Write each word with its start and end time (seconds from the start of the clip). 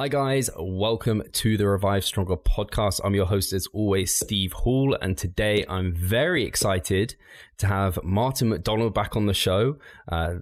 Hi, 0.00 0.08
guys. 0.08 0.48
Welcome 0.58 1.22
to 1.30 1.58
the 1.58 1.68
Revive 1.68 2.06
Stronger 2.06 2.38
podcast. 2.38 3.02
I'm 3.04 3.14
your 3.14 3.26
host, 3.26 3.52
as 3.52 3.66
always, 3.74 4.14
Steve 4.16 4.54
Hall. 4.54 4.96
And 4.98 5.14
today 5.14 5.62
I'm 5.68 5.94
very 5.94 6.46
excited 6.46 7.16
to 7.58 7.66
have 7.66 8.02
Martin 8.02 8.48
MacDonald 8.48 8.94
back 8.94 9.14
on 9.14 9.26
the 9.26 9.34
show. 9.34 9.76
Uh, 10.08 10.36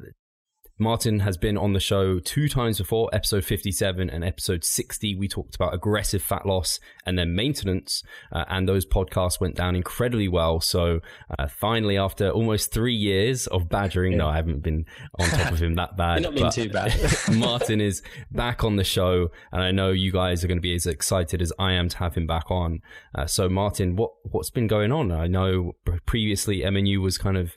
Martin 0.79 1.21
has 1.21 1.37
been 1.37 1.59
on 1.59 1.73
the 1.73 1.81
show 1.81 2.21
two 2.21 2.49
times 2.49 2.79
before, 2.79 3.11
episode 3.13 3.45
57 3.45 4.09
and 4.09 4.25
episode 4.25 4.63
60. 4.63 5.17
We 5.17 5.27
talked 5.27 5.57
about 5.57 5.75
aggressive 5.75 6.23
fat 6.23 6.47
loss 6.47 6.79
and 7.05 7.19
then 7.19 7.35
maintenance, 7.35 8.05
uh, 8.31 8.45
and 8.49 8.69
those 8.69 8.87
podcasts 8.87 9.41
went 9.41 9.57
down 9.57 9.75
incredibly 9.75 10.29
well. 10.29 10.61
So, 10.61 11.01
uh, 11.37 11.49
finally, 11.49 11.99
after 11.99 12.31
almost 12.31 12.73
three 12.73 12.95
years 12.95 13.49
of 13.49 13.69
badgering, 13.69 14.13
yeah. 14.13 14.19
no, 14.19 14.29
I 14.29 14.37
haven't 14.37 14.63
been 14.63 14.87
on 15.19 15.29
top 15.29 15.53
of 15.53 15.61
him 15.61 15.75
that 15.75 15.97
bad. 15.97 16.23
not 16.23 16.35
been 16.35 16.51
too 16.51 16.69
bad. 16.69 16.95
Martin 17.33 17.81
is 17.81 18.01
back 18.31 18.63
on 18.63 18.77
the 18.77 18.85
show, 18.85 19.33
and 19.51 19.63
I 19.63 19.73
know 19.73 19.91
you 19.91 20.13
guys 20.13 20.45
are 20.45 20.49
going 20.49 20.59
to 20.59 20.63
be 20.63 20.77
as 20.77 20.87
excited 20.87 21.43
as 21.43 21.53
I 21.59 21.73
am 21.73 21.89
to 21.89 21.99
have 21.99 22.15
him 22.15 22.29
back 22.29 22.53
on. 22.53 22.83
Uh, 23.15 23.27
so, 23.27 23.49
Martin, 23.49 23.97
what 23.97 24.13
what's 24.23 24.51
been 24.51 24.69
going 24.69 24.93
on? 24.93 25.11
I 25.11 25.27
know 25.27 25.73
previously 26.07 26.61
MNU 26.61 26.99
was 26.99 27.19
kind 27.19 27.37
of 27.37 27.57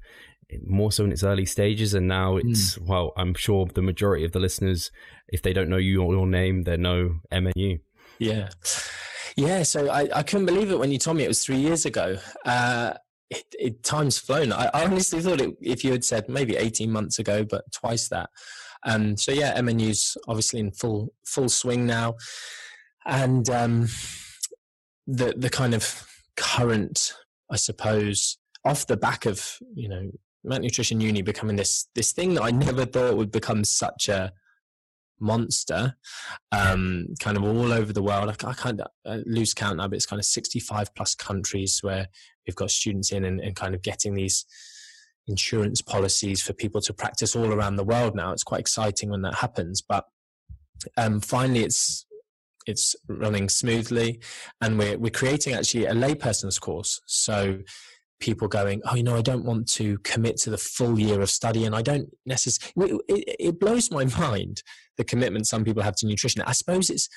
more 0.65 0.91
so 0.91 1.03
in 1.03 1.11
its 1.11 1.23
early 1.23 1.45
stages 1.45 1.93
and 1.93 2.07
now 2.07 2.37
hmm. 2.37 2.49
it's 2.49 2.77
mm. 2.77 2.87
well 2.87 3.13
i'm 3.17 3.33
sure 3.33 3.65
the 3.67 3.81
majority 3.81 4.25
of 4.25 4.31
the 4.31 4.39
listeners 4.39 4.91
if 5.29 5.41
they 5.41 5.53
don't 5.53 5.69
know 5.69 5.77
you 5.77 6.01
or 6.01 6.13
your 6.13 6.27
name 6.27 6.63
they 6.63 6.77
know 6.77 7.19
mnu 7.31 7.79
yeah. 8.19 8.49
Yeah 9.35 9.63
so 9.63 9.89
I, 9.89 10.07
I 10.13 10.23
couldn't 10.23 10.45
believe 10.45 10.69
it 10.69 10.77
when 10.77 10.91
you 10.91 10.99
told 10.99 11.17
me 11.17 11.23
it 11.23 11.27
was 11.27 11.43
three 11.43 11.57
years 11.57 11.85
ago. 11.85 12.17
Uh, 12.45 12.93
it, 13.31 13.45
it, 13.57 13.83
time's 13.83 14.17
flown. 14.17 14.51
I, 14.51 14.69
I 14.73 14.83
honestly 14.83 15.21
thought 15.21 15.41
it, 15.41 15.55
if 15.61 15.83
you 15.83 15.91
had 15.91 16.03
said 16.03 16.27
maybe 16.27 16.57
18 16.57 16.91
months 16.91 17.17
ago 17.17 17.43
but 17.43 17.63
twice 17.71 18.09
that. 18.09 18.29
Um, 18.83 19.17
so 19.17 19.31
yeah 19.31 19.59
mnu's 19.59 20.17
obviously 20.27 20.59
in 20.59 20.71
full 20.71 21.13
full 21.25 21.49
swing 21.49 21.85
now. 21.85 22.15
And 23.05 23.49
um, 23.49 23.87
the 25.07 25.33
the 25.35 25.49
kind 25.49 25.73
of 25.73 26.07
current 26.37 27.13
i 27.51 27.55
suppose 27.55 28.37
off 28.63 28.87
the 28.87 28.95
back 28.95 29.25
of 29.25 29.57
you 29.75 29.89
know 29.89 30.09
Nutrition 30.43 30.99
uni 30.99 31.21
becoming 31.21 31.55
this 31.55 31.87
this 31.95 32.11
thing 32.11 32.33
that 32.35 32.43
I 32.43 32.51
never 32.51 32.85
thought 32.85 33.17
would 33.17 33.31
become 33.31 33.63
such 33.63 34.09
a 34.09 34.31
monster, 35.21 35.95
um, 36.51 37.07
kind 37.19 37.37
of 37.37 37.43
all 37.43 37.71
over 37.71 37.93
the 37.93 38.01
world. 38.01 38.29
I, 38.29 38.49
I 38.49 38.53
of 38.81 38.87
uh, 39.05 39.19
lose 39.25 39.53
count 39.53 39.77
now, 39.77 39.87
but 39.87 39.95
it's 39.95 40.05
kind 40.05 40.19
of 40.19 40.25
65 40.25 40.93
plus 40.95 41.15
countries 41.15 41.79
where 41.81 42.07
we've 42.45 42.55
got 42.55 42.71
students 42.71 43.11
in 43.11 43.23
and, 43.23 43.39
and 43.39 43.55
kind 43.55 43.75
of 43.75 43.83
getting 43.83 44.15
these 44.15 44.45
insurance 45.27 45.81
policies 45.81 46.41
for 46.41 46.53
people 46.53 46.81
to 46.81 46.93
practice 46.93 47.35
all 47.35 47.53
around 47.53 47.75
the 47.75 47.83
world 47.83 48.15
now. 48.15 48.31
It's 48.31 48.43
quite 48.43 48.59
exciting 48.59 49.09
when 49.09 49.21
that 49.21 49.35
happens, 49.35 49.81
but 49.81 50.05
um, 50.97 51.19
finally 51.19 51.63
it's 51.63 52.05
it's 52.67 52.95
running 53.07 53.49
smoothly 53.49 54.19
and 54.61 54.77
we're 54.77 54.97
we're 54.97 55.11
creating 55.11 55.53
actually 55.53 55.85
a 55.85 55.93
layperson's 55.93 56.59
course. 56.59 57.01
So 57.05 57.59
people 58.21 58.47
going, 58.47 58.81
oh, 58.85 58.95
you 58.95 59.03
know, 59.03 59.17
I 59.17 59.21
don't 59.21 59.43
want 59.43 59.67
to 59.73 59.97
commit 59.99 60.37
to 60.37 60.49
the 60.49 60.57
full 60.57 60.97
year 60.97 61.19
of 61.21 61.29
study, 61.29 61.65
and 61.65 61.75
I 61.75 61.81
don't 61.81 62.09
necessarily. 62.25 62.99
It, 63.09 63.35
it, 63.39 63.59
blows 63.59 63.91
my 63.91 64.05
mind 64.19 64.63
the 64.97 65.03
commitment 65.03 65.47
some 65.47 65.65
people 65.65 65.83
have 65.83 65.95
to 65.97 66.07
nutrition. 66.07 66.41
I 66.43 66.53
suppose 66.53 66.89
it's 66.89 67.09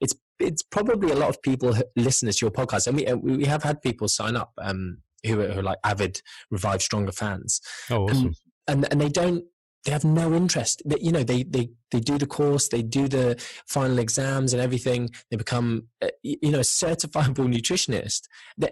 it's 0.00 0.14
it's 0.38 0.62
probably 0.62 1.10
a 1.10 1.16
lot 1.16 1.30
of 1.30 1.40
people 1.42 1.74
listeners 1.96 2.36
to 2.36 2.46
your 2.46 2.52
podcast, 2.52 2.86
and 2.86 2.96
we 2.96 3.06
uh, 3.06 3.16
we 3.16 3.46
have 3.46 3.62
had 3.62 3.80
people 3.80 4.08
sign 4.08 4.36
up 4.36 4.52
um, 4.60 4.98
who, 5.26 5.40
are, 5.40 5.48
who 5.48 5.60
are 5.60 5.62
like 5.62 5.78
avid 5.84 6.20
Revive 6.50 6.82
Stronger 6.82 7.12
fans. 7.12 7.60
Oh, 7.90 8.04
awesome. 8.04 8.34
And, 8.66 8.84
and, 8.84 8.92
and 8.92 9.00
they 9.00 9.08
don't 9.08 9.44
they 9.88 9.92
have 9.92 10.04
no 10.04 10.34
interest. 10.34 10.82
They, 10.84 10.98
you 11.00 11.10
know, 11.10 11.22
they 11.22 11.44
they 11.44 11.70
they 11.90 12.00
do 12.00 12.18
the 12.18 12.26
course, 12.26 12.68
they 12.68 12.82
do 12.82 13.08
the 13.08 13.42
final 13.66 13.98
exams 13.98 14.52
and 14.52 14.60
everything. 14.60 15.08
They 15.30 15.38
become, 15.38 15.88
uh, 16.02 16.08
you 16.22 16.50
know, 16.50 16.58
a 16.58 16.62
certifiable 16.62 17.48
nutritionist, 17.54 18.24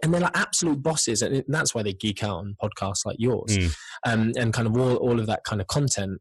and 0.02 0.12
they're 0.12 0.20
like 0.20 0.36
absolute 0.36 0.82
bosses. 0.82 1.22
And 1.22 1.42
that's 1.48 1.74
why 1.74 1.82
they 1.82 1.94
geek 1.94 2.22
out 2.22 2.36
on 2.36 2.56
podcasts 2.62 3.06
like 3.06 3.16
yours, 3.18 3.56
mm. 3.56 3.74
um, 4.06 4.32
and 4.36 4.52
kind 4.52 4.68
of 4.68 4.76
all 4.76 4.96
all 4.96 5.18
of 5.18 5.26
that 5.26 5.44
kind 5.44 5.62
of 5.62 5.68
content. 5.68 6.20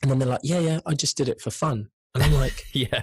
And 0.00 0.10
then 0.10 0.18
they're 0.18 0.28
like, 0.28 0.40
yeah, 0.42 0.60
yeah, 0.60 0.80
I 0.86 0.94
just 0.94 1.18
did 1.18 1.28
it 1.28 1.42
for 1.42 1.50
fun, 1.50 1.90
and 2.14 2.24
I'm 2.24 2.32
like, 2.32 2.64
yeah. 2.72 3.02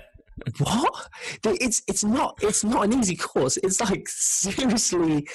What? 0.58 1.10
It's 1.46 1.84
it's 1.88 2.04
not 2.04 2.40
it's 2.42 2.64
not 2.64 2.86
an 2.86 2.94
easy 3.00 3.16
course. 3.16 3.58
It's 3.58 3.80
like 3.80 4.08
seriously 4.08 5.28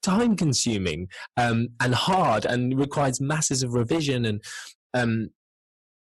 time 0.00 0.36
consuming 0.36 1.08
um, 1.36 1.68
and 1.80 1.92
hard 1.92 2.44
and 2.44 2.78
requires 2.78 3.20
masses 3.20 3.64
of 3.64 3.72
revision 3.72 4.26
and 4.26 4.40
um, 4.94 5.30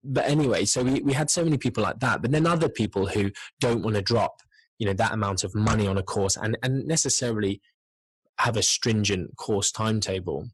but 0.04 0.26
anyway, 0.26 0.66
so 0.66 0.84
we, 0.84 1.02
we 1.02 1.14
had 1.14 1.30
so 1.30 1.44
many 1.44 1.58
people 1.58 1.82
like 1.82 2.00
that, 2.00 2.22
but 2.22 2.32
then 2.32 2.46
other 2.46 2.70
people 2.70 3.08
who 3.08 3.32
don't 3.60 3.84
want 3.84 3.96
to 3.96 4.02
drop, 4.02 4.42
you 4.78 4.86
know, 4.86 4.94
that 4.94 5.14
amount 5.14 5.44
of 5.44 5.56
money 5.56 5.88
on 5.88 5.98
a 5.98 6.04
course 6.04 6.36
and, 6.36 6.58
and 6.62 6.86
necessarily 6.86 7.62
have 8.40 8.58
a 8.58 8.64
stringent 8.64 9.36
course 9.38 9.72
timetable. 9.72 10.50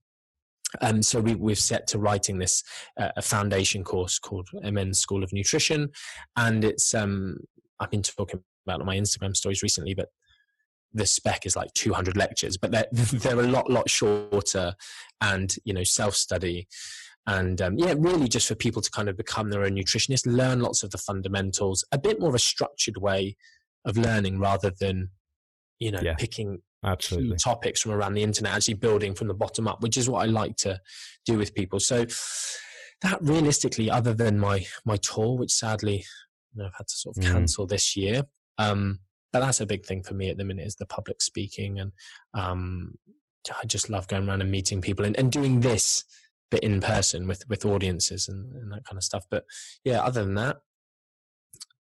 Um, 0.82 1.02
so 1.02 1.20
we, 1.20 1.34
we've 1.34 1.58
set 1.58 1.88
to 1.88 1.98
writing 1.98 2.38
this 2.38 2.64
uh, 3.00 3.10
a 3.18 3.24
foundation 3.24 3.84
course 3.84 4.20
called 4.20 4.48
MN 4.54 4.94
School 4.94 5.24
of 5.24 5.34
Nutrition, 5.34 5.90
and 6.36 6.64
it's 6.64 6.94
um, 6.94 7.38
I've 7.80 7.90
been 7.90 8.04
talking 8.04 8.42
about 8.68 8.82
on 8.82 8.86
my 8.86 8.96
Instagram 8.96 9.36
stories 9.36 9.64
recently, 9.64 9.96
but 9.96 10.10
the 10.94 11.08
spec 11.08 11.48
is 11.48 11.56
like 11.56 11.74
200 11.74 12.16
lectures, 12.16 12.56
but 12.56 12.72
they're 12.72 12.86
they're 12.92 13.40
a 13.40 13.48
lot 13.48 13.72
lot 13.72 13.90
shorter, 13.90 14.76
and 15.22 15.56
you 15.64 15.74
know 15.74 15.84
self 15.84 16.14
study 16.14 16.68
and 17.30 17.62
um, 17.62 17.78
yeah, 17.78 17.94
really 17.96 18.28
just 18.28 18.48
for 18.48 18.56
people 18.56 18.82
to 18.82 18.90
kind 18.90 19.08
of 19.08 19.16
become 19.16 19.52
their 19.52 19.64
own 19.64 19.76
nutritionist, 19.76 20.26
learn 20.26 20.62
lots 20.62 20.82
of 20.82 20.90
the 20.90 20.98
fundamentals, 20.98 21.86
a 21.92 22.00
bit 22.00 22.20
more 22.20 22.30
of 22.30 22.36
a 22.36 22.40
structured 22.40 22.98
way 22.98 23.38
of 23.86 23.98
learning 23.98 24.40
rather 24.40 24.72
than 24.72 25.10
you 25.78 25.92
know 25.92 26.02
yeah, 26.02 26.16
picking 26.16 26.64
absolutely. 26.84 27.38
topics 27.38 27.82
from 27.82 27.92
around 27.92 28.16
the 28.16 28.24
internet, 28.24 28.56
actually 28.56 28.74
building 28.74 29.14
from 29.14 29.28
the 29.28 29.36
bottom 29.36 29.68
up, 29.68 29.84
which 29.84 29.96
is 29.96 30.10
what 30.10 30.24
I 30.24 30.26
like 30.26 30.56
to 30.58 30.80
do 31.24 31.38
with 31.38 31.54
people. 31.54 31.80
So 31.80 32.08
that 33.04 33.20
realistically, 33.22 33.92
other 33.92 34.16
than 34.16 34.40
my 34.40 34.66
my 34.84 34.98
tour, 34.98 35.38
which 35.38 35.52
sadly 35.52 36.04
you 36.56 36.64
know, 36.64 36.66
I've 36.66 36.76
had 36.78 36.88
to 36.88 36.96
sort 36.96 37.16
of 37.16 37.24
mm. 37.24 37.32
cancel 37.32 37.68
mm. 37.68 37.70
this 37.70 37.96
year. 37.96 38.24
Um, 38.58 39.02
but 39.32 39.42
that's 39.42 39.62
a 39.62 39.68
big 39.68 39.86
thing 39.86 40.02
for 40.02 40.16
me 40.16 40.32
at 40.32 40.38
the 40.38 40.44
minute 40.44 40.66
is 40.66 40.78
the 40.78 40.88
public 40.88 41.22
speaking 41.22 41.80
and 41.80 41.92
um, 42.34 42.96
I 43.62 43.66
just 43.68 43.88
love 43.88 44.08
going 44.08 44.28
around 44.28 44.42
and 44.42 44.50
meeting 44.50 44.82
people 44.82 45.06
and, 45.06 45.16
and 45.16 45.32
doing 45.32 45.60
this 45.60 46.04
bit 46.50 46.64
in 46.64 46.82
person 46.82 47.28
with 47.28 47.48
with 47.50 47.66
audiences 47.66 48.28
and, 48.28 48.54
and 48.56 48.72
that 48.72 48.86
kind 48.86 48.98
of 48.98 49.04
stuff. 49.04 49.26
But 49.30 49.46
yeah, 49.84 50.02
other 50.02 50.24
than 50.24 50.36
that, 50.36 50.58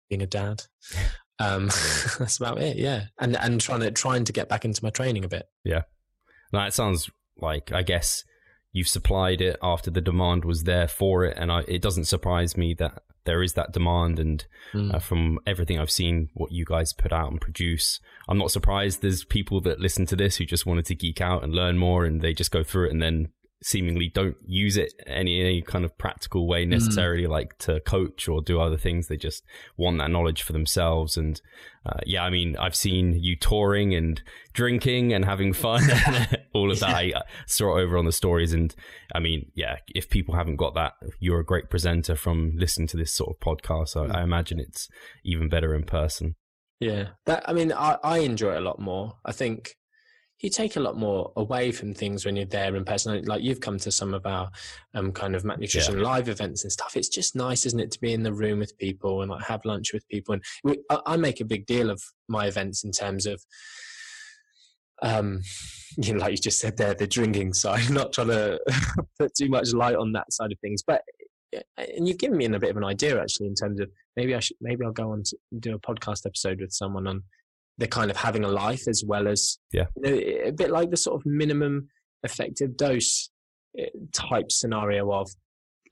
being 0.09 0.23
a 0.23 0.27
dad, 0.27 0.63
um, 1.39 1.67
that's 2.19 2.39
about 2.39 2.61
it. 2.61 2.77
Yeah, 2.77 3.05
and 3.19 3.37
and 3.37 3.61
trying 3.61 3.81
to 3.81 3.91
trying 3.91 4.25
to 4.25 4.33
get 4.33 4.49
back 4.49 4.65
into 4.65 4.83
my 4.83 4.91
training 4.91 5.25
a 5.25 5.29
bit. 5.29 5.47
Yeah, 5.65 5.83
now 6.53 6.67
it 6.67 6.75
sounds 6.75 7.11
like 7.37 7.73
I 7.73 7.83
guess 7.83 8.25
you've 8.73 8.89
supplied 8.89 9.41
it 9.41 9.57
after 9.63 9.91
the 9.91 10.01
demand 10.01 10.45
was 10.45 10.65
there 10.65 10.89
for 10.89 11.25
it, 11.25 11.37
and 11.37 11.51
I, 11.51 11.65
it 11.69 11.83
doesn't 11.83 12.07
surprise 12.07 12.57
me 12.57 12.75
that 12.75 13.03
there 13.25 13.43
is 13.43 13.55
that 13.55 13.73
demand. 13.73 14.19
And 14.19 14.45
mm. 14.73 14.95
uh, 14.95 14.99
from 14.99 15.39
everything 15.47 15.79
I've 15.79 15.91
seen, 15.91 16.29
what 16.35 16.53
you 16.53 16.65
guys 16.65 16.93
put 16.93 17.13
out 17.13 17.31
and 17.31 17.41
produce, 17.41 18.01
I'm 18.29 18.39
not 18.39 18.51
surprised. 18.51 19.01
There's 19.01 19.25
people 19.25 19.61
that 19.63 19.81
listen 19.81 20.07
to 20.07 20.17
this 20.17 20.37
who 20.37 20.45
just 20.45 20.67
wanted 20.67 20.87
to 20.87 20.95
geek 20.95 21.21
out 21.21 21.43
and 21.43 21.55
learn 21.55 21.79
more, 21.79 22.05
and 22.05 22.21
they 22.21 22.33
just 22.33 22.51
go 22.51 22.63
through 22.63 22.89
it 22.89 22.93
and 22.93 23.03
then 23.03 23.29
seemingly 23.65 24.11
don't 24.11 24.37
use 24.45 24.77
it 24.77 24.93
any 25.07 25.41
any 25.41 25.63
kind 25.63 25.87
of 25.87 25.97
practical 25.97 26.47
way 26.47 26.67
mm. 26.67 26.69
necessarily, 26.69 27.25
mm. 27.25 27.31
like 27.31 27.57
to 27.59 27.81
coach 27.81 28.29
or 28.29 28.43
do 28.43 28.61
other 28.61 28.77
things. 28.77 29.09
They 29.09 29.17
just 29.17 29.43
want 29.79 29.97
that 29.99 30.11
knowledge 30.11 30.43
for 30.43 30.53
themselves. 30.53 31.17
And 31.17 31.41
uh, 31.87 32.01
yeah, 32.05 32.25
I 32.25 32.31
mean, 32.31 32.57
I've 32.59 32.77
seen 32.77 33.15
you 33.15 33.37
touring 33.37 33.95
and 33.95 34.23
drinking 34.53 35.15
and 35.15 35.25
having 35.25 35.55
fun, 35.55 35.83
all 36.55 36.71
of 36.71 36.79
that. 36.81 37.07
Yeah. 37.07 37.19
I 37.19 37.23
saw 37.47 37.79
it 37.79 37.83
over 37.83 37.97
on 37.97 38.05
the 38.05 38.13
stories, 38.13 38.53
and 38.53 38.75
I 39.15 39.21
mean, 39.21 39.51
yeah, 39.55 39.77
if 39.95 40.11
people 40.11 40.35
haven't 40.35 40.57
got 40.57 40.75
that, 40.75 40.93
you're 41.19 41.41
a 41.41 41.45
great 41.45 41.71
presenter 41.71 42.17
from 42.17 42.53
listening 42.57 42.89
to 42.89 42.99
this 42.99 43.15
sort 43.15 43.35
of 43.35 43.41
podcast. 43.41 43.89
So 43.89 44.07
mm. 44.07 44.15
I 44.15 44.23
imagine 44.23 44.61
it's 44.61 44.89
even 45.25 45.49
better 45.49 45.75
in 45.75 45.85
person. 45.85 46.37
Yeah, 46.81 47.09
that 47.25 47.49
I 47.49 47.55
mean, 47.55 47.73
I, 47.73 47.97
I 48.05 48.19
enjoy 48.19 48.55
it 48.55 48.59
a 48.59 48.61
lot 48.61 48.79
more. 48.79 49.15
I 49.25 49.33
think 49.33 49.75
you 50.41 50.51
take 50.51 50.77
a 50.77 50.81
lot 50.81 50.97
more 50.97 51.33
away 51.37 51.73
from 51.73 51.95
things 51.95 52.27
when 52.27 52.37
you're 52.37 52.45
there 52.45 52.75
in 52.77 52.85
person. 52.85 53.25
Like 53.25 53.43
you've 53.43 53.61
come 53.61 53.79
to 53.79 53.91
some 53.91 54.15
of 54.15 54.27
our 54.27 54.51
um, 54.95 55.13
kind 55.13 55.35
of 55.35 55.45
Mac-Nutrition 55.45 55.99
yeah. 55.99 56.05
live 56.05 56.29
events 56.29 56.65
and 56.65 56.73
stuff. 56.73 56.97
It's 56.97 57.09
just 57.09 57.37
nice, 57.37 57.67
isn't 57.67 57.81
it, 57.81 57.91
to 57.93 58.01
be 58.01 58.13
in 58.13 58.23
the 58.23 58.33
room 58.33 58.59
with 58.59 58.77
people 58.79 59.23
and 59.23 59.31
like 59.31 59.45
have 59.45 59.65
lunch 59.65 59.93
with 59.93 60.07
people. 60.09 60.35
And 60.35 60.45
we, 60.65 60.79
I 61.07 61.17
make 61.17 61.41
a 61.41 61.45
big 61.45 61.67
deal 61.67 61.91
of 61.91 62.03
my 62.29 62.47
events 62.47 62.85
in 62.85 62.91
terms 62.91 63.27
of, 63.27 63.43
um, 65.03 65.41
you 65.97 66.13
know, 66.13 66.21
like 66.21 66.33
you 66.33 66.39
just 66.39 66.59
said 66.59 66.77
there, 66.77 66.95
the 66.95 67.07
drinking 67.07 67.55
side. 67.55 67.89
Not 67.91 68.13
trying 68.13 68.29
to 68.29 68.61
put 69.19 69.35
too 69.35 69.49
much 69.49 69.73
light 69.73 69.97
on 69.97 70.13
that 70.13 70.33
side 70.33 70.53
of 70.53 70.59
things, 70.61 70.83
but 70.87 71.03
and 71.77 72.09
you've 72.09 72.19
given 72.19 72.37
me 72.37 72.47
a 72.47 72.59
bit 72.59 72.71
of 72.71 72.77
an 72.77 72.85
idea 72.85 73.21
actually 73.21 73.47
in 73.47 73.55
terms 73.55 73.79
of 73.79 73.89
maybe 74.17 74.35
I 74.35 74.41
should 74.41 74.57
maybe 74.61 74.85
I'll 74.85 74.91
go 74.91 75.13
on 75.13 75.23
to 75.23 75.37
do 75.61 75.77
a 75.77 75.79
podcast 75.79 76.27
episode 76.27 76.61
with 76.61 76.73
someone 76.73 77.07
on 77.07 77.23
they're 77.79 77.89
kind 77.89 78.11
of 78.11 78.17
having 78.17 78.45
a 78.45 78.49
life 78.49 78.87
as 78.89 79.03
well 79.07 79.27
as 79.27 79.59
yeah 79.73 79.87
you 79.97 80.03
know, 80.03 80.49
a 80.49 80.51
bit 80.51 80.71
like 80.71 80.91
the 80.91 80.97
sort 80.97 81.21
of 81.21 81.27
minimum 81.27 81.89
effective 82.23 82.77
dose 82.77 83.31
eh, 83.79 83.87
type 84.13 84.51
scenario 84.51 85.13
of 85.13 85.31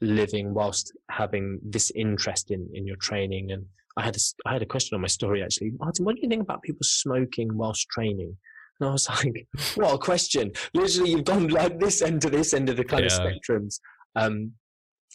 living 0.01 0.53
whilst 0.53 0.93
having 1.11 1.61
this 1.63 1.91
interest 1.95 2.51
in 2.51 2.69
in 2.75 2.87
your 2.87 2.97
training 2.97 3.53
and 3.53 3.65
I 3.97 4.05
had 4.05 4.17
a, 4.17 4.21
I 4.47 4.53
had 4.55 4.63
a 4.63 4.67
question 4.67 4.95
on 4.95 5.03
my 5.03 5.09
story 5.09 5.43
actually. 5.43 5.73
Martin, 5.79 6.05
what 6.05 6.17
do 6.17 6.23
you 6.23 6.29
think 6.29 6.43
about 6.43 6.63
people 6.63 6.83
smoking 6.83 7.57
whilst 7.57 7.89
training? 7.89 8.37
And 8.81 8.89
I 8.89 8.93
was 8.93 9.09
like, 9.25 9.47
what 9.75 9.95
a 9.95 9.99
question. 9.99 10.53
Literally, 10.75 11.11
you've 11.11 11.25
gone 11.25 11.49
like 11.49 11.79
this 11.79 12.03
end 12.03 12.23
to 12.23 12.31
this 12.31 12.55
end 12.55 12.69
of 12.69 12.77
the 12.77 12.85
kind 12.85 13.05
yeah. 13.05 13.17
of 13.17 13.23
spectrums. 13.23 13.81
Um, 14.17 14.53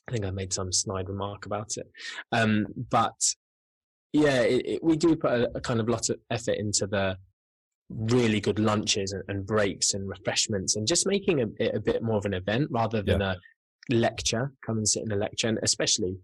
I 0.07 0.11
think 0.11 0.25
I 0.25 0.31
made 0.31 0.53
some 0.53 0.71
snide 0.71 1.09
remark 1.09 1.45
about 1.45 1.71
it. 1.75 1.87
Um, 2.31 2.67
but 2.89 3.15
yeah, 4.13 4.41
it, 4.41 4.65
it, 4.65 4.83
we 4.83 4.95
do 4.95 5.15
put 5.15 5.31
a, 5.31 5.51
a, 5.55 5.61
kind 5.61 5.79
of 5.79 5.89
lot 5.89 6.09
of 6.09 6.17
effort 6.31 6.57
into 6.57 6.87
the 6.87 7.17
really 7.89 8.39
good 8.39 8.59
lunches 8.59 9.11
and, 9.11 9.23
and 9.27 9.45
breaks 9.45 9.93
and 9.93 10.07
refreshments 10.07 10.75
and 10.75 10.87
just 10.87 11.07
making 11.07 11.41
a, 11.41 11.45
it 11.59 11.75
a 11.75 11.79
bit 11.79 12.03
more 12.03 12.17
of 12.17 12.25
an 12.25 12.33
event 12.33 12.67
rather 12.71 13.01
than 13.01 13.21
yeah. 13.21 13.33
a 13.33 13.95
lecture. 13.95 14.51
Come 14.65 14.77
and 14.77 14.87
sit 14.87 15.03
in 15.03 15.11
a 15.11 15.15
lecture, 15.15 15.47
and 15.47 15.59
especially 15.63 16.17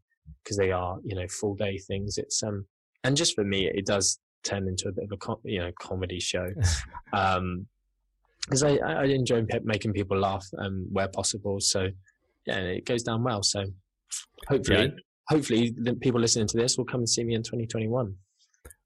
because 0.44 0.57
they 0.57 0.71
are, 0.71 0.97
you 1.03 1.15
know, 1.15 1.27
full 1.27 1.56
day 1.56 1.77
things. 1.77 2.18
It's 2.18 2.41
um, 2.44 2.65
and 3.03 3.18
just 3.18 3.35
for 3.35 3.44
me, 3.44 3.68
it 3.68 3.85
does 3.85 4.19
turn 4.44 4.68
into 4.68 4.89
a 4.89 4.91
bit 4.91 5.06
of 5.06 5.12
a 5.12 5.18
com- 5.18 5.41
you 5.44 5.59
know 5.59 5.71
comedy 5.80 6.19
show. 6.19 6.47
um, 7.13 7.68
because 8.45 8.63
I, 8.63 8.75
I 8.75 9.06
enjoy 9.06 9.45
making 9.63 9.94
people 9.94 10.19
laugh 10.19 10.45
um, 10.57 10.85
where 10.91 11.07
possible. 11.07 11.62
So 11.62 11.88
yeah, 12.45 12.59
it 12.59 12.85
goes 12.85 13.03
down 13.03 13.24
well. 13.24 13.41
So 13.41 13.63
hopefully, 14.50 14.83
yeah. 14.83 14.88
Hopefully, 15.27 15.73
the 15.75 15.93
people 15.93 16.19
listening 16.19 16.47
to 16.47 16.57
this 16.57 16.77
will 16.77 16.85
come 16.85 17.01
and 17.01 17.09
see 17.09 17.23
me 17.23 17.35
in 17.35 17.43
2021. 17.43 18.15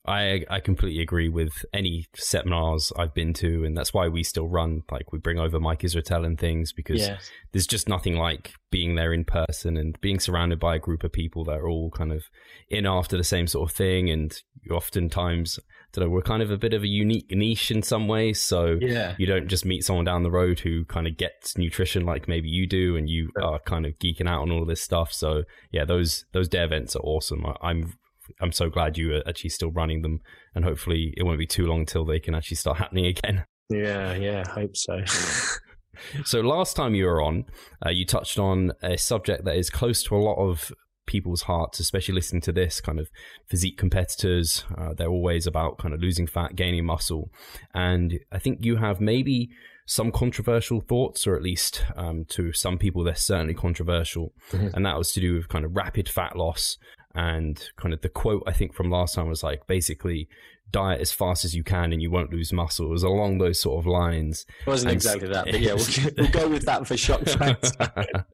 I 0.08 0.46
I 0.50 0.62
completely 0.62 1.02
agree 1.02 1.28
with 1.28 1.66
any 1.74 2.08
seminars 2.16 2.94
I've 2.98 3.14
been 3.14 3.34
to, 3.36 3.66
and 3.66 3.78
that's 3.78 3.94
why 3.94 4.08
we 4.08 4.24
still 4.24 4.48
run. 4.48 4.84
Like 4.90 5.12
we 5.12 5.20
bring 5.20 5.38
over 5.38 5.60
Mike 5.60 5.82
Israetel 5.82 6.26
and 6.26 6.40
things 6.40 6.72
because 6.72 7.02
yeah. 7.02 7.18
there's 7.52 7.68
just 7.68 7.90
nothing 7.90 8.16
like 8.16 8.54
being 8.72 8.96
there 8.96 9.12
in 9.12 9.26
person 9.26 9.76
and 9.76 10.00
being 10.00 10.20
surrounded 10.20 10.60
by 10.60 10.76
a 10.76 10.80
group 10.80 11.04
of 11.04 11.12
people 11.12 11.44
that 11.46 11.60
are 11.60 11.68
all 11.68 11.92
kind 11.92 12.14
of 12.14 12.24
in 12.70 12.86
after 12.86 13.18
the 13.18 13.24
same 13.24 13.48
sort 13.48 13.70
of 13.70 13.76
thing. 13.76 14.10
And 14.10 14.42
oftentimes, 14.72 15.60
I 15.90 16.00
don't 16.00 16.06
know, 16.06 16.10
we're 16.12 16.22
kind 16.22 16.44
of 16.44 16.52
a 16.52 16.58
bit 16.58 16.74
of 16.74 16.84
a 16.84 16.88
unique 16.88 17.32
niche 17.32 17.72
in 17.72 17.82
some 17.82 18.08
ways. 18.08 18.42
So 18.42 18.78
yeah. 18.80 19.16
you 19.18 19.26
don't 19.26 19.48
just 19.48 19.66
meet 19.66 19.84
someone 19.84 20.06
down 20.06 20.24
the 20.24 20.32
road 20.32 20.60
who 20.60 20.86
kind 20.86 21.08
of 21.08 21.18
gets 21.18 21.58
nutrition 21.58 22.06
like 22.06 22.28
maybe 22.28 22.50
you 22.50 22.68
do, 22.68 22.96
and 22.96 23.10
you 23.10 23.30
are 23.42 23.60
kind 23.60 23.86
of 23.86 23.98
geeking 24.00 24.28
out 24.28 24.42
on 24.42 24.52
all 24.52 24.66
this 24.66 24.82
stuff. 24.82 25.12
So 25.14 25.44
yeah, 25.72 25.86
those 25.86 26.26
those 26.34 26.48
day 26.48 26.64
events 26.64 26.96
are 26.96 27.04
awesome. 27.04 27.46
I, 27.46 27.56
I'm 27.62 27.94
I'm 28.42 28.52
so 28.52 28.70
glad 28.70 28.98
you 28.98 29.16
are 29.16 29.24
actually 29.28 29.52
still 29.52 29.72
running 29.72 30.02
them, 30.02 30.22
and 30.54 30.66
hopefully 30.66 31.14
it 31.18 31.24
won't 31.24 31.40
be 31.40 31.48
too 31.48 31.66
long 31.66 31.86
till 31.86 32.06
they 32.06 32.20
can 32.20 32.36
actually 32.36 32.58
start 32.58 32.78
happening 32.80 33.06
again. 33.06 33.46
Yeah, 33.70 34.14
yeah, 34.14 34.48
hope 34.48 34.76
so. 34.76 35.04
so 36.26 36.42
last 36.42 36.76
time 36.76 36.96
you 36.96 37.06
were 37.06 37.22
on, 37.22 37.46
uh, 37.86 37.90
you 37.90 38.06
touched 38.06 38.40
on 38.40 38.72
a 38.82 38.98
subject 38.98 39.46
that 39.46 39.56
is 39.56 39.70
close 39.70 40.04
to 40.04 40.16
a 40.16 40.20
lot 40.20 40.38
of 40.38 40.72
people's 41.08 41.44
hearts, 41.44 41.80
especially 41.80 42.14
listening 42.14 42.42
to 42.42 42.52
this 42.52 42.80
kind 42.80 43.00
of 43.00 43.10
physique 43.48 43.78
competitors. 43.78 44.64
Uh, 44.78 44.94
they're 44.94 45.08
always 45.08 45.48
about 45.48 45.80
kind 45.80 45.94
of 45.94 46.02
losing 46.02 46.28
fat, 46.28 46.56
gaining 46.56 46.86
muscle, 46.86 47.32
and 47.74 48.20
I 48.32 48.38
think 48.38 48.64
you 48.64 48.76
have 48.76 49.02
maybe 49.02 49.50
some 49.88 50.12
controversial 50.12 50.82
thoughts, 50.82 51.26
or 51.26 51.36
at 51.36 51.42
least 51.42 51.86
um, 51.96 52.26
to 52.26 52.52
some 52.52 52.78
people, 52.78 53.04
they're 53.04 53.16
certainly 53.16 53.54
controversial. 53.54 54.34
Mm-hmm. 54.52 54.76
And 54.76 54.86
that 54.86 54.98
was 54.98 55.14
to 55.14 55.22
do 55.22 55.36
with 55.36 55.48
kind 55.48 55.64
of 55.64 55.78
rapid 55.78 56.10
fat 56.10 56.36
loss 56.36 56.78
and 57.16 57.70
kind 57.78 57.94
of 57.94 58.02
the 58.02 58.10
quote 58.10 58.44
I 58.46 58.52
think 58.52 58.76
from 58.76 58.92
last 58.92 59.16
time 59.16 59.28
was 59.28 59.44
like 59.44 59.66
basically 59.66 60.28
diet 60.72 61.02
as 61.02 61.12
fast 61.12 61.46
as 61.46 61.56
you 61.56 61.64
can 61.64 61.94
and 61.94 62.02
you 62.02 62.12
won't 62.12 62.32
lose 62.32 62.52
muscle. 62.52 62.88
It 62.88 62.90
was 62.90 63.04
along 63.04 63.38
those 63.38 63.60
sort 63.60 63.80
of 63.80 63.88
lines. 63.88 64.46
It 64.62 64.68
wasn't 64.68 64.92
and 64.92 64.96
exactly 64.96 65.28
that, 65.30 65.46
but 65.46 65.60
yeah, 65.60 65.74
we'll, 65.74 66.12
we'll, 66.18 66.32
go 66.32 66.50
with 66.50 66.66
that 66.66 66.88
for 66.88 66.98
shock 66.98 67.22
factor. 67.26 68.26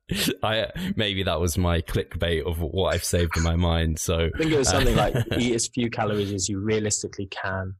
I 0.42 0.68
maybe 0.96 1.24
that 1.24 1.40
was 1.40 1.58
my 1.58 1.82
clickbait 1.82 2.46
of 2.46 2.60
what 2.60 2.94
I've 2.94 3.04
saved 3.04 3.38
in 3.38 3.44
my 3.44 3.56
mind. 3.56 4.00
So 4.00 4.30
I 4.34 4.38
think 4.38 4.52
it 4.52 4.58
was 4.58 4.70
something 4.70 4.96
like 4.96 5.16
uh, 5.16 5.24
eat 5.38 5.54
as 5.54 5.68
few 5.74 5.90
calories 5.90 6.32
as 6.32 6.50
you 6.50 6.60
realistically 6.60 7.28
can. 7.28 7.76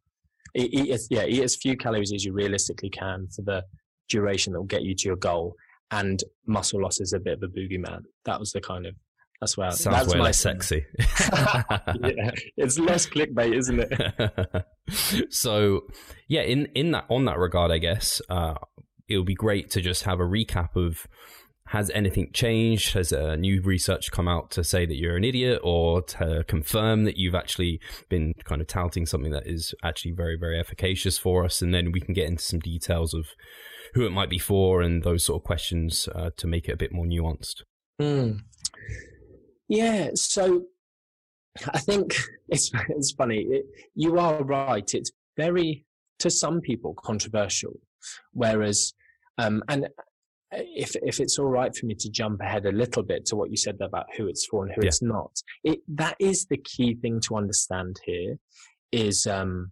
Eat, 0.56 0.74
eat 0.74 0.92
as, 0.92 1.08
yeah, 1.10 1.26
eat 1.26 1.44
as 1.44 1.56
few 1.56 1.76
calories 1.76 2.14
as 2.14 2.24
you 2.24 2.34
realistically 2.34 2.90
can 2.90 3.28
for 3.36 3.42
the 3.42 3.64
duration 4.10 4.54
that 4.54 4.60
will 4.60 4.68
get 4.68 4.84
you 4.84 4.96
to 4.96 5.08
your 5.08 5.16
goal. 5.16 5.56
And 5.92 6.24
muscle 6.48 6.82
loss 6.82 7.00
is 7.00 7.14
a 7.14 7.20
bit 7.20 7.34
of 7.34 7.44
a 7.44 7.48
boogeyman. 7.48 8.02
That 8.26 8.40
was 8.40 8.52
the 8.52 8.62
kind 8.62 8.86
of 8.86 8.96
that's 9.44 9.58
where 9.58 9.72
sounds 9.72 9.98
that's 9.98 10.14
way 10.14 10.22
less 10.22 10.40
sexy. 10.40 10.86
yeah, 11.00 12.32
it's 12.56 12.80
less 12.80 13.06
clickbait, 13.06 13.54
isn't 13.54 13.80
it? 13.80 15.30
so, 15.30 15.82
yeah, 16.30 16.42
in 16.42 16.68
in 16.76 16.92
that 16.92 17.06
on 17.10 17.26
that 17.26 17.38
regard, 17.38 17.72
I 17.72 17.78
guess 17.78 18.22
uh, 18.30 18.56
it 19.10 19.18
would 19.18 19.26
be 19.26 19.36
great 19.36 19.70
to 19.72 19.82
just 19.82 20.04
have 20.04 20.22
a 20.22 20.24
recap 20.24 20.78
of 20.78 21.08
has 21.68 21.90
anything 21.94 22.30
changed? 22.34 22.94
Has 22.94 23.12
a 23.12 23.36
new 23.36 23.62
research 23.62 24.12
come 24.12 24.30
out 24.30 24.50
to 24.52 24.64
say 24.64 24.86
that 24.86 24.96
you're 24.96 25.18
an 25.18 25.26
idiot 25.26 25.60
or 25.64 26.02
to 26.04 26.46
confirm 26.48 27.04
that 27.04 27.18
you've 27.18 27.36
actually 27.36 27.82
been 28.10 28.34
kind 28.46 28.62
of 28.62 28.68
touting 28.68 29.06
something 29.06 29.32
that 29.32 29.48
is 29.48 29.74
actually 29.84 30.12
very, 30.12 30.38
very 30.38 30.60
efficacious 30.60 31.18
for 31.18 31.44
us? 31.44 31.62
And 31.62 31.74
then 31.74 31.92
we 31.92 32.00
can 32.00 32.14
get 32.14 32.28
into 32.28 32.44
some 32.44 32.60
details 32.60 33.14
of 33.14 33.26
who 33.94 34.06
it 34.06 34.12
might 34.12 34.30
be 34.30 34.40
for 34.40 34.82
and 34.82 35.04
those 35.04 35.26
sort 35.26 35.42
of 35.42 35.46
questions 35.46 36.08
uh, 36.16 36.30
to 36.38 36.48
make 36.48 36.70
it 36.70 36.74
a 36.74 36.78
bit 36.78 36.94
more 36.94 37.06
nuanced. 37.06 37.64
Mm. 38.02 38.40
Yeah, 39.68 40.12
so 40.16 40.66
I 41.68 41.80
think 41.80 42.16
it's 42.50 42.72
it's 42.90 43.12
funny. 43.12 43.40
It, 43.40 43.66
you 43.96 44.20
are 44.20 44.44
right. 44.44 44.94
It's 44.94 45.12
very 45.38 45.86
to 46.20 46.30
some 46.30 46.62
people 46.62 46.94
controversial, 46.94 47.80
whereas 48.32 48.94
um, 49.38 49.64
and 49.68 49.88
if 50.52 50.96
if 50.98 51.20
it's 51.20 51.40
all 51.40 51.48
right 51.48 51.76
for 51.76 51.86
me 51.86 51.96
to 51.96 52.10
jump 52.10 52.42
ahead 52.42 52.66
a 52.66 52.72
little 52.72 53.04
bit 53.04 53.26
to 53.26 53.36
what 53.36 53.50
you 53.50 53.58
said 53.58 53.78
about 53.82 54.06
who 54.16 54.28
it's 54.28 54.46
for 54.46 54.66
and 54.66 54.74
who 54.76 54.82
yeah. 54.82 54.88
it's 54.88 55.02
not, 55.02 55.32
it 55.64 55.80
that 55.88 56.16
is 56.20 56.46
the 56.46 56.58
key 56.58 56.96
thing 56.96 57.20
to 57.22 57.36
understand 57.36 58.00
here. 58.06 58.38
Is 58.92 59.26
um, 59.26 59.72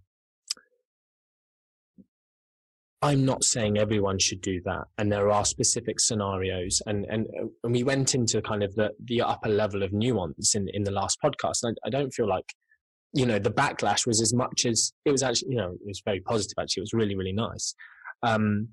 I'm 3.03 3.25
not 3.25 3.44
saying 3.44 3.80
everyone 3.80 4.19
should 4.19 4.42
do 4.42 4.62
that, 4.65 4.83
and 4.98 5.12
there 5.12 5.31
are 5.31 5.44
specific 5.44 6.00
scenarios, 6.00 6.81
and 6.86 7.06
and 7.09 7.25
uh, 7.39 7.48
and 7.63 7.74
we 7.74 7.83
went 7.83 8.13
into 8.13 8.42
kind 8.42 8.62
of 8.62 8.75
the 8.75 8.92
the 9.03 9.21
upper 9.21 9.50
level 9.50 9.81
of 9.81 9.92
nuance 9.92 10.53
in 10.53 10.68
in 10.74 10.83
the 10.83 10.92
last 10.92 11.18
podcast. 11.24 11.65
I, 11.65 11.74
I 11.86 11.89
don't 11.89 12.12
feel 12.12 12.27
like, 12.27 12.53
you 13.13 13.25
know, 13.25 13.39
the 13.39 13.51
backlash 13.51 14.06
was 14.06 14.21
as 14.21 14.33
much 14.33 14.65
as 14.65 14.94
it 15.03 15.12
was 15.12 15.24
actually, 15.24 15.51
you 15.51 15.57
know, 15.57 15.71
it 15.71 15.88
was 15.88 16.01
very 16.06 16.19
positive. 16.19 16.53
Actually, 16.59 16.81
it 16.81 16.89
was 16.89 16.94
really 16.94 17.15
really 17.15 17.33
nice, 17.33 17.74
um, 18.21 18.69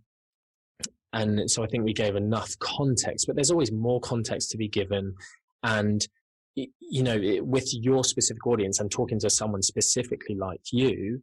and 1.14 1.50
so 1.50 1.64
I 1.64 1.66
think 1.66 1.84
we 1.84 1.94
gave 1.94 2.14
enough 2.14 2.58
context. 2.58 3.26
But 3.26 3.36
there's 3.36 3.50
always 3.50 3.72
more 3.72 4.00
context 4.00 4.50
to 4.50 4.58
be 4.58 4.68
given, 4.68 5.14
and 5.62 6.06
you 6.54 7.02
know, 7.02 7.18
with 7.44 7.68
your 7.73 8.04
specific 8.04 8.47
audience, 8.47 8.78
I'm 8.78 8.88
talking 8.88 9.20
to 9.20 9.30
someone 9.30 9.62
specifically 9.62 10.35
like 10.35 10.61
you 10.73 11.20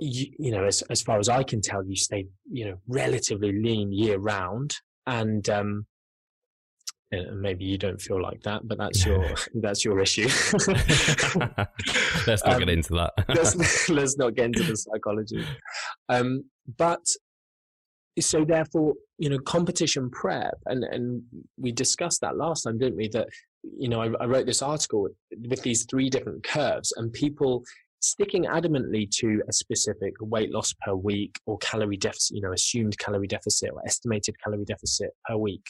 you, 0.00 0.26
you 0.38 0.50
know, 0.50 0.64
as, 0.64 0.82
as 0.82 1.02
far 1.02 1.18
as 1.18 1.28
I 1.28 1.42
can 1.42 1.60
tell, 1.60 1.84
you 1.84 1.96
stay, 1.96 2.26
you 2.50 2.66
know, 2.66 2.76
relatively 2.86 3.52
lean 3.52 3.92
year 3.92 4.18
round. 4.18 4.76
And, 5.06 5.48
um, 5.48 5.86
maybe 7.34 7.64
you 7.64 7.76
don't 7.76 8.00
feel 8.00 8.20
like 8.22 8.42
that, 8.42 8.66
but 8.66 8.78
that's 8.78 9.04
your 9.04 9.34
that's 9.54 9.84
your 9.84 10.00
issue. 10.00 10.28
let's 12.26 12.44
not 12.44 12.54
um, 12.54 12.58
get 12.58 12.68
into 12.68 12.94
that. 12.94 13.12
let's, 13.28 13.88
let's 13.88 14.16
not 14.16 14.34
get 14.34 14.46
into 14.46 14.62
the 14.62 14.76
psychology. 14.76 15.44
Um, 16.08 16.44
but 16.78 17.04
so 18.20 18.44
therefore, 18.44 18.94
you 19.18 19.28
know, 19.30 19.38
competition 19.38 20.10
prep, 20.10 20.54
and 20.66 20.84
and 20.84 21.22
we 21.58 21.72
discussed 21.72 22.20
that 22.20 22.36
last 22.36 22.62
time, 22.62 22.78
didn't 22.78 22.96
we? 22.96 23.08
That 23.08 23.28
you 23.62 23.88
know, 23.88 24.02
I, 24.02 24.10
I 24.20 24.26
wrote 24.26 24.46
this 24.46 24.62
article 24.62 25.02
with, 25.02 25.12
with 25.48 25.62
these 25.62 25.84
three 25.84 26.10
different 26.10 26.44
curves, 26.44 26.92
and 26.96 27.12
people 27.12 27.62
sticking 28.02 28.44
adamantly 28.44 29.08
to 29.18 29.42
a 29.48 29.52
specific 29.52 30.14
weight 30.20 30.50
loss 30.52 30.74
per 30.84 30.94
week 30.94 31.38
or 31.46 31.56
calorie 31.58 31.96
deficit, 31.96 32.36
you 32.36 32.42
know, 32.42 32.52
assumed 32.52 32.98
calorie 32.98 33.28
deficit 33.28 33.70
or 33.72 33.80
estimated 33.86 34.34
calorie 34.42 34.64
deficit 34.64 35.10
per 35.24 35.36
week, 35.36 35.64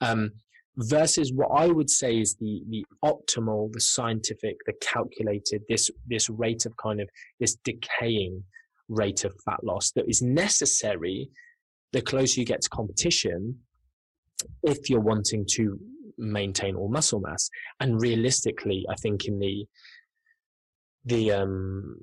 um, 0.00 0.30
versus 0.76 1.32
what 1.32 1.48
I 1.54 1.66
would 1.66 1.90
say 1.90 2.18
is 2.18 2.36
the 2.36 2.62
the 2.68 2.84
optimal, 3.04 3.72
the 3.72 3.80
scientific, 3.80 4.56
the 4.66 4.74
calculated, 4.80 5.62
this 5.68 5.90
this 6.06 6.30
rate 6.30 6.64
of 6.66 6.76
kind 6.76 7.00
of 7.00 7.08
this 7.40 7.56
decaying 7.64 8.42
rate 8.88 9.24
of 9.24 9.34
fat 9.44 9.62
loss 9.64 9.92
that 9.92 10.08
is 10.08 10.22
necessary 10.22 11.30
the 11.92 12.02
closer 12.02 12.40
you 12.40 12.46
get 12.46 12.60
to 12.60 12.68
competition 12.68 13.56
if 14.62 14.90
you're 14.90 15.00
wanting 15.00 15.46
to 15.48 15.78
maintain 16.18 16.76
all 16.76 16.88
muscle 16.88 17.20
mass. 17.20 17.48
And 17.80 18.00
realistically, 18.00 18.84
I 18.90 18.94
think 18.96 19.26
in 19.26 19.38
the 19.38 19.66
the 21.04 21.32
um, 21.32 21.96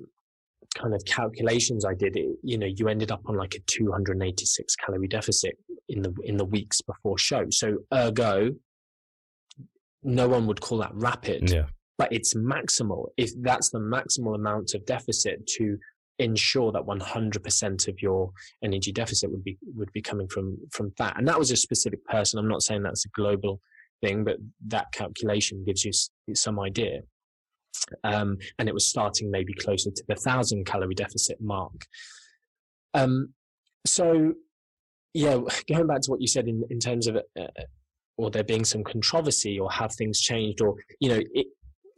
kind 0.76 0.94
of 0.94 1.04
calculations 1.04 1.84
I 1.84 1.94
did, 1.94 2.16
it, 2.16 2.36
you 2.42 2.58
know, 2.58 2.66
you 2.66 2.88
ended 2.88 3.10
up 3.10 3.22
on 3.26 3.36
like 3.36 3.54
a 3.54 3.60
286 3.66 4.76
calorie 4.76 5.08
deficit 5.08 5.58
in 5.88 6.02
the 6.02 6.14
in 6.24 6.36
the 6.36 6.44
weeks 6.44 6.80
before 6.80 7.18
show. 7.18 7.46
So 7.50 7.78
ergo, 7.92 8.52
no 10.02 10.28
one 10.28 10.46
would 10.46 10.60
call 10.60 10.78
that 10.78 10.94
rapid, 10.94 11.50
yeah. 11.50 11.66
but 11.98 12.12
it's 12.12 12.34
maximal. 12.34 13.06
If 13.16 13.30
that's 13.42 13.70
the 13.70 13.80
maximal 13.80 14.34
amount 14.34 14.74
of 14.74 14.84
deficit 14.86 15.46
to 15.58 15.78
ensure 16.18 16.70
that 16.72 16.82
100% 16.82 17.88
of 17.88 18.02
your 18.02 18.30
energy 18.62 18.92
deficit 18.92 19.30
would 19.30 19.42
be 19.42 19.58
would 19.74 19.92
be 19.92 20.02
coming 20.02 20.28
from 20.28 20.56
from 20.70 20.92
fat, 20.96 21.14
and 21.16 21.26
that 21.28 21.38
was 21.38 21.50
a 21.50 21.56
specific 21.56 22.04
person. 22.04 22.38
I'm 22.38 22.48
not 22.48 22.62
saying 22.62 22.82
that's 22.82 23.04
a 23.04 23.10
global 23.10 23.60
thing, 24.02 24.24
but 24.24 24.36
that 24.68 24.92
calculation 24.92 25.64
gives 25.64 25.84
you 25.84 25.92
some 26.34 26.58
idea. 26.58 27.00
Um, 28.04 28.38
and 28.58 28.68
it 28.68 28.74
was 28.74 28.86
starting 28.86 29.30
maybe 29.30 29.54
closer 29.54 29.90
to 29.90 30.04
the 30.08 30.14
thousand 30.14 30.66
calorie 30.66 30.94
deficit 30.94 31.40
mark. 31.40 31.86
Um, 32.94 33.32
so, 33.86 34.34
yeah, 35.14 35.40
going 35.68 35.86
back 35.86 36.02
to 36.02 36.10
what 36.10 36.20
you 36.20 36.28
said 36.28 36.48
in, 36.48 36.64
in 36.70 36.78
terms 36.78 37.06
of, 37.06 37.16
uh, 37.16 37.46
or 38.16 38.30
there 38.30 38.44
being 38.44 38.64
some 38.64 38.84
controversy 38.84 39.58
or 39.58 39.70
have 39.70 39.92
things 39.94 40.20
changed 40.20 40.60
or, 40.60 40.76
you 41.00 41.08
know, 41.08 41.20
it, 41.32 41.46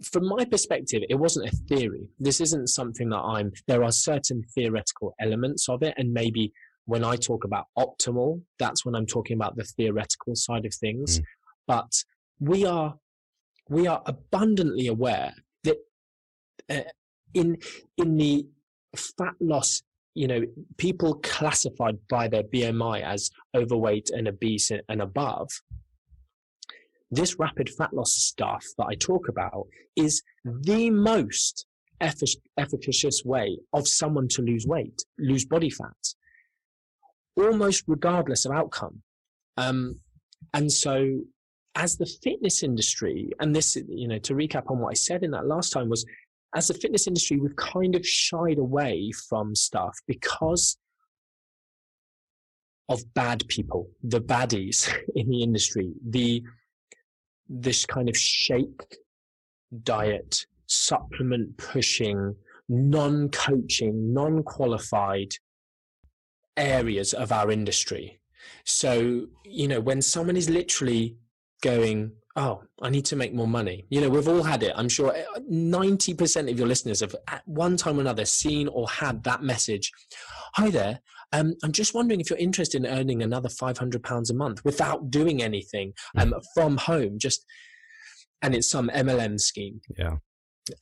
from 0.02 0.28
my 0.28 0.44
perspective, 0.44 1.02
it 1.08 1.14
wasn't 1.14 1.48
a 1.48 1.56
theory. 1.68 2.08
This 2.18 2.40
isn't 2.40 2.68
something 2.68 3.08
that 3.10 3.18
I'm, 3.18 3.52
there 3.66 3.84
are 3.84 3.92
certain 3.92 4.42
theoretical 4.54 5.14
elements 5.20 5.68
of 5.68 5.82
it. 5.82 5.94
And 5.96 6.12
maybe 6.12 6.52
when 6.86 7.04
I 7.04 7.16
talk 7.16 7.44
about 7.44 7.66
optimal, 7.78 8.42
that's 8.58 8.84
when 8.84 8.94
I'm 8.94 9.06
talking 9.06 9.36
about 9.36 9.56
the 9.56 9.64
theoretical 9.64 10.34
side 10.34 10.66
of 10.66 10.74
things. 10.74 11.20
Mm. 11.20 11.24
But 11.66 12.04
we 12.40 12.66
are, 12.66 12.96
we 13.68 13.86
are 13.86 14.02
abundantly 14.04 14.88
aware 14.88 15.32
uh, 16.70 16.80
in, 17.32 17.58
in 17.96 18.16
the 18.16 18.46
fat 18.96 19.34
loss 19.40 19.82
you 20.14 20.28
know, 20.28 20.42
people 20.76 21.14
classified 21.22 21.98
by 22.08 22.28
their 22.28 22.44
BMI 22.44 23.02
as 23.02 23.30
overweight 23.54 24.10
and 24.10 24.28
obese 24.28 24.70
and 24.70 25.02
above, 25.02 25.48
this 27.10 27.38
rapid 27.38 27.68
fat 27.68 27.92
loss 27.92 28.12
stuff 28.12 28.64
that 28.78 28.86
I 28.86 28.94
talk 28.94 29.28
about 29.28 29.66
is 29.96 30.22
the 30.44 30.90
most 30.90 31.66
effic- 32.00 32.40
efficacious 32.56 33.22
way 33.24 33.58
of 33.72 33.88
someone 33.88 34.28
to 34.28 34.42
lose 34.42 34.66
weight, 34.66 35.02
lose 35.18 35.44
body 35.44 35.70
fat, 35.70 36.14
almost 37.36 37.84
regardless 37.86 38.44
of 38.44 38.52
outcome. 38.52 39.02
Um, 39.56 40.00
and 40.52 40.70
so, 40.70 41.22
as 41.76 41.96
the 41.96 42.06
fitness 42.06 42.62
industry, 42.62 43.32
and 43.40 43.54
this, 43.54 43.76
you 43.88 44.06
know, 44.06 44.18
to 44.20 44.34
recap 44.34 44.70
on 44.70 44.78
what 44.78 44.90
I 44.90 44.94
said 44.94 45.24
in 45.24 45.32
that 45.32 45.46
last 45.46 45.70
time 45.70 45.88
was, 45.88 46.06
as 46.54 46.70
a 46.70 46.74
fitness 46.74 47.06
industry, 47.06 47.38
we've 47.38 47.56
kind 47.56 47.94
of 47.94 48.06
shied 48.06 48.58
away 48.58 49.10
from 49.28 49.54
stuff 49.54 49.98
because 50.06 50.76
of 52.88 53.02
bad 53.14 53.42
people, 53.48 53.88
the 54.02 54.20
baddies 54.20 54.92
in 55.14 55.28
the 55.28 55.42
industry, 55.42 55.92
the 56.08 56.42
this 57.48 57.84
kind 57.84 58.08
of 58.08 58.16
shake 58.16 58.98
diet, 59.82 60.46
supplement 60.66 61.56
pushing, 61.58 62.34
non 62.68 63.28
coaching, 63.30 64.12
non 64.14 64.42
qualified 64.42 65.34
areas 66.56 67.12
of 67.12 67.32
our 67.32 67.50
industry. 67.50 68.20
So, 68.64 69.26
you 69.44 69.68
know, 69.68 69.80
when 69.80 70.00
someone 70.02 70.36
is 70.36 70.48
literally 70.48 71.16
going, 71.62 72.12
Oh, 72.36 72.62
I 72.82 72.90
need 72.90 73.04
to 73.06 73.16
make 73.16 73.32
more 73.32 73.46
money. 73.46 73.86
You 73.90 74.00
know, 74.00 74.08
we've 74.08 74.26
all 74.26 74.42
had 74.42 74.64
it. 74.64 74.72
I'm 74.74 74.88
sure 74.88 75.14
90% 75.50 76.50
of 76.50 76.58
your 76.58 76.66
listeners 76.66 77.00
have 77.00 77.14
at 77.28 77.42
one 77.46 77.76
time 77.76 77.98
or 77.98 78.00
another 78.00 78.24
seen 78.24 78.66
or 78.68 78.88
had 78.88 79.22
that 79.24 79.42
message. 79.42 79.92
Hi 80.54 80.68
there. 80.70 81.00
Um, 81.32 81.54
I'm 81.62 81.70
just 81.70 81.94
wondering 81.94 82.20
if 82.20 82.30
you're 82.30 82.38
interested 82.38 82.84
in 82.84 82.90
earning 82.90 83.22
another 83.22 83.48
£500 83.48 84.30
a 84.30 84.34
month 84.34 84.64
without 84.64 85.10
doing 85.10 85.42
anything 85.42 85.92
hmm. 86.14 86.20
um, 86.20 86.34
from 86.54 86.76
home, 86.76 87.18
just, 87.18 87.44
and 88.42 88.54
it's 88.54 88.68
some 88.68 88.88
MLM 88.88 89.40
scheme. 89.40 89.80
Yeah. 89.96 90.16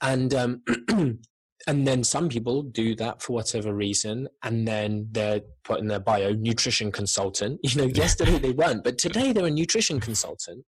And, 0.00 0.32
um, 0.32 0.62
and 1.66 1.86
then 1.86 2.02
some 2.02 2.28
people 2.28 2.62
do 2.62 2.94
that 2.96 3.22
for 3.22 3.34
whatever 3.34 3.74
reason 3.74 4.28
and 4.42 4.66
then 4.66 5.06
they're 5.12 5.42
put 5.64 5.80
in 5.80 5.86
their 5.86 6.00
bio 6.00 6.32
nutrition 6.32 6.90
consultant 6.90 7.60
you 7.62 7.76
know 7.76 7.86
yesterday 7.86 8.38
they 8.38 8.50
weren't 8.50 8.82
but 8.82 8.98
today 8.98 9.32
they're 9.32 9.46
a 9.46 9.50
nutrition 9.50 10.00
consultant 10.00 10.64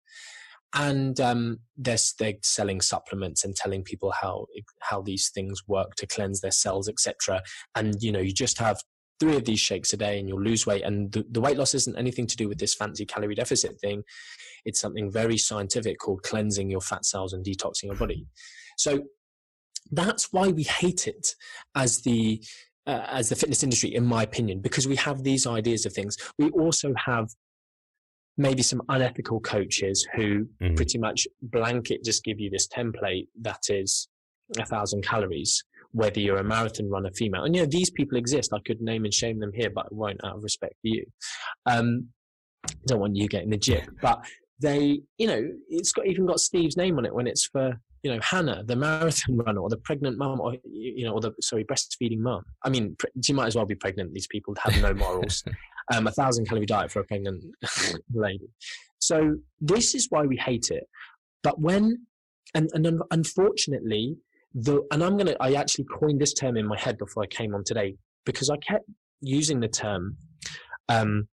and 0.75 1.21
um, 1.21 1.59
they're, 1.77 1.99
they're 2.19 2.35
selling 2.43 2.81
supplements 2.81 3.45
and 3.45 3.57
telling 3.57 3.83
people 3.83 4.13
how 4.13 4.47
how 4.81 5.01
these 5.01 5.31
things 5.31 5.63
work 5.67 5.95
to 5.97 6.07
cleanse 6.07 6.41
their 6.41 6.51
cells 6.51 6.89
etc 6.89 7.43
and 7.75 8.03
you 8.03 8.13
know 8.13 8.21
you 8.21 8.33
just 8.33 8.59
have 8.59 8.81
three 9.21 9.37
of 9.37 9.45
these 9.45 9.61
shakes 9.61 9.93
a 9.93 9.97
day 9.97 10.19
and 10.19 10.29
you'll 10.29 10.43
lose 10.43 10.67
weight. 10.67 10.83
And 10.83 11.13
the, 11.13 11.25
the 11.31 11.41
weight 11.41 11.59
loss 11.59 11.75
isn't 11.75 11.97
anything 11.97 12.27
to 12.27 12.37
do 12.37 12.49
with 12.49 12.59
this 12.59 12.75
fancy 12.75 13.05
calorie 13.05 13.35
deficit 13.35 13.79
thing. 13.79 14.03
It's 14.65 14.81
something 14.81 15.13
very 15.13 15.37
scientific 15.37 15.99
called 15.99 16.23
cleansing 16.23 16.71
your 16.71 16.81
fat 16.81 17.05
cells 17.05 17.35
and 17.35 17.45
detoxing 17.45 17.85
your 17.85 17.97
body. 17.97 18.27
So 18.79 19.05
that's 19.93 20.33
why 20.33 20.49
we 20.49 20.63
hate 20.63 21.07
it 21.07 21.35
as 21.77 22.01
the 22.01 22.43
uh, 22.87 23.05
as 23.09 23.29
the 23.29 23.37
fitness 23.37 23.63
industry, 23.63 23.95
in 23.95 24.07
my 24.07 24.23
opinion, 24.23 24.61
because 24.61 24.89
we 24.89 24.97
have 24.97 25.23
these 25.23 25.47
ideas 25.47 25.85
of 25.85 25.93
things. 25.93 26.17
We 26.39 26.49
also 26.51 26.95
have 26.97 27.29
maybe 28.41 28.63
some 28.63 28.83
unethical 28.89 29.41
coaches 29.41 30.07
who 30.15 30.47
mm. 30.63 30.75
pretty 30.77 30.99
much 30.99 31.27
blanket 31.43 32.03
just 32.05 32.25
give 32.25 32.41
you 32.41 32.51
this 32.51 32.67
template 32.69 33.29
that 33.41 33.61
is 33.69 34.09
a 34.59 34.65
thousand 34.65 35.03
calories 35.05 35.63
whether 35.93 36.21
you're 36.21 36.37
a 36.37 36.45
marathon 36.45 36.89
runner, 36.89 37.11
female. 37.17 37.45
And 37.45 37.55
you 37.55 37.63
know, 37.63 37.69
these 37.69 37.91
people 37.91 38.17
exist. 38.17 38.53
I 38.53 38.61
could 38.65 38.81
name 38.81 39.05
and 39.05 39.13
shame 39.13 39.41
them 39.41 39.51
here, 39.53 39.71
but 39.71 39.87
I 39.87 39.89
won't 39.91 40.25
out 40.25 40.37
of 40.37 40.43
respect 40.43 40.75
for 40.75 40.89
you. 40.89 41.05
Um, 41.67 42.09
don't 42.87 43.01
want 43.01 43.17
you 43.17 43.29
getting 43.29 43.51
the 43.51 43.57
jip, 43.57 43.89
but 44.01 44.25
they, 44.61 45.01
you 45.19 45.27
know, 45.27 45.49
it's 45.69 45.93
got 45.93 46.07
even 46.07 46.27
got 46.27 46.41
Steve's 46.41 46.77
name 46.77 46.99
on 46.99 47.07
it 47.07 47.15
when 47.15 47.27
it's 47.27 47.47
for, 47.47 47.81
you 48.03 48.13
know, 48.13 48.21
Hannah, 48.23 48.63
the 48.65 48.77
marathon 48.77 49.37
runner 49.47 49.61
or 49.61 49.69
the 49.69 49.79
pregnant 49.79 50.19
mum 50.19 50.41
or, 50.41 50.57
you 50.65 51.05
know, 51.05 51.13
or 51.13 51.21
the, 51.21 51.33
sorry, 51.41 51.65
breastfeeding 51.65 52.19
mum. 52.19 52.43
I 52.63 52.69
mean, 52.69 52.97
you 53.27 53.35
might 53.35 53.47
as 53.47 53.57
well 53.57 53.67
be 53.67 53.75
pregnant. 53.75 54.13
These 54.13 54.29
people 54.29 54.55
have 54.63 54.81
no 54.81 54.95
morals. 54.95 55.45
um, 55.93 56.07
a 56.07 56.13
thousand 56.13 56.47
calorie 56.47 56.67
diet 56.67 56.91
for 56.91 57.01
a 57.01 57.05
pregnant 57.05 57.45
lady. 58.15 58.49
So 58.99 59.37
this 59.61 59.95
is 59.95 60.07
why 60.11 60.23
we 60.23 60.37
hate 60.37 60.71
it. 60.71 60.85
But 61.43 61.61
when, 61.61 62.07
and, 62.55 62.71
and 62.75 63.03
unfortunately, 63.11 64.17
the 64.55 64.83
and 64.91 65.05
I'm 65.05 65.17
gonna 65.17 65.37
I 65.41 65.55
actually 65.55 65.85
coined 65.85 66.21
this 66.21 66.35
term 66.35 66.57
in 66.57 66.67
my 66.67 66.79
head 66.79 66.99
before 66.99 67.23
I 67.23 67.27
came 67.27 67.55
on 67.55 67.63
today 67.65 67.97
because 68.25 68.51
I 68.51 68.57
kept 68.57 68.85
using 69.21 69.61
the 69.61 69.69
term. 69.69 70.17
Um, 70.89 71.29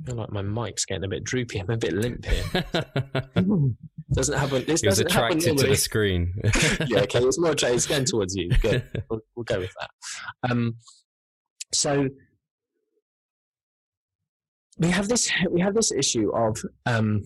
I 0.00 0.06
feel 0.06 0.16
like 0.16 0.32
my 0.32 0.42
mic's 0.42 0.84
getting 0.84 1.04
a 1.04 1.08
bit 1.08 1.24
droopy. 1.24 1.60
I'm 1.60 1.70
a 1.70 1.76
bit 1.76 1.92
limp 1.92 2.24
here. 2.24 2.64
doesn't 4.12 4.38
happen. 4.38 4.64
This 4.66 4.82
doesn't 4.82 5.10
happen 5.10 5.38
to 5.40 5.54
the 5.54 5.76
screen. 5.76 6.34
yeah, 6.86 7.00
okay. 7.00 7.20
It's 7.20 7.38
more 7.38 7.52
attracted. 7.52 7.76
It's 7.76 7.86
going 7.86 8.04
towards 8.04 8.34
you. 8.34 8.50
Good. 8.60 8.84
We'll, 9.08 9.20
we'll 9.34 9.44
go 9.44 9.60
with 9.60 9.72
that. 9.80 10.50
Um, 10.50 10.76
so 11.72 12.08
we 14.78 14.88
have 14.88 15.08
this. 15.08 15.30
We 15.50 15.60
have 15.60 15.74
this 15.74 15.92
issue 15.92 16.30
of 16.34 16.58
um, 16.86 17.22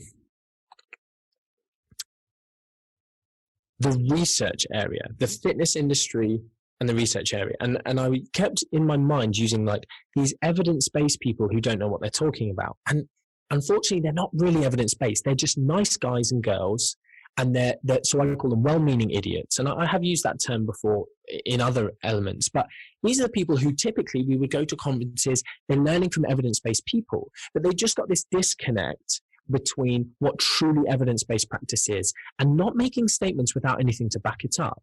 the 3.81 4.07
research 4.11 4.67
area, 4.73 5.09
the 5.19 5.27
fitness 5.27 5.77
industry 5.77 6.41
and 6.81 6.89
the 6.89 6.95
research 6.95 7.33
area. 7.33 7.55
And, 7.61 7.81
and 7.87 7.99
I 7.99 8.11
kept 8.33 8.65
in 8.73 8.87
my 8.87 8.97
mind 8.97 9.37
using 9.37 9.65
like 9.65 9.85
these 10.15 10.35
evidence 10.43 10.89
based 10.89 11.21
people 11.21 11.49
who 11.49 11.61
don't 11.61 11.79
know 11.79 11.89
what 11.89 12.01
they're 12.01 12.11
talking 12.11 12.51
about. 12.51 12.77
And 12.89 13.09
unfortunately, 13.51 14.01
they're 14.01 14.13
not 14.13 14.31
really 14.33 14.65
evidence 14.65 14.95
based. 14.95 15.25
They're 15.25 15.35
just 15.35 15.59
nice 15.59 15.97
guys 15.97 16.33
and 16.33 16.43
girls. 16.43 16.97
And 17.39 17.55
they're, 17.55 17.75
they're 17.83 18.01
so 18.03 18.21
I 18.21 18.35
call 18.35 18.51
them 18.51 18.63
well 18.63 18.79
meaning 18.79 19.11
idiots. 19.11 19.59
And 19.59 19.69
I, 19.69 19.75
I 19.75 19.87
have 19.87 20.03
used 20.03 20.25
that 20.25 20.39
term 20.45 20.65
before 20.65 21.05
in 21.45 21.61
other 21.61 21.93
elements, 22.03 22.49
but 22.49 22.67
these 23.03 23.21
are 23.21 23.25
the 23.25 23.29
people 23.29 23.59
who 23.59 23.73
typically 23.73 24.23
we 24.23 24.37
would 24.37 24.51
go 24.51 24.65
to 24.65 24.77
conferences, 24.77 25.43
they're 25.69 25.77
learning 25.77 26.11
from 26.11 26.25
evidence 26.29 26.61
based 26.61 26.87
people, 26.87 27.31
but 27.53 27.63
they 27.63 27.73
just 27.73 27.97
got 27.97 28.09
this 28.09 28.25
disconnect 28.31 29.21
between 29.51 30.13
what 30.19 30.39
truly 30.39 30.89
evidence 30.89 31.25
based 31.25 31.51
practice 31.51 31.89
is 31.89 32.13
and 32.39 32.57
not 32.57 32.75
making 32.75 33.09
statements 33.09 33.55
without 33.55 33.81
anything 33.81 34.09
to 34.11 34.21
back 34.21 34.43
it 34.43 34.59
up. 34.59 34.83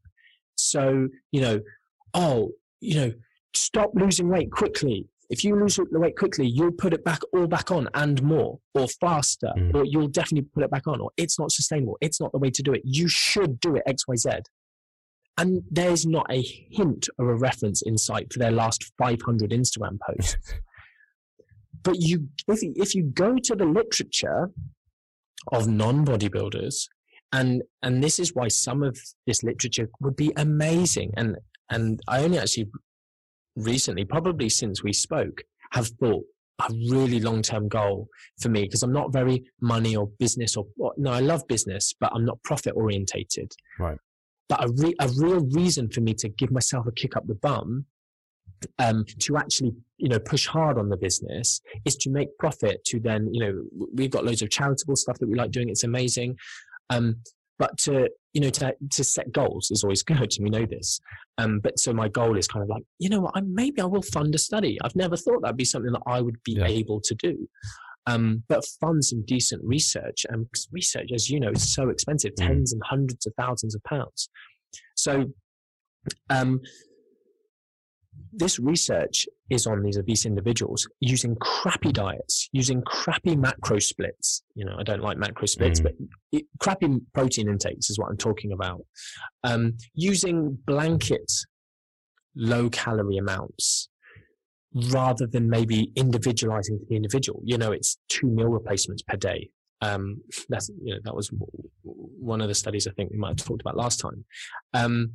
So, 0.56 1.08
you 1.32 1.42
know, 1.42 1.60
oh, 2.14 2.52
you 2.80 2.96
know, 2.96 3.14
stop 3.56 3.92
losing 3.94 4.30
weight 4.30 4.52
quickly. 4.52 5.08
If 5.30 5.44
you 5.44 5.56
lose 5.56 5.78
the 5.78 6.00
weight 6.00 6.18
quickly, 6.18 6.46
you'll 6.46 6.74
put 6.74 6.94
it 6.94 7.04
back 7.04 7.22
all 7.34 7.48
back 7.48 7.72
on 7.72 7.90
and 7.94 8.22
more 8.22 8.60
or 8.76 8.88
faster, 8.88 9.52
mm. 9.58 9.74
or 9.74 9.86
you'll 9.86 10.10
definitely 10.10 10.48
put 10.54 10.64
it 10.64 10.70
back 10.70 10.86
on, 10.88 11.00
or 11.00 11.12
it's 11.18 11.40
not 11.40 11.52
sustainable. 11.52 11.98
It's 12.02 12.20
not 12.20 12.32
the 12.32 12.38
way 12.38 12.52
to 12.52 12.62
do 12.62 12.74
it. 12.74 12.82
You 12.84 13.08
should 13.08 13.60
do 13.60 13.76
it 13.76 13.84
XYZ. 13.88 14.42
And 15.38 15.64
there's 15.72 16.06
not 16.06 16.28
a 16.30 16.42
hint 16.42 17.10
of 17.18 17.28
a 17.28 17.36
reference 17.36 17.82
in 17.82 17.98
sight 17.98 18.32
for 18.32 18.38
their 18.38 18.52
last 18.52 18.92
500 19.00 19.52
Instagram 19.52 19.98
posts. 20.08 20.38
But 21.82 22.00
you, 22.00 22.30
if 22.48 22.60
if 22.64 22.96
you 22.96 23.04
go 23.04 23.36
to 23.44 23.56
the 23.56 23.66
literature 23.66 24.50
of 25.52 25.68
non-bodybuilders, 25.68 26.88
and 27.34 27.64
and 27.82 28.02
this 28.02 28.20
is 28.20 28.34
why 28.34 28.48
some 28.48 28.84
of 28.84 28.98
this 29.28 29.44
literature 29.44 29.90
would 30.00 30.16
be 30.16 30.32
amazing. 30.38 31.12
And 31.18 31.36
and 31.74 32.00
I 32.08 32.24
only 32.24 32.40
actually 32.40 32.70
recently, 33.56 34.06
probably 34.06 34.50
since 34.50 34.84
we 34.84 34.94
spoke, 34.94 35.42
have 35.72 35.88
thought 36.00 36.24
a 36.62 36.72
really 36.90 37.20
long-term 37.20 37.68
goal 37.68 38.08
for 38.40 38.50
me 38.50 38.64
because 38.64 38.84
I'm 38.84 38.94
not 38.94 39.12
very 39.12 39.44
money 39.60 39.96
or 39.96 40.08
business 40.20 40.56
or, 40.56 40.66
or 40.78 40.94
no, 40.98 41.12
I 41.12 41.20
love 41.20 41.48
business, 41.48 41.94
but 42.00 42.12
I'm 42.14 42.26
not 42.26 42.42
profit 42.44 42.74
orientated. 42.76 43.52
Right. 43.80 43.98
But 44.50 44.64
a, 44.64 44.72
re- 44.72 44.96
a 45.00 45.10
real 45.18 45.46
reason 45.52 45.90
for 45.90 46.02
me 46.02 46.14
to 46.16 46.30
give 46.30 46.52
myself 46.52 46.86
a 46.86 46.92
kick 46.92 47.18
up 47.18 47.26
the 47.28 47.36
bum 47.36 47.86
um, 48.80 49.06
to 49.20 49.38
actually 49.38 49.74
you 49.98 50.10
know 50.10 50.20
push 50.20 50.48
hard 50.48 50.78
on 50.78 50.90
the 50.90 50.98
business 50.98 51.62
is 51.86 51.96
to 51.98 52.10
make 52.10 52.38
profit 52.38 52.84
to 52.86 53.00
then 53.00 53.30
you 53.34 53.44
know 53.44 53.64
we've 53.94 54.12
got 54.12 54.26
loads 54.26 54.42
of 54.42 54.50
charitable 54.50 54.96
stuff 54.96 55.18
that 55.20 55.28
we 55.28 55.36
like 55.36 55.52
doing 55.52 55.70
it's 55.70 55.84
amazing 55.84 56.36
um, 56.90 57.16
but 57.60 57.78
to 57.80 58.10
you 58.34 58.42
know 58.42 58.50
to 58.50 58.76
to 58.92 59.04
set 59.04 59.32
goals 59.32 59.70
is 59.72 59.84
always 59.84 60.04
good, 60.12 60.18
and 60.20 60.44
we 60.44 60.50
know 60.50 60.66
this. 60.66 61.00
Um, 61.38 61.60
but 61.60 61.80
so 61.80 61.94
my 61.94 62.08
goal 62.08 62.38
is 62.38 62.48
kind 62.48 62.64
of 62.64 62.70
like 62.70 62.84
you 63.00 63.10
know 63.10 63.22
what, 63.22 63.34
I, 63.36 63.42
maybe 63.42 63.82
I 63.82 63.86
will 63.86 64.02
fund 64.02 64.34
a 64.36 64.38
study. 64.38 64.78
I've 64.84 64.96
never 64.96 65.18
thought 65.18 65.42
that'd 65.42 65.58
be 65.58 65.66
something 65.66 65.92
that 65.92 66.04
I 66.08 66.22
would 66.22 66.42
be 66.44 66.54
yeah. 66.54 66.66
able 66.66 67.02
to 67.02 67.16
do. 67.16 67.48
Um, 68.06 68.44
but 68.50 68.66
fund 68.82 69.04
some 69.04 69.24
decent 69.26 69.64
research, 69.64 70.26
and 70.30 70.46
research, 70.72 71.10
as 71.14 71.30
you 71.30 71.40
know, 71.40 71.52
is 71.52 71.74
so 71.74 71.90
expensive, 71.90 72.34
mm. 72.34 72.48
tens 72.48 72.74
and 72.74 72.82
hundreds 72.86 73.26
of 73.26 73.34
thousands 73.38 73.76
of 73.76 73.84
pounds. 73.86 74.30
So, 74.96 75.32
um, 76.30 76.60
this 78.36 78.60
research 78.60 79.28
is 79.50 79.68
on 79.68 79.84
these 79.84 79.98
obese 79.98 80.26
individuals 80.26 80.88
using 81.00 81.36
crappy 81.36 81.92
diets, 81.92 82.50
using 82.52 82.82
crappy 82.84 83.36
macro 83.36 83.80
splits. 83.80 84.44
You 84.56 84.66
know, 84.66 84.76
I 84.78 84.84
don't 84.84 85.02
like 85.02 85.18
macro 85.18 85.46
splits, 85.46 85.80
mm. 85.80 85.84
but 85.84 85.94
it, 86.32 86.46
crappy 86.60 87.00
protein 87.14 87.48
intakes 87.48 87.90
is 87.90 88.00
what 88.00 88.10
I'm 88.10 88.18
talking 88.18 88.52
about. 88.52 88.82
Um, 89.44 89.78
using 89.94 90.58
blanket 90.66 91.32
low 92.36 92.70
calorie 92.70 93.18
amounts 93.18 93.90
rather 94.92 95.28
than 95.28 95.50
maybe 95.50 95.92
individualizing 95.96 96.80
to 96.80 96.86
the 96.90 96.96
individual. 96.96 97.42
You 97.44 97.58
know, 97.58 97.72
it's 97.72 97.98
two 98.10 98.28
meal 98.28 98.50
replacements 98.50 99.04
per 99.04 99.18
day. 99.18 99.50
Um, 99.82 100.22
that's 100.50 100.70
you 100.82 100.94
know 100.94 101.02
that 101.04 101.16
was 101.16 101.30
one 101.84 102.42
of 102.42 102.48
the 102.48 102.56
studies 102.56 102.88
I 102.88 102.92
think 102.92 103.12
we 103.12 103.18
might 103.18 103.40
have 103.40 103.48
talked 103.48 103.62
about 103.62 103.76
last 103.76 104.00
time. 104.00 104.26
Um, 104.74 105.14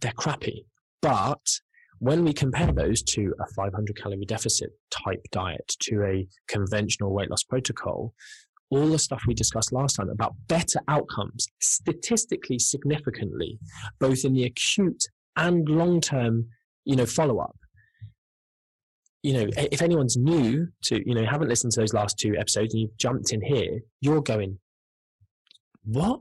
they're 0.00 0.12
crappy, 0.12 0.64
but 1.02 1.60
when 2.00 2.24
we 2.24 2.32
compare 2.32 2.72
those 2.72 3.02
to 3.02 3.34
a 3.40 3.46
500 3.54 3.96
calorie 4.00 4.24
deficit 4.24 4.70
type 4.90 5.22
diet 5.30 5.74
to 5.80 6.02
a 6.04 6.26
conventional 6.46 7.12
weight 7.12 7.30
loss 7.30 7.42
protocol, 7.42 8.14
all 8.70 8.86
the 8.88 8.98
stuff 8.98 9.22
we 9.26 9.34
discussed 9.34 9.72
last 9.72 9.96
time 9.96 10.10
about 10.10 10.34
better 10.46 10.80
outcomes 10.88 11.48
statistically 11.60 12.58
significantly, 12.58 13.58
both 13.98 14.24
in 14.24 14.34
the 14.34 14.44
acute 14.44 15.04
and 15.36 15.68
long 15.68 16.00
term, 16.00 16.46
you 16.84 16.96
know, 16.96 17.06
follow 17.06 17.38
up. 17.38 17.56
You 19.22 19.32
know, 19.32 19.50
if 19.56 19.82
anyone's 19.82 20.16
new 20.16 20.68
to, 20.84 21.02
you 21.04 21.14
know, 21.14 21.24
haven't 21.24 21.48
listened 21.48 21.72
to 21.72 21.80
those 21.80 21.94
last 21.94 22.18
two 22.18 22.36
episodes 22.38 22.72
and 22.74 22.82
you've 22.82 22.96
jumped 22.98 23.32
in 23.32 23.42
here, 23.42 23.80
you're 24.00 24.22
going, 24.22 24.58
what? 25.84 26.20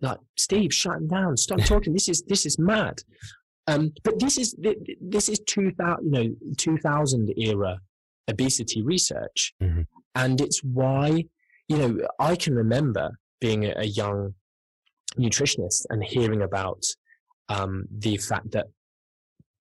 Like, 0.00 0.18
Steve, 0.36 0.72
shut 0.74 0.96
him 0.96 1.08
down. 1.08 1.36
Stop 1.36 1.60
talking. 1.64 1.92
This 1.92 2.08
is, 2.08 2.22
this 2.26 2.44
is 2.46 2.58
mad. 2.58 3.02
Um, 3.66 3.92
but 4.02 4.18
this 4.18 4.38
is 4.38 4.56
this 5.00 5.28
is 5.28 5.40
2000, 5.46 6.04
you 6.04 6.10
know, 6.10 6.34
2000 6.56 7.32
era 7.36 7.78
obesity 8.28 8.82
research, 8.82 9.54
mm-hmm. 9.62 9.82
and 10.14 10.40
it's 10.40 10.60
why 10.64 11.24
you 11.68 11.78
know 11.78 11.98
I 12.18 12.36
can 12.36 12.54
remember 12.54 13.10
being 13.40 13.64
a, 13.64 13.74
a 13.76 13.84
young 13.84 14.34
nutritionist 15.18 15.86
and 15.90 16.02
hearing 16.02 16.42
about 16.42 16.82
um, 17.48 17.84
the 17.90 18.16
fact 18.16 18.50
that 18.52 18.66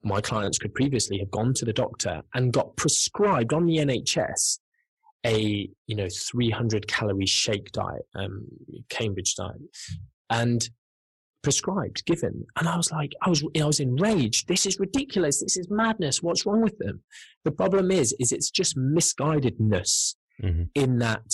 my 0.04 0.22
clients 0.22 0.58
could 0.58 0.74
previously 0.74 1.20
have 1.20 1.30
gone 1.30 1.54
to 1.54 1.66
the 1.66 1.74
doctor 1.74 2.22
and 2.34 2.54
got 2.54 2.76
prescribed 2.76 3.54
on 3.54 3.66
the 3.66 3.78
NHS 3.78 4.60
a 5.26 5.70
you 5.86 5.96
know 5.96 6.08
300 6.10 6.88
calorie 6.88 7.26
shake 7.26 7.72
diet, 7.72 8.08
um, 8.16 8.48
Cambridge 8.90 9.36
diet, 9.36 9.62
and 10.30 10.70
prescribed, 11.42 12.06
given. 12.06 12.46
And 12.58 12.68
I 12.68 12.78
was 12.78 12.92
like, 12.92 13.14
I 13.22 13.30
was, 13.30 13.44
I 13.60 13.66
was 13.66 13.80
enraged. 13.80 14.48
This 14.48 14.66
is 14.66 14.80
ridiculous. 14.80 15.42
This 15.42 15.58
is 15.58 15.68
madness. 15.70 16.22
What's 16.22 16.46
wrong 16.46 16.62
with 16.62 16.78
them? 16.78 17.02
The 17.44 17.52
problem 17.52 17.92
is, 17.92 18.16
is 18.20 18.32
it's 18.32 18.50
just 18.50 18.78
misguidedness 18.78 20.16
mm-hmm. 20.42 20.64
in 20.76 21.00
that 21.00 21.32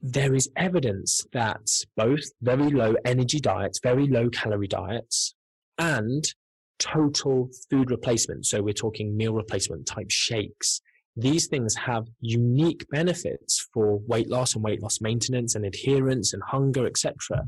there 0.00 0.34
is 0.34 0.50
evidence 0.56 1.24
that 1.32 1.68
both 1.96 2.24
very 2.40 2.70
low 2.70 2.96
energy 3.04 3.38
diets, 3.38 3.78
very 3.80 4.08
low 4.08 4.28
calorie 4.30 4.66
diets, 4.66 5.34
and 5.78 6.24
total 6.80 7.48
food 7.70 7.90
replacement. 7.90 8.46
So 8.46 8.62
we're 8.62 8.72
talking 8.72 9.16
meal 9.16 9.32
replacement 9.32 9.86
type 9.86 10.10
shakes 10.10 10.80
these 11.16 11.46
things 11.46 11.74
have 11.76 12.06
unique 12.20 12.86
benefits 12.90 13.68
for 13.72 13.98
weight 14.06 14.28
loss 14.28 14.54
and 14.54 14.64
weight 14.64 14.82
loss 14.82 15.00
maintenance 15.00 15.54
and 15.54 15.64
adherence 15.64 16.32
and 16.32 16.42
hunger, 16.42 16.86
etc. 16.86 17.46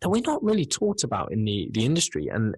That 0.00 0.08
we're 0.08 0.22
not 0.24 0.42
really 0.44 0.64
taught 0.64 1.02
about 1.02 1.32
in 1.32 1.44
the, 1.44 1.68
the 1.72 1.84
industry. 1.84 2.28
And, 2.28 2.54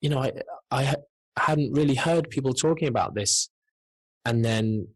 you 0.00 0.10
know, 0.10 0.20
I, 0.20 0.32
I 0.70 0.94
hadn't 1.36 1.72
really 1.72 1.96
heard 1.96 2.30
people 2.30 2.54
talking 2.54 2.88
about 2.88 3.14
this. 3.14 3.50
And 4.24 4.44
then, 4.44 4.86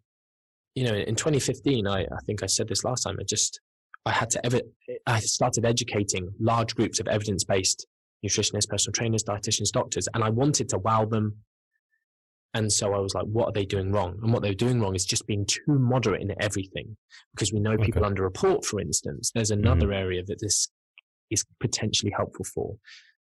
you 0.76 0.84
know, 0.84 0.94
in 0.94 1.16
2015, 1.16 1.88
I, 1.88 2.02
I 2.02 2.18
think 2.24 2.42
I 2.44 2.46
said 2.46 2.68
this 2.68 2.84
last 2.84 3.02
time, 3.02 3.16
I 3.18 3.24
just, 3.24 3.60
I 4.04 4.12
had 4.12 4.30
to, 4.30 4.46
ever, 4.46 4.60
I 5.06 5.18
started 5.20 5.64
educating 5.64 6.28
large 6.38 6.76
groups 6.76 7.00
of 7.00 7.08
evidence 7.08 7.42
based 7.42 7.86
nutritionists, 8.24 8.68
personal 8.68 8.92
trainers, 8.92 9.24
dietitians, 9.24 9.72
doctors, 9.72 10.08
and 10.14 10.22
I 10.22 10.30
wanted 10.30 10.68
to 10.70 10.78
wow 10.78 11.04
them 11.04 11.36
and 12.56 12.72
so 12.72 12.94
I 12.94 12.98
was 12.98 13.14
like, 13.14 13.26
what 13.26 13.48
are 13.48 13.52
they 13.52 13.66
doing 13.66 13.92
wrong? 13.92 14.18
And 14.22 14.32
what 14.32 14.40
they're 14.40 14.54
doing 14.54 14.80
wrong 14.80 14.94
is 14.94 15.04
just 15.04 15.26
being 15.26 15.44
too 15.44 15.60
moderate 15.66 16.22
in 16.22 16.32
everything. 16.40 16.96
Because 17.34 17.52
we 17.52 17.60
know 17.60 17.76
people 17.76 18.02
okay. 18.02 18.14
underreport, 18.14 18.64
for 18.64 18.80
instance. 18.80 19.30
There's 19.34 19.50
another 19.50 19.88
mm-hmm. 19.88 19.92
area 19.92 20.22
that 20.26 20.40
this 20.40 20.68
is 21.30 21.44
potentially 21.60 22.12
helpful 22.16 22.46
for. 22.46 22.76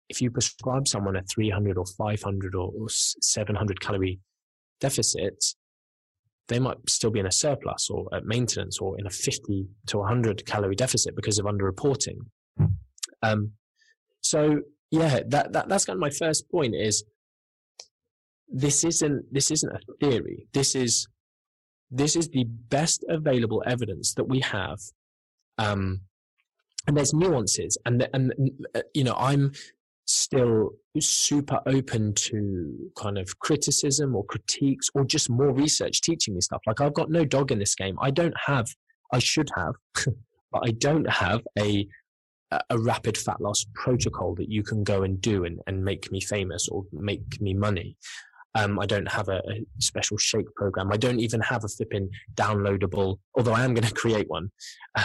If 0.08 0.22
you 0.22 0.32
prescribe 0.32 0.88
someone 0.88 1.18
a 1.18 1.24
300 1.24 1.78
or 1.78 1.86
500 1.86 2.56
or 2.56 2.72
700 2.88 3.82
calorie 3.82 4.22
deficit, 4.80 5.44
they 6.48 6.60
might 6.60 6.78
still 6.88 7.12
be 7.12 7.20
in 7.20 7.26
a 7.26 7.32
surplus 7.32 7.90
or 7.90 8.08
at 8.14 8.24
maintenance 8.24 8.80
or 8.80 8.98
in 8.98 9.06
a 9.06 9.10
50 9.10 9.68
to 9.88 9.98
100 9.98 10.46
calorie 10.46 10.76
deficit 10.76 11.14
because 11.14 11.40
of 11.40 11.46
underreporting. 11.46 12.20
Um, 13.22 13.52
so 14.22 14.62
yeah, 14.92 15.20
that, 15.28 15.52
that, 15.52 15.68
that's 15.68 15.84
kind 15.84 15.98
of 15.98 16.02
my 16.02 16.10
first 16.10 16.50
point 16.50 16.74
is 16.74 17.04
this 18.50 18.84
isn't 18.84 19.26
this 19.32 19.52
isn't 19.52 19.72
a 19.72 19.80
theory. 20.00 20.48
This 20.54 20.76
is 20.76 21.08
this 21.92 22.16
is 22.16 22.30
the 22.30 22.46
best 22.46 23.04
available 23.10 23.64
evidence 23.66 24.14
that 24.16 24.26
we 24.26 24.40
have. 24.42 24.80
Um, 25.58 26.02
and 26.88 26.96
there's 26.96 27.14
nuances, 27.14 27.78
and 27.86 28.08
and 28.14 28.34
uh, 28.76 28.82
you 28.94 29.04
know 29.04 29.16
I'm 29.18 29.52
still 30.06 30.72
super 31.00 31.60
open 31.68 32.14
to 32.16 32.92
kind 32.98 33.20
of 33.20 33.38
criticism 33.40 34.16
or 34.16 34.26
critiques 34.26 34.90
or 34.96 35.06
just 35.06 35.30
more 35.30 35.54
research 35.54 36.02
teaching 36.02 36.34
me 36.34 36.42
stuff. 36.42 36.62
Like 36.66 36.82
I've 36.82 36.96
got 36.96 37.12
no 37.12 37.26
dog 37.26 37.52
in 37.52 37.60
this 37.60 37.76
game. 37.76 37.98
I 38.02 38.10
don't 38.12 38.36
have. 38.46 38.68
I 39.14 39.20
should 39.20 39.50
have, 39.56 39.76
but 40.52 40.62
I 40.66 40.72
don't 40.72 41.10
have 41.10 41.42
a 41.60 41.88
a 42.70 42.80
rapid 42.80 43.16
fat 43.16 43.40
loss 43.40 43.66
protocol 43.76 44.34
that 44.36 44.50
you 44.50 44.64
can 44.64 44.84
go 44.84 45.04
and 45.04 45.22
do 45.22 45.46
and, 45.46 45.60
and 45.68 45.84
make 45.84 46.12
me 46.12 46.20
famous 46.20 46.68
or 46.68 46.84
make 46.92 47.40
me 47.40 47.54
money. 47.54 47.96
Um, 48.56 48.80
I 48.80 48.86
don't 48.86 49.08
have 49.08 49.30
a, 49.30 49.38
a, 49.48 49.66
special 49.80 50.18
shake 50.18 50.54
program. 50.56 50.92
I 50.92 50.98
don't 50.98 51.20
even 51.20 51.40
have 51.42 51.64
a 51.64 51.68
flipping 51.68 52.10
downloadable, 52.34 53.20
although 53.36 53.54
I 53.54 53.64
am 53.64 53.74
going 53.74 53.88
to 53.88 53.94
create 53.94 54.28
one. 54.28 54.50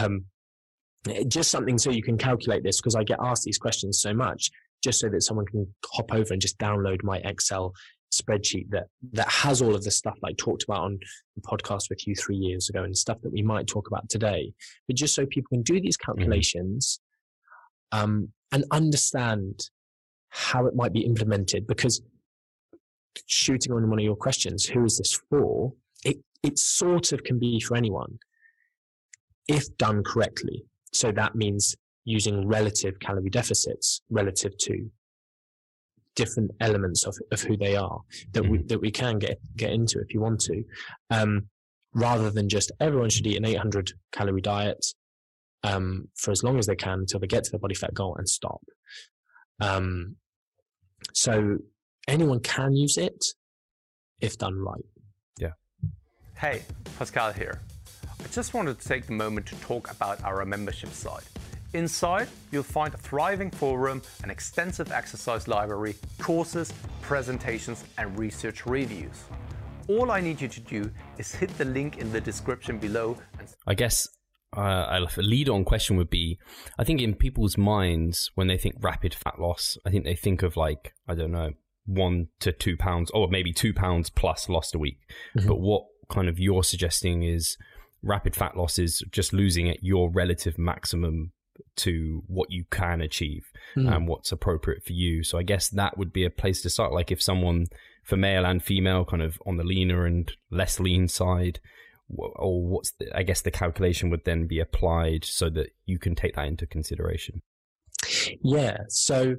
Um, 0.00 0.24
just 1.28 1.50
something 1.50 1.76
so 1.76 1.90
you 1.90 2.02
can 2.02 2.16
calculate 2.16 2.62
this 2.62 2.80
because 2.80 2.94
I 2.94 3.04
get 3.04 3.18
asked 3.22 3.44
these 3.44 3.59
questions 3.59 4.00
so 4.00 4.14
much, 4.14 4.50
just 4.83 5.00
so 5.00 5.09
that 5.11 5.22
someone 5.22 5.46
can 5.46 5.66
hop 5.92 6.12
over 6.12 6.33
and 6.33 6.40
just 6.40 6.59
download 6.59 7.02
my 7.02 7.18
Excel 7.18 7.74
spreadsheet 8.14 8.70
that 8.70 8.87
that 9.12 9.28
has 9.28 9.61
all 9.61 9.74
of 9.74 9.83
the 9.83 9.90
stuff 9.90 10.16
I 10.24 10.33
talked 10.38 10.64
about 10.64 10.83
on 10.83 10.98
the 11.35 11.42
podcast 11.42 11.90
with 11.90 12.07
you 12.07 12.14
three 12.14 12.37
years 12.37 12.68
ago 12.68 12.85
and 12.85 12.96
stuff 12.96 13.20
that 13.22 13.33
we 13.33 13.42
might 13.42 13.66
talk 13.66 13.88
about 13.88 14.09
today. 14.09 14.52
But 14.87 14.96
just 14.96 15.14
so 15.14 15.26
people 15.26 15.48
can 15.50 15.62
do 15.62 15.80
these 15.80 15.98
mm-hmm. 15.98 16.12
calculations 16.12 17.00
um, 17.92 18.28
and 18.52 18.64
understand 18.70 19.68
how 20.28 20.66
it 20.66 20.74
might 20.74 20.92
be 20.92 21.00
implemented 21.00 21.66
because 21.66 22.02
shooting 23.27 23.72
on 23.72 23.88
one 23.88 23.98
of 23.98 24.05
your 24.05 24.16
questions, 24.16 24.64
who 24.64 24.85
is 24.85 24.98
this 24.98 25.20
for? 25.31 25.72
It, 26.05 26.18
it 26.42 26.59
sort 26.59 27.12
of 27.12 27.24
can 27.24 27.38
be 27.38 27.61
for 27.61 27.77
anyone 27.77 28.18
if 29.48 29.77
done 29.77 30.03
correctly. 30.03 30.64
So 30.92 31.12
that 31.12 31.35
means 31.35 31.77
using 32.05 32.46
relative 32.46 32.98
calorie 33.00 33.31
deficits 33.31 34.03
relative 34.11 34.57
to 34.59 34.90
different 36.14 36.50
elements 36.61 37.05
of, 37.05 37.16
of 37.33 37.40
who 37.40 37.57
they 37.57 37.77
are 37.77 38.00
that 38.33 38.42
mm-hmm. 38.42 38.53
we, 38.53 38.62
that 38.64 38.81
we 38.81 38.90
can 38.90 39.18
get, 39.18 39.38
get 39.57 39.72
into 39.72 39.98
if 39.98 40.14
you 40.14 40.20
want 40.20 40.40
to. 40.40 40.62
Um, 41.11 41.48
rather 41.94 42.31
than 42.31 42.48
just 42.48 42.72
everyone 42.81 43.09
should 43.09 43.27
eat 43.27 43.37
an 43.37 43.44
800 43.44 43.92
calorie 44.12 44.40
diet, 44.40 44.85
um, 45.62 46.09
for 46.16 46.31
as 46.31 46.42
long 46.42 46.59
as 46.59 46.66
they 46.66 46.77
can 46.77 47.00
until 47.00 47.20
they 47.20 47.27
get 47.27 47.44
to 47.44 47.50
their 47.50 47.61
body 47.61 47.74
fat 47.74 47.94
goal 47.94 48.16
and 48.16 48.29
stop. 48.29 48.61
Um, 49.61 50.16
so 51.12 51.59
anyone 52.08 52.40
can 52.40 52.74
use 52.74 52.96
it 52.96 53.24
if 54.20 54.38
done 54.38 54.56
right. 54.56 54.84
Yeah. 55.38 55.52
Hey, 56.36 56.62
Pascal 56.98 57.32
here. 57.32 57.60
I 58.20 58.26
just 58.28 58.54
wanted 58.54 58.80
to 58.80 58.88
take 58.88 59.06
the 59.06 59.12
moment 59.12 59.46
to 59.46 59.56
talk 59.56 59.90
about 59.90 60.22
our 60.24 60.44
membership 60.44 60.90
site. 60.90 61.24
Inside, 61.74 62.28
you'll 62.52 62.62
find 62.62 62.94
a 62.94 62.96
thriving 62.96 63.50
forum, 63.50 64.00
an 64.22 64.30
extensive 64.30 64.92
exercise 64.92 65.48
library, 65.48 65.96
courses, 66.18 66.72
presentations, 67.02 67.84
and 67.98 68.16
research 68.16 68.64
reviews. 68.64 69.24
All 69.88 70.10
I 70.10 70.20
need 70.20 70.40
you 70.40 70.48
to 70.48 70.60
do 70.60 70.90
is 71.18 71.34
hit 71.34 71.56
the 71.58 71.64
link 71.64 71.98
in 71.98 72.12
the 72.12 72.20
description 72.20 72.78
below. 72.78 73.18
I 73.66 73.74
guess 73.74 74.06
uh, 74.56 74.86
a 75.16 75.20
lead 75.20 75.48
on 75.48 75.64
question 75.64 75.96
would 75.96 76.10
be 76.10 76.38
I 76.78 76.84
think 76.84 77.00
in 77.00 77.14
people's 77.14 77.58
minds, 77.58 78.30
when 78.36 78.46
they 78.46 78.56
think 78.56 78.76
rapid 78.80 79.12
fat 79.12 79.40
loss, 79.40 79.76
I 79.84 79.90
think 79.90 80.04
they 80.04 80.14
think 80.14 80.42
of 80.42 80.56
like, 80.56 80.94
I 81.08 81.14
don't 81.14 81.32
know, 81.32 81.50
one 81.86 82.28
to 82.40 82.52
two 82.52 82.76
pounds, 82.76 83.10
or 83.12 83.28
maybe 83.28 83.52
two 83.52 83.74
pounds 83.74 84.10
plus 84.10 84.48
lost 84.48 84.74
a 84.74 84.78
week. 84.78 84.98
Mm-hmm. 85.36 85.48
But 85.48 85.60
what 85.60 85.84
kind 86.08 86.28
of 86.28 86.38
you're 86.38 86.64
suggesting 86.64 87.22
is 87.22 87.56
rapid 88.02 88.36
fat 88.36 88.56
loss 88.56 88.78
is 88.78 89.02
just 89.10 89.32
losing 89.32 89.68
at 89.68 89.82
your 89.82 90.10
relative 90.10 90.58
maximum 90.58 91.32
to 91.76 92.22
what 92.26 92.50
you 92.50 92.64
can 92.70 93.00
achieve 93.00 93.44
mm. 93.76 93.92
and 93.92 94.08
what's 94.08 94.32
appropriate 94.32 94.84
for 94.84 94.92
you. 94.92 95.22
So 95.22 95.38
I 95.38 95.42
guess 95.42 95.68
that 95.70 95.96
would 95.96 96.12
be 96.12 96.24
a 96.24 96.30
place 96.30 96.62
to 96.62 96.70
start. 96.70 96.92
Like 96.92 97.10
if 97.10 97.22
someone 97.22 97.66
for 98.02 98.16
male 98.16 98.44
and 98.44 98.62
female, 98.62 99.04
kind 99.04 99.22
of 99.22 99.38
on 99.46 99.56
the 99.56 99.64
leaner 99.64 100.04
and 100.04 100.30
less 100.50 100.78
lean 100.78 101.08
side, 101.08 101.60
or 102.08 102.62
what's 102.62 102.92
the, 102.92 103.16
I 103.16 103.22
guess 103.22 103.40
the 103.40 103.50
calculation 103.50 104.10
would 104.10 104.24
then 104.24 104.46
be 104.46 104.60
applied 104.60 105.24
so 105.24 105.48
that 105.50 105.70
you 105.86 105.98
can 105.98 106.14
take 106.14 106.36
that 106.36 106.46
into 106.46 106.66
consideration. 106.66 107.40
Yeah. 108.42 108.78
So, 108.88 109.36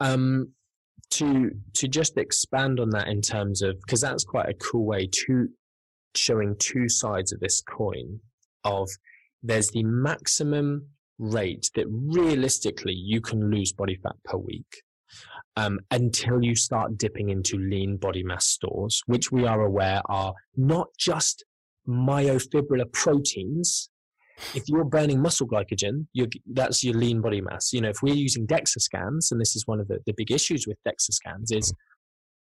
um, 0.00 0.54
to 1.10 1.50
to 1.74 1.88
just 1.88 2.16
expand 2.16 2.80
on 2.80 2.90
that 2.90 3.08
in 3.08 3.20
terms 3.20 3.62
of 3.62 3.76
because 3.80 4.00
that's 4.00 4.24
quite 4.24 4.48
a 4.48 4.54
cool 4.54 4.84
way 4.84 5.08
to 5.10 5.48
showing 6.14 6.56
two 6.58 6.88
sides 6.88 7.32
of 7.32 7.40
this 7.40 7.62
coin 7.62 8.20
of 8.64 8.88
there's 9.42 9.70
the 9.70 9.82
maximum 9.84 10.86
rate 11.18 11.70
that 11.74 11.86
realistically 11.88 12.94
you 12.94 13.20
can 13.20 13.50
lose 13.50 13.72
body 13.72 13.98
fat 14.02 14.16
per 14.24 14.36
week 14.36 14.82
um, 15.56 15.80
until 15.90 16.42
you 16.42 16.54
start 16.54 16.96
dipping 16.96 17.30
into 17.30 17.58
lean 17.58 17.96
body 17.96 18.22
mass 18.22 18.46
stores, 18.46 19.02
which 19.06 19.30
we 19.32 19.46
are 19.46 19.62
aware 19.62 20.00
are 20.06 20.34
not 20.56 20.88
just 20.98 21.44
myofibrillar 21.86 22.90
proteins. 22.92 23.90
If 24.54 24.68
you're 24.68 24.84
burning 24.84 25.20
muscle 25.20 25.46
glycogen, 25.46 26.06
that's 26.52 26.82
your 26.82 26.94
lean 26.94 27.20
body 27.20 27.40
mass. 27.40 27.72
You 27.72 27.80
know, 27.80 27.90
if 27.90 28.02
we're 28.02 28.14
using 28.14 28.46
DEXA 28.46 28.80
scans, 28.80 29.32
and 29.32 29.40
this 29.40 29.54
is 29.56 29.66
one 29.66 29.80
of 29.80 29.88
the, 29.88 29.98
the 30.06 30.14
big 30.16 30.30
issues 30.30 30.66
with 30.66 30.78
DEXA 30.86 31.12
scans, 31.12 31.52
is 31.52 31.72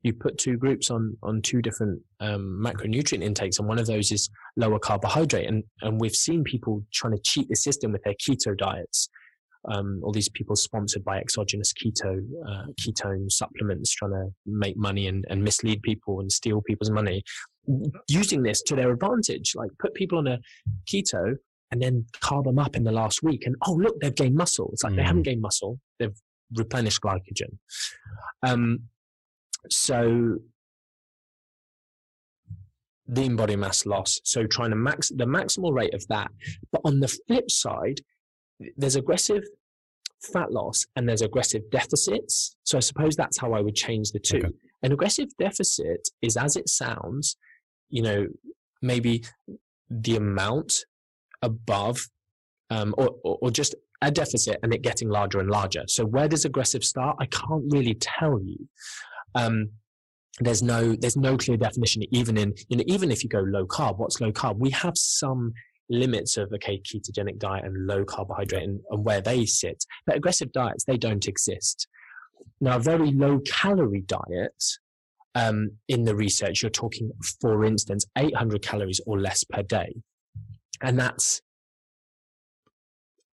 you 0.04 0.14
put 0.14 0.38
two 0.38 0.58
groups 0.58 0.90
on 0.90 1.18
on 1.24 1.42
two 1.42 1.62
different 1.62 2.02
um, 2.20 2.62
macronutrient 2.64 3.24
intakes, 3.24 3.60
and 3.60 3.68
one 3.68 3.80
of 3.80 3.88
those 3.88 4.12
is 4.12 4.30
lower 4.56 4.80
carbohydrate. 4.80 5.48
And 5.48 5.64
and 5.82 6.00
we've 6.00 6.16
seen 6.16 6.44
people 6.44 6.84
trying 6.94 7.14
to 7.14 7.22
cheat 7.22 7.50
the 7.50 7.56
system 7.56 7.92
with 7.92 8.04
their 8.04 8.16
keto 8.16 8.58
diets. 8.58 9.10
Um, 9.70 10.00
all 10.04 10.14
these 10.14 10.30
people 10.30 10.56
sponsored 10.56 11.04
by 11.04 11.18
exogenous 11.18 11.74
keto 11.74 12.22
uh, 12.48 12.68
ketone 12.80 13.30
supplements, 13.30 13.92
trying 13.94 14.12
to 14.12 14.30
make 14.46 14.78
money 14.78 15.08
and, 15.08 15.26
and 15.30 15.44
mislead 15.44 15.82
people 15.82 16.22
and 16.22 16.32
steal 16.32 16.62
people's 16.62 16.90
money, 16.90 17.24
using 18.08 18.42
this 18.42 18.62
to 18.64 18.76
their 18.76 18.92
advantage. 18.92 19.54
Like 19.56 19.72
put 19.80 19.94
people 19.94 20.18
on 20.18 20.28
a 20.28 20.40
keto 20.90 21.36
and 21.72 21.82
then 21.82 22.06
carb 22.22 22.46
them 22.46 22.60
up 22.60 22.76
in 22.76 22.84
the 22.84 22.92
last 22.92 23.24
week, 23.24 23.46
and 23.46 23.56
oh 23.66 23.74
look, 23.74 24.00
they've 24.00 24.16
gained 24.16 24.36
muscle. 24.36 24.70
It's 24.74 24.84
like 24.84 24.94
mm. 24.94 24.98
they 24.98 25.04
haven't 25.04 25.24
gained 25.24 25.42
muscle; 25.42 25.80
they've 26.00 26.16
replenished 26.56 27.02
glycogen. 27.02 27.58
Um, 28.44 28.84
so 29.70 30.40
lean 33.08 33.36
body 33.36 33.56
mass 33.56 33.86
loss. 33.86 34.20
So 34.24 34.46
trying 34.46 34.70
to 34.70 34.76
max 34.76 35.10
the 35.10 35.26
maximal 35.26 35.74
rate 35.74 35.94
of 35.94 36.08
that. 36.08 36.30
But 36.72 36.82
on 36.86 37.00
the 37.00 37.08
flip 37.08 37.50
side, 37.50 38.02
there's 38.78 38.96
aggressive 38.96 39.44
fat 40.22 40.52
loss 40.52 40.86
and 40.96 41.08
there's 41.08 41.22
aggressive 41.22 41.64
deficits. 41.72 42.56
So 42.64 42.78
I 42.78 42.82
suppose 42.82 43.16
that's 43.16 43.38
how 43.38 43.54
I 43.54 43.62
would 43.62 43.76
change 43.76 44.12
the 44.12 44.20
two. 44.20 44.38
Okay. 44.38 44.50
An 44.84 44.92
aggressive 44.92 45.30
deficit 45.38 46.10
is 46.22 46.38
as 46.38 46.56
it 46.56 46.70
sounds, 46.70 47.38
you 47.90 48.02
know, 48.02 48.28
maybe 48.82 49.24
the 49.90 50.16
amount 50.16 50.86
above 51.42 52.00
um, 52.70 52.94
or, 52.98 53.16
or, 53.24 53.50
just 53.52 53.76
a 54.02 54.12
deficit 54.12 54.58
and 54.62 54.74
it 54.74 54.82
getting 54.82 55.10
larger 55.10 55.40
and 55.40 55.50
larger. 55.50 55.84
So 55.88 56.06
where 56.06 56.28
does 56.28 56.46
aggressive 56.46 56.84
start? 56.84 57.18
I 57.20 57.26
can't 57.26 57.64
really 57.70 57.96
tell 57.96 58.40
you. 58.42 58.68
Um, 59.36 59.72
there's 60.40 60.64
no 60.64 60.96
there's 60.96 61.18
no 61.18 61.38
clear 61.38 61.58
definition 61.58 62.04
even 62.12 62.38
in 62.38 62.54
you 62.70 62.78
know 62.78 62.84
even 62.88 63.12
if 63.12 63.24
you 63.24 63.30
go 63.30 63.40
low 63.40 63.66
carb 63.66 63.98
what's 63.98 64.22
low 64.22 64.32
carb 64.32 64.58
we 64.58 64.70
have 64.70 64.94
some 64.96 65.52
limits 65.90 66.38
of 66.38 66.52
okay 66.54 66.80
ketogenic 66.80 67.38
diet 67.38 67.66
and 67.66 67.88
low 67.88 68.06
carbohydrate 68.06 68.64
and, 68.64 68.80
and 68.92 69.04
where 69.04 69.22
they 69.22 69.46
sit 69.46 69.84
but 70.06 70.16
aggressive 70.16 70.52
diets 70.52 70.86
they 70.86 70.98
don't 70.98 71.28
exist 71.28 71.88
now 72.62 72.78
a 72.78 72.80
very 72.80 73.12
low 73.12 73.40
calorie 73.40 74.06
diet 74.06 74.64
um, 75.36 75.72
in 75.88 76.06
the 76.06 76.16
research 76.16 76.62
you're 76.62 76.70
talking 76.70 77.12
for 77.42 77.66
instance 77.66 78.06
800 78.18 78.62
calories 78.62 79.02
or 79.06 79.20
less 79.20 79.44
per 79.44 79.64
day 79.64 79.94
and 80.82 81.00
that's 81.00 81.42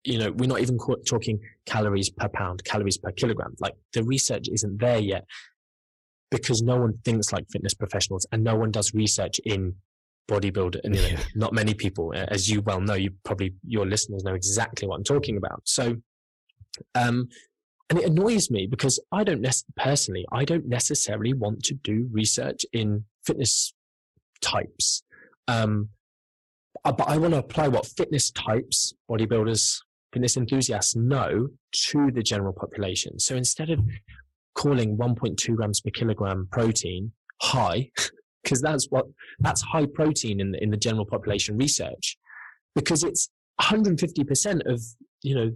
you 0.03 0.19
know 0.19 0.31
we're 0.31 0.47
not 0.47 0.61
even 0.61 0.77
talking 1.05 1.39
calories 1.65 2.09
per 2.09 2.29
pound 2.29 2.63
calories 2.63 2.97
per 2.97 3.11
kilogram. 3.11 3.55
Like 3.59 3.73
the 3.93 4.03
research 4.03 4.47
isn't 4.51 4.79
there 4.79 4.99
yet 4.99 5.25
because 6.31 6.61
no 6.61 6.77
one 6.77 6.93
thinks 7.03 7.31
like 7.33 7.45
fitness 7.51 7.73
professionals 7.73 8.25
and 8.31 8.43
no 8.43 8.55
one 8.55 8.71
does 8.71 8.93
research 8.93 9.39
in 9.45 9.75
bodybuilder 10.29 10.79
and 10.83 10.95
you 10.95 11.13
know, 11.13 11.19
not 11.35 11.53
many 11.53 11.73
people. 11.73 12.13
As 12.13 12.49
you 12.49 12.61
well 12.61 12.81
know 12.81 12.93
you 12.93 13.11
probably 13.23 13.53
your 13.65 13.85
listeners 13.85 14.23
know 14.23 14.33
exactly 14.33 14.87
what 14.87 14.95
i'm 14.95 15.03
talking 15.03 15.37
about. 15.37 15.61
So 15.65 15.95
um 16.93 17.29
and 17.89 17.99
it 17.99 18.05
annoys 18.05 18.49
me 18.49 18.67
because 18.67 18.99
i 19.11 19.23
don't 19.23 19.41
nec- 19.41 19.53
personally 19.77 20.25
i 20.31 20.43
don't 20.43 20.65
necessarily 20.65 21.33
want 21.33 21.63
to 21.63 21.75
do 21.75 22.09
research 22.11 22.65
in 22.73 23.05
fitness 23.25 23.73
types. 24.41 25.03
Um 25.47 25.89
Uh, 26.85 26.91
but 26.91 27.09
i 27.09 27.17
want 27.17 27.33
to 27.33 27.39
apply 27.39 27.67
what 27.67 27.85
fitness 27.85 28.31
types 28.31 28.93
bodybuilders 29.09 29.79
fitness 30.13 30.37
enthusiasts 30.37 30.95
know 30.95 31.49
to 31.73 32.09
the 32.11 32.23
general 32.23 32.53
population 32.53 33.19
so 33.19 33.35
instead 33.35 33.69
of 33.69 33.79
calling 34.55 34.97
1.2 34.97 35.55
grams 35.55 35.81
per 35.81 35.91
kilogram 35.91 36.47
protein 36.51 37.11
high, 37.41 37.91
because 38.43 38.61
that's 38.61 38.87
what 38.89 39.05
that's 39.39 39.61
high 39.61 39.85
protein 39.85 40.39
in 40.39 40.51
the, 40.51 40.63
in 40.63 40.71
the 40.71 40.77
general 40.77 41.05
population 41.05 41.57
research, 41.57 42.17
because 42.73 43.03
it's 43.03 43.29
150% 43.61 44.61
of 44.65 44.81
you 45.21 45.35
know 45.35 45.51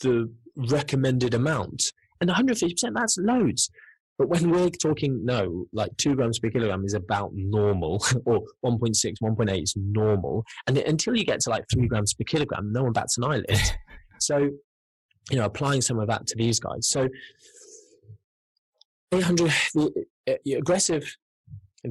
the 0.00 0.32
recommended 0.56 1.34
amount, 1.34 1.92
and 2.20 2.30
150% 2.30 2.94
that's 2.94 3.18
loads. 3.18 3.70
But 4.18 4.28
when 4.28 4.50
we're 4.50 4.70
talking, 4.70 5.24
no, 5.24 5.66
like 5.72 5.96
two 5.96 6.16
grams 6.16 6.40
per 6.40 6.50
kilogram 6.50 6.84
is 6.84 6.94
about 6.94 7.30
normal, 7.34 8.04
or 8.26 8.42
1.6, 8.64 9.14
1.8 9.22 9.62
is 9.62 9.74
normal. 9.76 10.44
And 10.66 10.76
until 10.78 11.16
you 11.16 11.24
get 11.24 11.40
to 11.40 11.50
like 11.50 11.64
three 11.72 11.86
grams 11.86 12.14
per 12.14 12.24
kilogram, 12.24 12.72
no 12.72 12.82
one 12.82 12.92
bats 12.92 13.16
an 13.16 13.24
eyelid. 13.24 13.60
so, 14.20 14.38
you 15.30 15.36
know, 15.36 15.44
applying 15.44 15.82
some 15.82 16.00
of 16.00 16.08
that 16.08 16.26
to 16.26 16.36
these 16.36 16.58
guys. 16.58 16.88
So, 16.88 17.08
800 19.12 19.48
uh, 19.48 19.86
the, 20.44 20.52
aggressive 20.54 21.16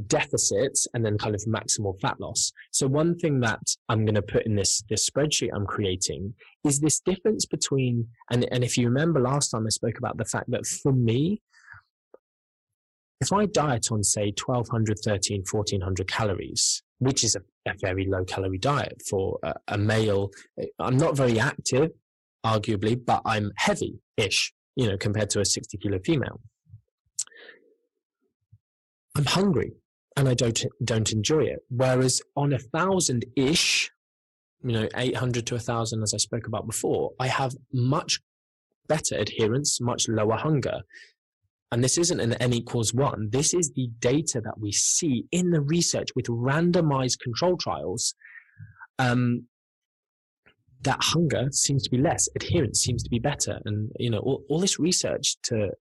deficits 0.07 0.87
and 0.93 1.05
then 1.05 1.17
kind 1.17 1.33
of 1.33 1.41
maximal 1.45 1.99
fat 2.01 2.19
loss. 2.19 2.51
So 2.71 2.87
one 2.87 3.17
thing 3.17 3.39
that 3.39 3.61
I'm 3.89 4.05
going 4.05 4.15
to 4.15 4.21
put 4.21 4.45
in 4.45 4.55
this 4.55 4.83
this 4.89 5.09
spreadsheet 5.09 5.49
I'm 5.55 5.65
creating 5.65 6.33
is 6.65 6.79
this 6.79 6.99
difference 6.99 7.45
between 7.45 8.07
and 8.29 8.47
and 8.51 8.63
if 8.63 8.77
you 8.77 8.87
remember 8.87 9.21
last 9.21 9.49
time 9.49 9.65
I 9.65 9.69
spoke 9.69 9.97
about 9.97 10.17
the 10.17 10.25
fact 10.25 10.51
that 10.51 10.65
for 10.65 10.91
me 10.91 11.41
if 13.21 13.33
I 13.33 13.45
diet 13.45 13.91
on 13.91 14.03
say 14.03 14.33
1200 14.45 14.99
13 15.03 15.43
1400 15.49 16.07
calories 16.07 16.83
which 16.99 17.23
is 17.23 17.35
a, 17.35 17.41
a 17.69 17.73
very 17.79 18.07
low 18.07 18.23
calorie 18.25 18.57
diet 18.57 19.01
for 19.09 19.39
a, 19.43 19.53
a 19.67 19.77
male 19.77 20.31
eh, 20.59 20.65
I'm 20.79 20.97
not 20.97 21.15
very 21.15 21.39
active 21.39 21.91
arguably 22.45 22.99
but 23.03 23.21
I'm 23.25 23.51
heavy 23.57 23.99
ish 24.17 24.53
you 24.75 24.87
know 24.87 24.97
compared 24.97 25.29
to 25.31 25.41
a 25.41 25.45
60 25.45 25.77
kilo 25.77 25.99
female 25.99 26.39
I'm 29.15 29.25
hungry 29.25 29.73
and 30.17 30.27
I 30.27 30.33
don't 30.33 30.63
don't 30.83 31.11
enjoy 31.11 31.43
it. 31.45 31.59
Whereas 31.69 32.21
on 32.35 32.51
a 32.51 32.59
thousand 32.59 33.25
ish, 33.35 33.89
you 34.63 34.71
know, 34.73 34.89
800 34.95 35.45
to 35.47 35.55
a 35.55 35.59
thousand, 35.59 36.03
as 36.03 36.13
I 36.13 36.17
spoke 36.17 36.47
about 36.47 36.65
before, 36.65 37.11
I 37.19 37.27
have 37.27 37.55
much 37.71 38.19
better 38.87 39.15
adherence, 39.15 39.79
much 39.79 40.07
lower 40.09 40.35
hunger. 40.35 40.81
And 41.71 41.83
this 41.83 41.97
isn't 41.97 42.19
an 42.19 42.33
n 42.33 42.53
equals 42.53 42.93
one. 42.93 43.29
This 43.31 43.53
is 43.53 43.71
the 43.75 43.89
data 43.99 44.41
that 44.41 44.59
we 44.59 44.71
see 44.71 45.25
in 45.31 45.51
the 45.51 45.61
research 45.61 46.09
with 46.15 46.25
randomized 46.27 47.19
control 47.19 47.57
trials. 47.57 48.15
Um, 48.99 49.47
that 50.81 50.99
hunger 51.01 51.49
seems 51.51 51.83
to 51.83 51.89
be 51.89 51.97
less, 51.97 52.29
adherence 52.35 52.79
seems 52.81 53.03
to 53.03 53.09
be 53.09 53.19
better, 53.19 53.59
and 53.65 53.91
you 53.97 54.09
know 54.09 54.19
all, 54.19 54.43
all 54.47 54.59
this 54.59 54.79
research 54.79 55.35
to 55.43 55.71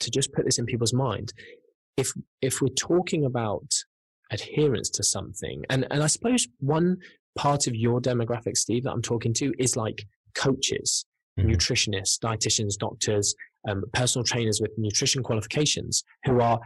to 0.00 0.10
just 0.10 0.32
put 0.32 0.44
this 0.46 0.58
in 0.58 0.66
people's 0.66 0.94
mind 0.94 1.32
if 2.00 2.12
if 2.40 2.60
we're 2.60 2.68
talking 2.68 3.24
about 3.24 3.70
adherence 4.30 4.90
to 4.90 5.02
something, 5.02 5.64
and 5.68 5.86
and 5.90 6.02
I 6.02 6.06
suppose 6.06 6.48
one 6.58 6.96
part 7.36 7.66
of 7.66 7.74
your 7.76 8.00
demographic, 8.00 8.56
Steve, 8.56 8.84
that 8.84 8.92
I'm 8.92 9.02
talking 9.02 9.34
to 9.34 9.52
is 9.58 9.76
like 9.76 10.06
coaches, 10.34 11.04
mm-hmm. 11.38 11.50
nutritionists, 11.50 12.18
dietitians, 12.18 12.76
doctors, 12.78 13.34
um, 13.68 13.84
personal 13.92 14.24
trainers 14.24 14.60
with 14.60 14.70
nutrition 14.76 15.22
qualifications 15.22 16.02
who 16.24 16.40
are 16.40 16.60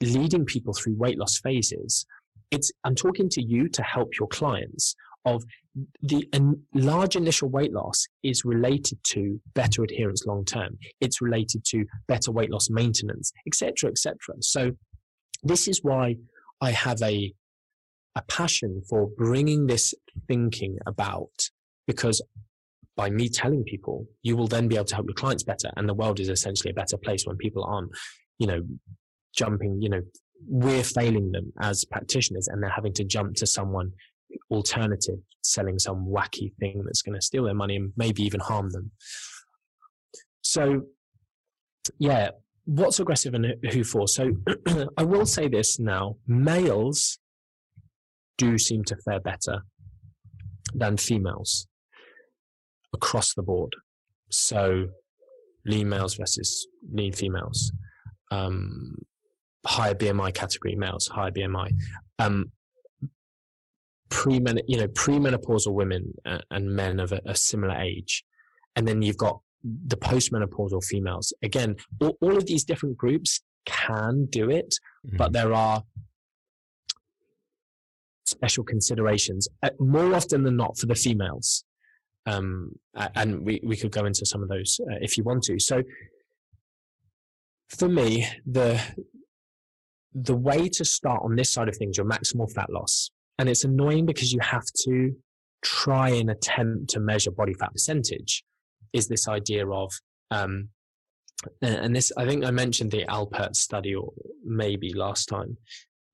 leading 0.00 0.44
people 0.44 0.72
through 0.72 0.94
weight 0.96 1.18
loss 1.18 1.38
phases. 1.38 2.06
It's 2.50 2.70
I'm 2.84 2.94
talking 2.94 3.28
to 3.30 3.42
you 3.42 3.68
to 3.68 3.82
help 3.82 4.10
your 4.18 4.28
clients. 4.28 4.94
of 5.24 5.44
the 6.02 6.28
large 6.74 7.16
initial 7.16 7.48
weight 7.48 7.72
loss 7.72 8.06
is 8.22 8.44
related 8.44 8.98
to 9.04 9.40
better 9.54 9.82
adherence 9.84 10.26
long 10.26 10.44
term. 10.44 10.78
It's 11.00 11.22
related 11.22 11.64
to 11.66 11.86
better 12.08 12.32
weight 12.32 12.50
loss 12.50 12.68
maintenance, 12.68 13.32
etc., 13.46 13.90
etc. 13.90 14.16
So 14.40 14.72
this 15.42 15.68
is 15.68 15.80
why 15.82 16.16
I 16.60 16.72
have 16.72 17.00
a 17.02 17.32
a 18.14 18.22
passion 18.22 18.82
for 18.88 19.08
bringing 19.16 19.66
this 19.66 19.94
thinking 20.28 20.76
about 20.86 21.50
because 21.86 22.20
by 22.96 23.10
me 23.10 23.28
telling 23.28 23.64
people, 23.64 24.06
you 24.22 24.36
will 24.36 24.48
then 24.48 24.68
be 24.68 24.76
able 24.76 24.84
to 24.86 24.94
help 24.94 25.06
your 25.06 25.14
clients 25.14 25.42
better. 25.42 25.70
And 25.76 25.88
the 25.88 25.94
world 25.94 26.20
is 26.20 26.28
essentially 26.28 26.70
a 26.70 26.74
better 26.74 26.96
place 26.96 27.26
when 27.26 27.36
people 27.36 27.64
aren't, 27.64 27.90
you 28.38 28.46
know, 28.46 28.62
jumping, 29.34 29.80
you 29.80 29.88
know, 29.88 30.02
we're 30.46 30.82
failing 30.84 31.32
them 31.32 31.52
as 31.60 31.84
practitioners 31.84 32.48
and 32.48 32.62
they're 32.62 32.70
having 32.70 32.92
to 32.94 33.04
jump 33.04 33.36
to 33.36 33.46
someone 33.46 33.92
alternative 34.50 35.18
selling 35.42 35.78
some 35.78 36.06
wacky 36.06 36.54
thing 36.58 36.82
that's 36.84 37.02
going 37.02 37.18
to 37.18 37.24
steal 37.24 37.44
their 37.44 37.54
money 37.54 37.76
and 37.76 37.92
maybe 37.96 38.22
even 38.22 38.40
harm 38.40 38.70
them. 38.70 38.90
So, 40.42 40.82
yeah, 41.98 42.30
what's 42.64 43.00
aggressive 43.00 43.34
and 43.34 43.54
who 43.70 43.84
for? 43.84 44.08
So, 44.08 44.32
I 44.96 45.04
will 45.04 45.26
say 45.26 45.48
this 45.48 45.78
now 45.78 46.16
males 46.26 47.18
do 48.38 48.58
seem 48.58 48.84
to 48.84 48.96
fare 49.04 49.20
better 49.20 49.62
than 50.74 50.96
females 50.96 51.66
across 52.94 53.34
the 53.34 53.42
board. 53.42 53.74
So, 54.30 54.88
lean 55.66 55.88
males 55.88 56.14
versus 56.14 56.66
lean 56.92 57.12
females. 57.12 57.72
Um, 58.30 58.96
higher 59.66 59.94
BMI 59.94 60.34
category 60.34 60.74
males, 60.74 61.06
higher 61.08 61.30
BMI. 61.30 61.72
Um, 62.18 62.52
pre 64.12 64.34
you 64.66 64.76
know, 64.76 64.88
premenopausal 64.88 65.72
women 65.72 66.12
uh, 66.26 66.38
and 66.50 66.70
men 66.70 67.00
of 67.00 67.12
a, 67.12 67.20
a, 67.24 67.34
similar 67.34 67.74
age. 67.76 68.24
And 68.76 68.86
then 68.86 69.00
you've 69.00 69.16
got 69.16 69.40
the 69.64 69.96
postmenopausal 69.96 70.84
females. 70.84 71.32
Again, 71.42 71.76
all, 72.00 72.16
all 72.20 72.36
of 72.36 72.46
these 72.46 72.64
different 72.64 72.96
groups 72.96 73.40
can 73.64 74.26
do 74.26 74.50
it, 74.50 74.74
mm-hmm. 75.06 75.16
but 75.16 75.32
there 75.32 75.54
are 75.54 75.82
special 78.24 78.64
considerations 78.64 79.48
uh, 79.62 79.70
more 79.78 80.14
often 80.14 80.42
than 80.42 80.56
not 80.56 80.76
for 80.78 80.86
the 80.86 80.94
females. 80.94 81.64
Um, 82.26 82.76
and 82.94 83.44
we, 83.44 83.60
we 83.64 83.76
could 83.76 83.90
go 83.90 84.04
into 84.04 84.24
some 84.24 84.42
of 84.42 84.48
those 84.48 84.80
uh, 84.88 84.98
if 85.00 85.18
you 85.18 85.24
want 85.24 85.42
to. 85.44 85.58
So 85.58 85.82
for 87.68 87.88
me, 87.88 88.26
the 88.46 88.80
the 90.14 90.36
way 90.36 90.68
to 90.68 90.84
start 90.84 91.22
on 91.24 91.36
this 91.36 91.50
side 91.50 91.68
of 91.68 91.76
things, 91.76 91.96
your 91.96 92.06
maximal 92.06 92.50
fat 92.52 92.70
loss, 92.70 93.10
and 93.38 93.48
it's 93.48 93.64
annoying 93.64 94.06
because 94.06 94.32
you 94.32 94.40
have 94.40 94.64
to 94.84 95.16
try 95.62 96.10
and 96.10 96.30
attempt 96.30 96.90
to 96.90 97.00
measure 97.00 97.30
body 97.30 97.54
fat 97.54 97.72
percentage, 97.72 98.44
is 98.92 99.08
this 99.08 99.28
idea 99.28 99.66
of, 99.66 99.92
um, 100.30 100.68
and 101.62 101.96
this, 101.96 102.12
I 102.16 102.26
think 102.26 102.44
I 102.44 102.50
mentioned 102.50 102.90
the 102.90 103.06
Alpert 103.06 103.56
study 103.56 103.94
or 103.94 104.12
maybe 104.44 104.92
last 104.92 105.26
time 105.28 105.56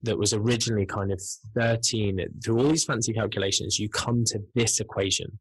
that 0.03 0.17
was 0.17 0.33
originally 0.33 0.87
kind 0.87 1.11
of 1.11 1.21
13. 1.55 2.21
Through 2.45 2.59
all 2.59 2.69
these 2.69 2.85
fancy 2.85 3.13
calculations, 3.13 3.79
you 3.79 3.89
come 3.89 4.25
to 4.27 4.39
this 4.55 4.81
equation. 4.81 5.39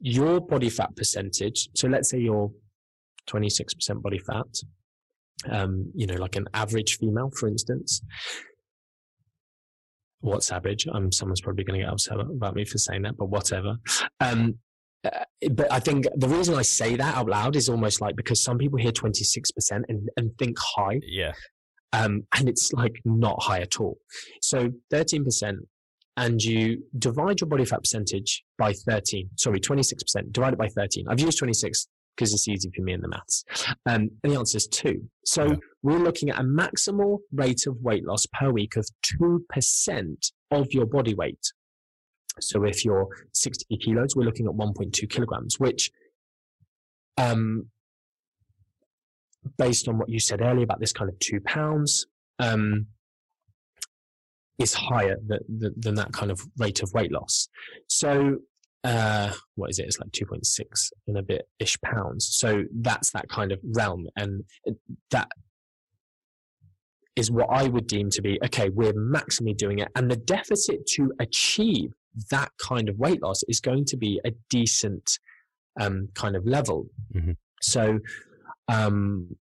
Your 0.00 0.40
body 0.40 0.70
fat 0.70 0.94
percentage, 0.96 1.68
so 1.74 1.88
let's 1.88 2.10
say 2.10 2.18
you're 2.18 2.50
26% 3.28 4.02
body 4.02 4.18
fat, 4.18 4.46
um, 5.50 5.90
you 5.94 6.06
know, 6.06 6.14
like 6.14 6.36
an 6.36 6.46
average 6.54 6.98
female, 6.98 7.30
for 7.38 7.48
instance. 7.48 8.02
What's 10.20 10.50
average? 10.50 10.86
Um, 10.92 11.12
someone's 11.12 11.40
probably 11.40 11.64
going 11.64 11.80
to 11.80 11.84
get 11.84 11.92
upset 11.92 12.18
about 12.18 12.54
me 12.54 12.64
for 12.64 12.78
saying 12.78 13.02
that, 13.02 13.16
but 13.16 13.26
whatever. 13.26 13.76
Um, 14.20 14.58
uh, 15.04 15.10
but 15.52 15.70
I 15.72 15.78
think 15.78 16.06
the 16.16 16.28
reason 16.28 16.56
I 16.56 16.62
say 16.62 16.96
that 16.96 17.16
out 17.16 17.28
loud 17.28 17.54
is 17.54 17.68
almost 17.68 18.00
like 18.00 18.16
because 18.16 18.42
some 18.42 18.58
people 18.58 18.78
hear 18.78 18.90
26% 18.90 19.82
and, 19.88 20.08
and 20.16 20.36
think 20.38 20.58
high. 20.58 21.00
Yeah. 21.06 21.32
Um, 21.92 22.26
and 22.36 22.48
it's 22.48 22.72
like 22.72 22.96
not 23.04 23.40
high 23.42 23.60
at 23.60 23.80
all. 23.80 23.98
So 24.42 24.72
13%, 24.92 25.58
and 26.18 26.42
you 26.42 26.82
divide 26.98 27.40
your 27.40 27.48
body 27.48 27.64
fat 27.64 27.78
percentage 27.78 28.44
by 28.58 28.72
13, 28.72 29.30
sorry, 29.36 29.60
26%, 29.60 30.32
divide 30.32 30.52
it 30.52 30.58
by 30.58 30.66
13. 30.66 31.06
I've 31.08 31.20
used 31.20 31.38
26 31.38 31.86
because 32.16 32.34
it's 32.34 32.48
easy 32.48 32.68
for 32.74 32.82
me 32.82 32.92
in 32.92 33.00
the 33.00 33.06
maths. 33.06 33.44
Um, 33.86 34.10
and 34.24 34.32
the 34.32 34.36
answer 34.36 34.56
is 34.56 34.66
two. 34.66 35.08
So 35.24 35.46
yeah. 35.46 35.56
we're 35.84 36.00
looking 36.00 36.30
at 36.30 36.40
a 36.40 36.42
maximal 36.42 37.18
rate 37.32 37.68
of 37.68 37.76
weight 37.82 38.04
loss 38.04 38.26
per 38.32 38.50
week 38.50 38.74
of 38.76 38.88
2% 39.22 40.32
of 40.50 40.66
your 40.72 40.86
body 40.86 41.14
weight. 41.14 41.52
So 42.40 42.64
if 42.64 42.84
you're 42.84 43.06
60 43.32 43.76
kilos, 43.76 44.16
we're 44.16 44.24
looking 44.24 44.46
at 44.46 44.54
1.2 44.54 45.08
kilograms, 45.08 45.60
which, 45.60 45.92
um, 47.16 47.66
based 49.56 49.86
on 49.86 49.98
what 49.98 50.08
you 50.08 50.18
said 50.18 50.40
earlier 50.40 50.64
about 50.64 50.80
this 50.80 50.92
kind 50.92 51.08
of 51.08 51.16
two 51.20 51.40
pounds, 51.42 52.06
um, 52.40 52.88
is 54.58 54.74
higher 54.74 55.16
than, 55.26 55.74
than 55.76 55.94
that 55.94 56.12
kind 56.12 56.30
of 56.30 56.40
rate 56.58 56.82
of 56.82 56.92
weight 56.92 57.12
loss. 57.12 57.48
So 57.86 58.38
uh, 58.84 59.32
what 59.54 59.70
is 59.70 59.78
it? 59.78 59.86
It's 59.86 59.98
like 59.98 60.10
2.6 60.10 60.90
in 61.06 61.16
a 61.16 61.22
bit 61.22 61.48
ish 61.58 61.80
pounds. 61.80 62.28
So 62.32 62.64
that's 62.80 63.10
that 63.12 63.28
kind 63.28 63.52
of 63.52 63.60
realm. 63.74 64.06
And 64.16 64.44
that 65.10 65.28
is 67.16 67.30
what 67.30 67.48
I 67.50 67.68
would 67.68 67.86
deem 67.86 68.10
to 68.10 68.22
be 68.22 68.38
okay, 68.44 68.68
we're 68.68 68.92
maximally 68.92 69.56
doing 69.56 69.80
it. 69.80 69.88
And 69.96 70.10
the 70.10 70.16
deficit 70.16 70.86
to 70.94 71.12
achieve 71.20 71.92
that 72.30 72.50
kind 72.60 72.88
of 72.88 72.98
weight 72.98 73.22
loss 73.22 73.42
is 73.48 73.60
going 73.60 73.84
to 73.86 73.96
be 73.96 74.20
a 74.24 74.30
decent 74.50 75.18
um, 75.80 76.08
kind 76.14 76.36
of 76.36 76.46
level. 76.46 76.86
Mm-hmm. 77.14 77.32
So, 77.60 77.98
um, 78.68 79.36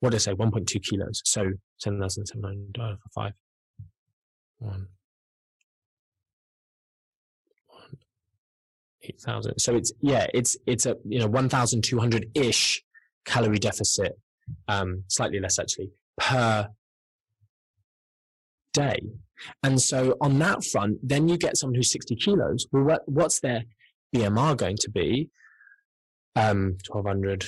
what 0.00 0.10
did 0.10 0.16
I 0.16 0.18
say? 0.18 0.32
1.2 0.32 0.82
kilos. 0.82 1.22
So 1.24 1.52
10,700 1.80 2.78
five. 4.60 4.68
One. 4.68 4.88
8,000. 9.02 9.58
So 9.58 9.74
it's, 9.74 9.92
yeah, 10.00 10.26
it's, 10.34 10.56
it's 10.66 10.86
a, 10.86 10.96
you 11.04 11.18
know, 11.18 11.26
1,200 11.26 12.30
ish 12.34 12.82
calorie 13.24 13.58
deficit, 13.58 14.18
um, 14.68 15.04
slightly 15.08 15.40
less 15.40 15.58
actually 15.58 15.90
per 16.18 16.68
day. 18.72 19.00
And 19.62 19.80
so 19.80 20.16
on 20.20 20.38
that 20.40 20.64
front, 20.64 20.98
then 21.02 21.28
you 21.28 21.36
get 21.36 21.56
someone 21.56 21.76
who's 21.76 21.92
60 21.92 22.16
kilos. 22.16 22.66
Well, 22.72 22.84
what, 22.84 23.02
what's 23.06 23.40
their 23.40 23.64
BMR 24.14 24.56
going 24.56 24.76
to 24.80 24.90
be? 24.90 25.30
Um, 26.34 26.76
1200, 26.88 27.44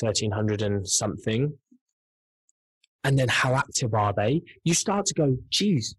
1300 0.00 0.62
and 0.62 0.88
something. 0.88 1.58
And 3.04 3.18
then 3.18 3.28
how 3.28 3.54
active 3.54 3.94
are 3.94 4.12
they? 4.16 4.42
You 4.64 4.74
start 4.74 5.06
to 5.06 5.14
go, 5.14 5.36
geez, 5.48 5.94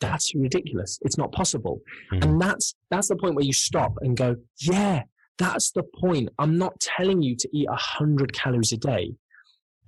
that's 0.00 0.34
ridiculous. 0.34 0.98
It's 1.02 1.18
not 1.18 1.32
possible. 1.32 1.80
Mm-hmm. 2.12 2.28
And 2.28 2.40
that's, 2.40 2.74
that's 2.90 3.08
the 3.08 3.16
point 3.16 3.34
where 3.34 3.44
you 3.44 3.52
stop 3.52 3.94
and 4.00 4.16
go, 4.16 4.36
yeah, 4.60 5.02
that's 5.38 5.72
the 5.72 5.82
point. 5.82 6.28
I'm 6.38 6.58
not 6.58 6.78
telling 6.80 7.22
you 7.22 7.36
to 7.36 7.48
eat 7.52 7.68
a 7.70 7.76
hundred 7.76 8.32
calories 8.32 8.72
a 8.72 8.76
day. 8.76 9.14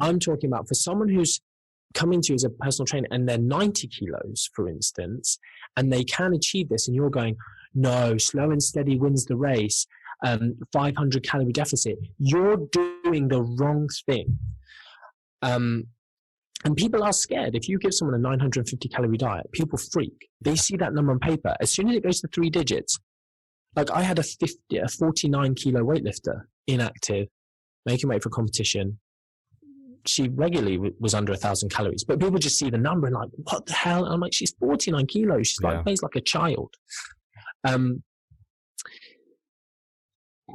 I'm 0.01 0.19
talking 0.19 0.51
about 0.51 0.69
for 0.69 0.75
someone 0.75 1.09
who's 1.09 1.41
coming 1.95 2.21
to 2.21 2.33
you 2.33 2.35
as 2.35 2.45
a 2.45 2.51
personal 2.51 2.87
trainer 2.87 3.09
and 3.11 3.29
they're 3.29 3.39
90 3.39 3.89
kilos, 3.89 4.51
for 4.55 4.69
instance, 4.69 5.39
and 5.77 5.93
they 5.93 6.05
can 6.05 6.35
achieve 6.35 6.69
this 6.69 6.89
and 6.89 6.95
you're 6.95 7.11
going, 7.11 7.37
no, 7.75 8.17
slow 8.19 8.51
and 8.51 8.63
steady 8.63 8.99
wins 8.99 9.25
the 9.27 9.37
race. 9.37 9.87
Um, 10.25 10.57
500 10.73 11.23
calorie 11.23 11.53
deficit. 11.53 11.99
You're 12.19 12.57
doing 12.73 13.29
the 13.29 13.43
wrong 13.43 13.87
thing. 14.07 14.39
Um, 15.43 15.85
and 16.65 16.77
people 16.77 17.03
are 17.03 17.13
scared. 17.13 17.55
If 17.55 17.69
you 17.69 17.79
give 17.79 17.95
someone 17.95 18.15
a 18.15 18.19
950 18.19 18.89
calorie 18.89 19.17
diet, 19.17 19.47
people 19.53 19.79
freak. 19.79 20.29
They 20.41 20.57
see 20.57 20.77
that 20.77 20.95
number 20.95 21.13
on 21.13 21.19
paper. 21.19 21.55
As 21.61 21.71
soon 21.71 21.89
as 21.89 21.97
it 21.97 22.03
goes 22.03 22.21
to 22.21 22.29
three 22.29 22.51
digits, 22.51 22.99
like 23.75 23.91
I 23.91 24.03
had 24.03 24.19
a 24.19 24.23
50, 24.23 24.79
a 24.79 24.89
49 24.89 25.55
kilo 25.55 25.83
weightlifter, 25.83 26.43
inactive, 26.67 27.29
making 27.85 28.09
weight 28.09 28.23
for 28.23 28.31
competition. 28.31 28.99
She 30.07 30.29
regularly 30.29 30.77
w- 30.77 30.95
was 30.99 31.15
under 31.15 31.33
a 31.33 31.37
thousand 31.37 31.71
calories, 31.71 32.05
but 32.05 32.21
people 32.21 32.39
just 32.39 32.59
see 32.59 32.71
the 32.71 32.79
number 32.79 33.07
and 33.07 33.15
like, 33.15 33.29
what 33.35 33.67
the 33.67 33.75
hell? 33.75 34.05
And 34.05 34.15
I'm 34.15 34.21
like, 34.21 34.33
she's 34.33 34.55
49 34.59 35.07
kilos. 35.07 35.49
She's 35.49 35.61
like, 35.61 35.85
weighs 35.85 36.03
like 36.03 36.17
a 36.17 36.21
child. 36.21 36.75
Um, 37.65 38.03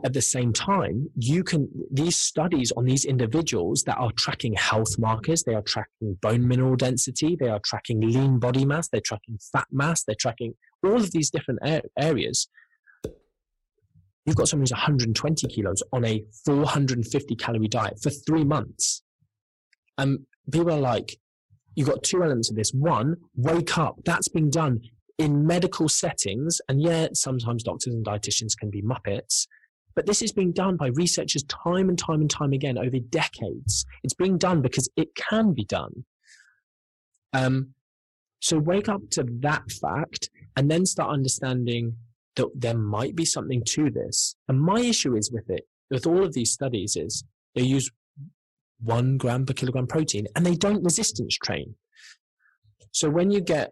at 0.04 0.14
the 0.14 0.22
same 0.22 0.54
time, 0.54 1.10
you 1.18 1.44
can, 1.44 1.70
these 1.92 2.16
studies 2.16 2.72
on 2.78 2.86
these 2.86 3.06
individuals 3.06 3.84
that 3.84 3.98
are 3.98 4.12
tracking 4.14 4.54
health 4.54 4.98
markers, 4.98 5.44
they 5.44 5.54
are 5.54 5.62
tracking 5.62 6.18
bone 6.22 6.48
mineral 6.48 6.76
density, 6.76 7.36
they 7.36 7.50
are 7.50 7.60
tracking 7.60 8.00
lean 8.00 8.40
body 8.40 8.66
mass, 8.66 8.88
they're 8.88 9.02
tracking 9.02 9.38
fat 9.52 9.68
mass, 9.72 10.04
they're 10.04 10.16
tracking 10.16 10.54
all 10.84 10.96
of 10.96 11.12
these 11.12 11.30
different 11.30 11.60
areas. 12.00 12.48
You've 14.26 14.36
got 14.36 14.48
someone 14.48 14.64
who's 14.64 14.72
120 14.72 15.48
kilos 15.48 15.84
on 15.92 16.06
a 16.06 16.24
450 16.46 17.36
calorie 17.36 17.68
diet 17.68 18.00
for 18.02 18.12
three 18.12 18.46
months. 18.46 19.04
And 19.98 20.20
people 20.52 20.72
are 20.72 20.80
like, 20.80 21.18
you've 21.76 21.90
got 21.90 22.04
two 22.04 22.24
elements 22.24 22.50
of 22.50 22.56
this. 22.56 22.72
One, 22.72 23.18
wake 23.36 23.78
up. 23.78 24.00
That's 24.06 24.30
been 24.30 24.50
done 24.50 24.82
in 25.18 25.46
medical 25.46 25.90
settings, 25.90 26.62
and 26.68 26.82
yet 26.82 27.16
sometimes 27.18 27.64
doctors 27.64 27.94
and 27.94 28.06
dietitians 28.06 28.58
can 28.58 28.70
be 28.70 28.82
muppets, 28.82 29.48
but 29.96 30.06
this 30.06 30.22
is 30.22 30.32
being 30.32 30.52
done 30.52 30.78
by 30.78 30.88
researchers 30.88 31.44
time 31.44 31.90
and 31.90 31.98
time 31.98 32.22
and 32.22 32.30
time 32.30 32.54
again 32.54 32.78
over 32.78 33.00
decades. 33.00 33.86
It's 34.04 34.14
being 34.14 34.38
done 34.38 34.62
because 34.62 34.90
it 34.96 35.16
can 35.16 35.54
be 35.54 35.66
done. 35.66 36.06
Um, 37.34 37.74
so 38.40 38.58
wake 38.58 38.90
up 38.90 39.02
to 39.12 39.26
that 39.42 39.72
fact 39.72 40.30
and 40.56 40.70
then 40.70 40.86
start 40.86 41.12
understanding 41.12 41.96
that 42.36 42.48
there 42.56 42.78
might 42.78 43.16
be 43.16 43.26
something 43.26 43.64
to 43.66 43.90
this. 43.90 44.36
And 44.48 44.62
my 44.62 44.80
issue 44.80 45.16
is 45.16 45.32
with 45.32 45.50
it, 45.50 45.68
with 45.90 46.08
all 46.08 46.24
of 46.24 46.34
these 46.34 46.52
studies, 46.52 46.96
is 46.96 47.24
they 47.56 47.62
use 47.62 47.92
one 48.82 49.18
gram 49.18 49.46
per 49.46 49.54
kilogram 49.54 49.88
protein 49.88 50.28
and 50.36 50.46
they 50.46 50.56
don't 50.56 50.84
resistance 50.84 51.36
train. 51.36 51.76
So 52.92 53.10
when 53.10 53.32
you 53.32 53.42
get, 53.42 53.72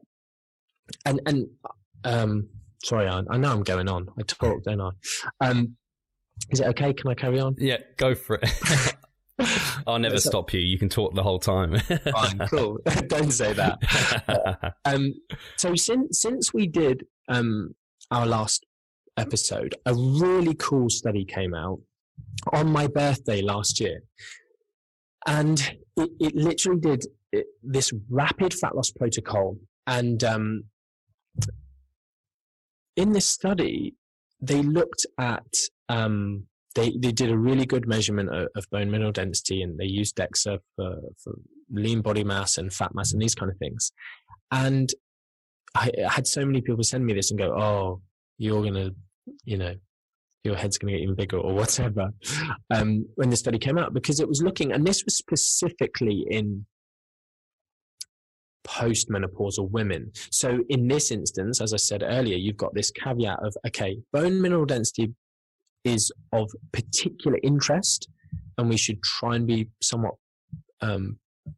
and, 1.05 1.19
and, 1.25 1.47
um, 2.03 2.49
sorry, 2.83 3.07
I, 3.07 3.21
I 3.29 3.37
know 3.37 3.51
I'm 3.51 3.63
going 3.63 3.89
on. 3.89 4.07
I 4.17 4.23
talk, 4.23 4.63
don't 4.63 4.81
I? 4.81 4.91
Um, 5.41 5.77
is 6.49 6.59
it 6.59 6.67
okay? 6.67 6.93
Can 6.93 7.09
I 7.09 7.13
carry 7.13 7.39
on? 7.39 7.55
Yeah, 7.57 7.77
go 7.97 8.15
for 8.15 8.39
it. 8.41 8.95
I'll 9.87 9.99
never 9.99 10.19
stop 10.19 10.53
you. 10.53 10.59
You 10.59 10.77
can 10.77 10.89
talk 10.89 11.15
the 11.15 11.23
whole 11.23 11.39
time. 11.39 11.79
Fine, 11.79 12.39
cool. 12.49 12.79
Don't 13.07 13.31
say 13.31 13.53
that. 13.53 14.75
um, 14.85 15.13
so 15.57 15.75
since 15.75 16.19
since 16.19 16.53
we 16.53 16.67
did 16.67 17.05
um, 17.27 17.75
our 18.11 18.25
last 18.25 18.65
episode, 19.17 19.75
a 19.85 19.93
really 19.93 20.55
cool 20.55 20.89
study 20.89 21.25
came 21.25 21.53
out 21.53 21.79
on 22.51 22.69
my 22.71 22.87
birthday 22.87 23.41
last 23.41 23.79
year, 23.79 24.01
and 25.25 25.77
it, 25.95 26.09
it 26.19 26.35
literally 26.35 26.79
did 26.79 27.03
it, 27.31 27.45
this 27.63 27.91
rapid 28.09 28.53
fat 28.53 28.75
loss 28.75 28.91
protocol. 28.91 29.57
And 29.87 30.23
um, 30.23 30.63
in 32.95 33.13
this 33.13 33.27
study, 33.27 33.95
they 34.41 34.61
looked 34.61 35.05
at 35.17 35.47
um, 35.89 36.45
they 36.75 36.91
they 36.97 37.11
did 37.11 37.31
a 37.31 37.37
really 37.37 37.65
good 37.65 37.87
measurement 37.87 38.29
of, 38.33 38.47
of, 38.55 38.69
bone 38.69 38.91
mineral 38.91 39.11
density, 39.11 39.61
and 39.61 39.77
they 39.77 39.85
used 39.85 40.15
DEXA 40.15 40.59
for, 40.75 40.99
for 41.23 41.33
lean 41.71 42.01
body 42.01 42.23
mass 42.23 42.57
and 42.57 42.71
fat 42.71 42.93
mass 42.93 43.11
and 43.11 43.21
these 43.21 43.35
kind 43.35 43.51
of 43.51 43.57
things. 43.57 43.91
And 44.51 44.89
I, 45.75 45.91
I 46.05 46.11
had 46.11 46.27
so 46.27 46.45
many 46.45 46.61
people 46.61 46.83
send 46.83 47.05
me 47.05 47.13
this 47.13 47.31
and 47.31 47.39
go, 47.39 47.53
"Oh, 47.53 48.01
you're 48.37 48.63
gonna, 48.63 48.91
you 49.43 49.57
know, 49.57 49.75
your 50.43 50.55
head's 50.55 50.77
going 50.77 50.93
to 50.93 50.97
get 50.97 51.03
even 51.03 51.15
bigger 51.15 51.37
or 51.37 51.53
whatever 51.53 52.11
um, 52.71 53.05
when 53.15 53.29
the 53.29 53.35
study 53.35 53.57
came 53.57 53.77
out 53.77 53.93
because 53.93 54.19
it 54.19 54.27
was 54.27 54.41
looking 54.41 54.71
and 54.71 54.85
this 54.85 55.03
was 55.03 55.17
specifically 55.17 56.25
in 56.29 56.65
postmenopausal 58.65 59.69
women 59.71 60.11
so 60.31 60.59
in 60.69 60.87
this 60.87 61.11
instance 61.11 61.59
as 61.59 61.73
i 61.73 61.77
said 61.77 62.03
earlier 62.03 62.37
you've 62.37 62.57
got 62.57 62.73
this 62.73 62.91
caveat 62.91 63.39
of 63.41 63.55
okay 63.65 63.97
bone 64.13 64.39
mineral 64.41 64.65
density 64.65 65.13
is 65.83 66.11
of 66.33 66.49
particular 66.71 67.37
interest 67.43 68.09
and 68.57 68.69
we 68.69 68.77
should 68.77 69.01
try 69.03 69.35
and 69.35 69.47
be 69.47 69.69
somewhat 69.81 70.15
um, 70.81 71.17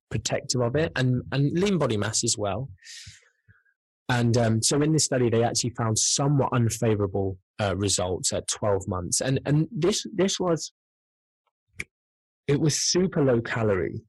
protective 0.10 0.62
of 0.62 0.76
it 0.76 0.92
and, 0.96 1.24
and 1.32 1.58
lean 1.60 1.78
body 1.78 1.98
mass 1.98 2.24
as 2.24 2.36
well. 2.38 2.70
And 4.10 4.36
um, 4.38 4.62
so 4.62 4.82
in 4.82 4.92
this 4.92 5.06
study, 5.06 5.30
they 5.30 5.44
actually 5.44 5.72
found 5.72 5.98
somewhat 5.98 6.50
unfavorable 6.54 7.38
uh, 7.62 7.76
results 7.78 8.34
at 8.34 8.48
12 8.48 8.88
months. 8.88 9.22
And, 9.22 9.40
and 9.46 9.68
this, 9.72 10.06
this 10.14 10.40
was, 10.40 10.74
it 12.48 12.60
was 12.60 12.76
super 12.76 13.24
low 13.24 13.40
calorie. 13.42 14.02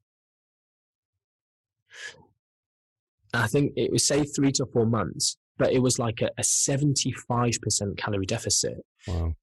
I 3.33 3.47
think 3.47 3.73
it 3.75 3.91
was 3.91 4.05
say 4.05 4.23
three 4.23 4.51
to 4.53 4.65
four 4.71 4.85
months, 4.85 5.37
but 5.57 5.71
it 5.71 5.79
was 5.79 5.97
like 5.97 6.21
a, 6.21 6.29
a 6.37 6.41
75% 6.41 7.97
calorie 7.97 8.25
deficit. 8.25 8.85
Wow. 9.07 9.33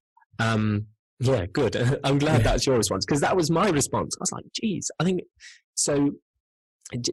Um, 0.41 0.87
yeah, 1.19 1.45
good. 1.45 1.75
I'm 2.03 2.17
glad 2.17 2.43
that's 2.43 2.65
your 2.65 2.77
response 2.77 3.05
because 3.05 3.21
that 3.21 3.35
was 3.35 3.51
my 3.51 3.69
response. 3.69 4.15
I 4.17 4.21
was 4.21 4.31
like, 4.31 4.45
geez, 4.53 4.89
I 4.99 5.03
think 5.03 5.21
so. 5.75 6.11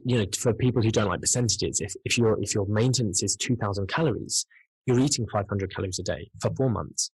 You 0.03 0.17
know, 0.17 0.25
for 0.37 0.53
people 0.53 0.81
who 0.81 0.91
don't 0.91 1.07
like 1.07 1.21
percentages, 1.21 1.79
if, 1.79 1.93
if 2.03 2.17
your 2.17 2.37
if 2.41 2.53
your 2.53 2.65
maintenance 2.67 3.23
is 3.23 3.37
2,000 3.37 3.87
calories, 3.87 4.45
you're 4.85 4.99
eating 4.99 5.25
500 5.31 5.73
calories 5.73 5.99
a 5.99 6.03
day 6.03 6.29
for 6.41 6.51
four 6.55 6.69
months. 6.69 7.11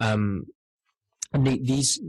Um, 0.00 0.46
and 1.32 1.46
the, 1.46 1.60
these, 1.62 2.00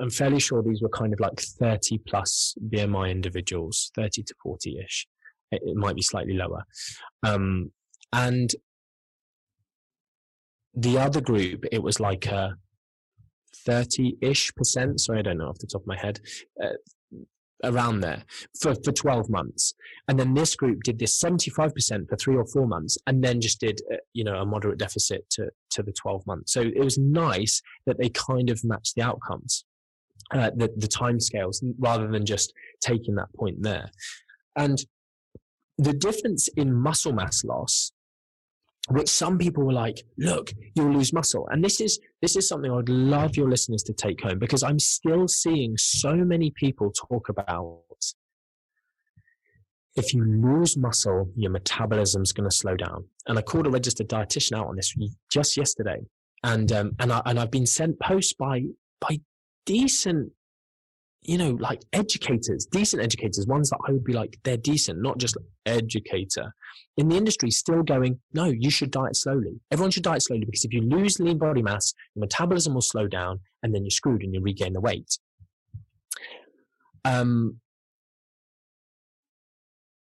I'm 0.00 0.10
fairly 0.10 0.38
sure 0.38 0.62
these 0.62 0.82
were 0.82 0.88
kind 0.88 1.12
of 1.12 1.20
like 1.20 1.40
30 1.40 1.98
plus 2.06 2.54
BMI 2.68 3.10
individuals, 3.10 3.90
30 3.96 4.22
to 4.22 4.34
40 4.42 4.78
ish. 4.84 5.06
It, 5.50 5.62
it, 5.64 5.76
might 5.76 5.96
be 5.96 6.02
slightly 6.02 6.34
lower. 6.34 6.62
Um, 7.22 7.72
and 8.12 8.50
the 10.74 10.98
other 10.98 11.20
group, 11.20 11.64
it 11.70 11.82
was 11.82 12.00
like 12.00 12.26
a 12.26 12.56
30 13.64 14.16
ish 14.20 14.54
percent. 14.54 15.00
Sorry, 15.00 15.20
I 15.20 15.22
don't 15.22 15.38
know 15.38 15.48
off 15.48 15.58
the 15.58 15.66
top 15.66 15.82
of 15.82 15.86
my 15.86 15.98
head. 15.98 16.20
Uh, 16.62 16.72
around 17.64 18.00
there 18.00 18.24
for, 18.60 18.74
for 18.84 18.92
12 18.92 19.30
months. 19.30 19.74
And 20.08 20.18
then 20.18 20.34
this 20.34 20.56
group 20.56 20.82
did 20.82 20.98
this 20.98 21.20
75% 21.20 22.08
for 22.08 22.16
three 22.16 22.36
or 22.36 22.46
four 22.46 22.66
months 22.66 22.98
and 23.06 23.22
then 23.22 23.40
just 23.40 23.60
did, 23.60 23.80
uh, 23.92 23.96
you 24.12 24.24
know, 24.24 24.36
a 24.36 24.46
moderate 24.46 24.78
deficit 24.78 25.28
to, 25.30 25.50
to 25.70 25.82
the 25.82 25.92
12 25.92 26.26
months. 26.26 26.52
So 26.52 26.60
it 26.60 26.82
was 26.82 26.98
nice 26.98 27.62
that 27.86 27.98
they 27.98 28.08
kind 28.08 28.50
of 28.50 28.64
matched 28.64 28.94
the 28.96 29.02
outcomes, 29.02 29.64
uh, 30.32 30.50
the, 30.56 30.70
the 30.76 30.88
time 30.88 31.20
scales 31.20 31.62
rather 31.78 32.08
than 32.08 32.26
just 32.26 32.52
taking 32.80 33.14
that 33.16 33.32
point 33.34 33.62
there. 33.62 33.90
And 34.56 34.84
the 35.78 35.92
difference 35.92 36.48
in 36.48 36.74
muscle 36.74 37.12
mass 37.12 37.44
loss 37.44 37.91
which 38.88 39.08
some 39.08 39.38
people 39.38 39.64
were 39.64 39.72
like, 39.72 40.02
look, 40.18 40.52
you'll 40.74 40.92
lose 40.92 41.12
muscle. 41.12 41.48
And 41.50 41.64
this 41.64 41.80
is, 41.80 42.00
this 42.20 42.36
is 42.36 42.48
something 42.48 42.70
I'd 42.70 42.88
love 42.88 43.36
your 43.36 43.48
listeners 43.48 43.82
to 43.84 43.92
take 43.92 44.20
home 44.20 44.38
because 44.38 44.62
I'm 44.62 44.78
still 44.78 45.28
seeing 45.28 45.76
so 45.76 46.14
many 46.16 46.50
people 46.50 46.90
talk 46.90 47.28
about 47.28 47.82
if 49.94 50.14
you 50.14 50.24
lose 50.24 50.76
muscle, 50.76 51.30
your 51.36 51.50
metabolism's 51.50 52.32
going 52.32 52.48
to 52.48 52.54
slow 52.54 52.76
down. 52.76 53.04
And 53.26 53.38
I 53.38 53.42
called 53.42 53.66
a 53.66 53.70
registered 53.70 54.08
dietitian 54.08 54.56
out 54.56 54.66
on 54.66 54.76
this 54.76 54.94
just 55.30 55.56
yesterday. 55.56 56.00
And, 56.42 56.72
um, 56.72 56.92
and 56.98 57.12
I, 57.12 57.22
and 57.26 57.38
I've 57.38 57.50
been 57.50 57.66
sent 57.66 58.00
posts 58.00 58.32
by, 58.32 58.62
by 59.00 59.20
decent 59.66 60.32
you 61.22 61.38
know, 61.38 61.50
like 61.50 61.82
educators, 61.92 62.66
decent 62.66 63.02
educators, 63.02 63.46
ones 63.46 63.70
that 63.70 63.78
I 63.86 63.92
would 63.92 64.04
be 64.04 64.12
like, 64.12 64.38
they're 64.42 64.56
decent, 64.56 65.00
not 65.00 65.18
just 65.18 65.36
educator. 65.66 66.52
In 66.96 67.08
the 67.08 67.16
industry, 67.16 67.50
still 67.50 67.82
going, 67.82 68.18
no, 68.34 68.46
you 68.46 68.70
should 68.70 68.90
diet 68.90 69.16
slowly. 69.16 69.60
Everyone 69.70 69.92
should 69.92 70.02
diet 70.02 70.22
slowly 70.22 70.44
because 70.44 70.64
if 70.64 70.72
you 70.72 70.80
lose 70.82 71.20
lean 71.20 71.38
body 71.38 71.62
mass, 71.62 71.94
your 72.14 72.22
metabolism 72.22 72.74
will 72.74 72.82
slow 72.82 73.06
down 73.06 73.38
and 73.62 73.72
then 73.72 73.84
you're 73.84 73.90
screwed 73.90 74.22
and 74.22 74.34
you 74.34 74.40
regain 74.40 74.72
the 74.72 74.80
weight. 74.80 75.18
Um, 77.04 77.60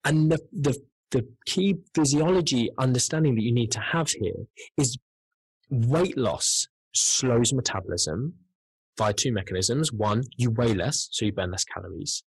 and 0.04 0.32
the, 0.32 0.38
the, 0.52 0.80
the 1.10 1.28
key 1.44 1.76
physiology 1.94 2.70
understanding 2.78 3.34
that 3.34 3.42
you 3.42 3.52
need 3.52 3.70
to 3.72 3.80
have 3.80 4.08
here 4.08 4.46
is 4.78 4.96
weight 5.68 6.16
loss 6.16 6.66
slows 6.94 7.52
metabolism 7.52 8.34
via 9.00 9.14
two 9.14 9.32
mechanisms. 9.32 9.90
One, 9.92 10.24
you 10.36 10.50
weigh 10.50 10.74
less, 10.74 11.08
so 11.10 11.24
you 11.24 11.32
burn 11.32 11.50
less 11.50 11.64
calories. 11.64 12.22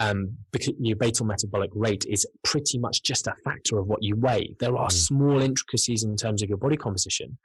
Um, 0.00 0.38
because 0.50 0.72
your 0.80 0.96
basal 0.96 1.24
metabolic 1.24 1.70
rate 1.72 2.04
is 2.08 2.26
pretty 2.42 2.78
much 2.78 3.02
just 3.02 3.28
a 3.28 3.34
factor 3.44 3.78
of 3.78 3.86
what 3.86 4.02
you 4.02 4.16
weigh. 4.16 4.56
There 4.58 4.76
are 4.76 4.88
mm. 4.88 4.92
small 4.92 5.40
intricacies 5.40 6.02
in 6.02 6.16
terms 6.16 6.42
of 6.42 6.48
your 6.48 6.58
body 6.58 6.76
composition. 6.76 7.38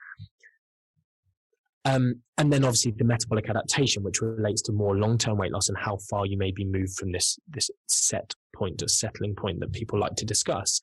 Um, 1.83 2.21
and 2.39 2.51
then 2.51 2.63
obviously 2.63 2.93
the 2.97 3.03
metabolic 3.03 3.47
adaptation, 3.49 4.01
which 4.01 4.21
relates 4.21 4.63
to 4.63 4.71
more 4.71 4.97
long-term 4.97 5.37
weight 5.37 5.51
loss 5.51 5.69
and 5.69 5.77
how 5.77 5.97
far 6.09 6.25
you 6.25 6.37
may 6.37 6.51
be 6.51 6.65
moved 6.65 6.97
from 6.97 7.11
this, 7.11 7.37
this 7.47 7.69
set 7.87 8.33
point, 8.55 8.81
a 8.81 8.89
settling 8.89 9.35
point 9.35 9.59
that 9.59 9.73
people 9.73 9.99
like 9.99 10.15
to 10.15 10.25
discuss. 10.25 10.81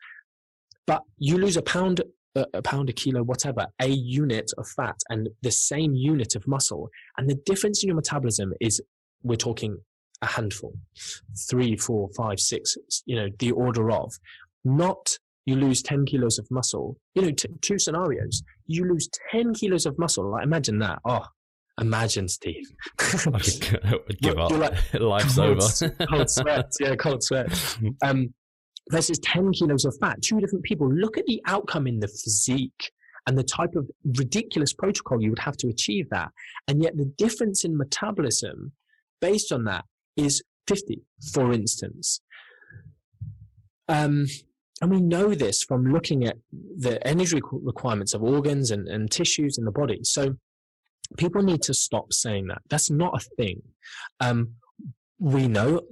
But 0.86 1.02
you 1.16 1.36
lose 1.38 1.56
a 1.56 1.62
pound 1.62 2.02
a, 2.34 2.62
pound, 2.62 2.88
a 2.90 2.92
kilo, 2.92 3.22
whatever, 3.22 3.66
a 3.80 3.88
unit 3.88 4.50
of 4.58 4.66
fat 4.68 4.96
and 5.08 5.28
the 5.42 5.50
same 5.50 5.94
unit 5.94 6.34
of 6.34 6.46
muscle. 6.46 6.88
And 7.16 7.28
the 7.28 7.38
difference 7.46 7.82
in 7.82 7.88
your 7.88 7.96
metabolism 7.96 8.52
is 8.60 8.80
we're 9.22 9.36
talking 9.36 9.78
a 10.22 10.26
handful, 10.26 10.72
three, 11.50 11.76
four, 11.76 12.08
five, 12.16 12.38
six, 12.40 12.76
you 13.06 13.16
know, 13.16 13.28
the 13.38 13.50
order 13.50 13.90
of, 13.90 14.12
not 14.64 15.18
you 15.46 15.56
lose 15.56 15.82
10 15.82 16.04
kilos 16.06 16.38
of 16.38 16.46
muscle. 16.50 16.96
You 17.14 17.22
know, 17.22 17.30
t- 17.32 17.48
two 17.60 17.78
scenarios. 17.78 18.42
You 18.66 18.84
lose 18.84 19.08
10 19.32 19.54
kilos 19.54 19.86
of 19.86 19.98
muscle. 19.98 20.30
Like, 20.30 20.44
imagine 20.44 20.78
that. 20.78 21.00
Oh, 21.04 21.24
imagine, 21.80 22.28
Steve. 22.28 22.64
I 23.00 23.30
would 23.30 24.20
give 24.22 24.38
up. 24.38 24.52
Like, 24.52 24.94
Life's 24.94 25.34
cold, 25.34 25.62
over. 25.62 26.06
cold 26.06 26.30
sweat. 26.30 26.72
Yeah, 26.78 26.94
cold 26.94 27.24
sweat. 27.24 27.76
Um, 28.02 28.32
versus 28.90 29.18
10 29.20 29.52
kilos 29.52 29.84
of 29.84 29.96
fat, 30.00 30.20
two 30.22 30.40
different 30.40 30.64
people. 30.64 30.92
Look 30.92 31.16
at 31.16 31.26
the 31.26 31.40
outcome 31.46 31.86
in 31.86 32.00
the 32.00 32.08
physique 32.08 32.92
and 33.26 33.38
the 33.38 33.44
type 33.44 33.74
of 33.76 33.88
ridiculous 34.18 34.72
protocol 34.72 35.22
you 35.22 35.30
would 35.30 35.38
have 35.38 35.56
to 35.58 35.68
achieve 35.68 36.08
that. 36.10 36.30
And 36.66 36.82
yet 36.82 36.96
the 36.96 37.04
difference 37.04 37.64
in 37.64 37.76
metabolism 37.76 38.72
based 39.20 39.52
on 39.52 39.64
that 39.64 39.84
is 40.16 40.42
50, 40.66 41.02
for 41.32 41.52
instance. 41.52 42.20
Um, 43.88 44.26
and 44.80 44.90
we 44.90 45.00
know 45.00 45.34
this 45.34 45.62
from 45.62 45.92
looking 45.92 46.24
at 46.24 46.38
the 46.50 47.04
energy 47.06 47.40
requirements 47.52 48.14
of 48.14 48.22
organs 48.22 48.72
and, 48.72 48.88
and 48.88 49.10
tissues 49.10 49.58
in 49.58 49.64
the 49.64 49.70
body. 49.70 50.00
So 50.02 50.34
people 51.16 51.42
need 51.42 51.62
to 51.62 51.74
stop 51.74 52.12
saying 52.12 52.48
that. 52.48 52.62
That's 52.68 52.90
not 52.90 53.14
a 53.14 53.24
thing. 53.36 53.62
Um, 54.18 54.54
we 55.20 55.46
know 55.46 55.82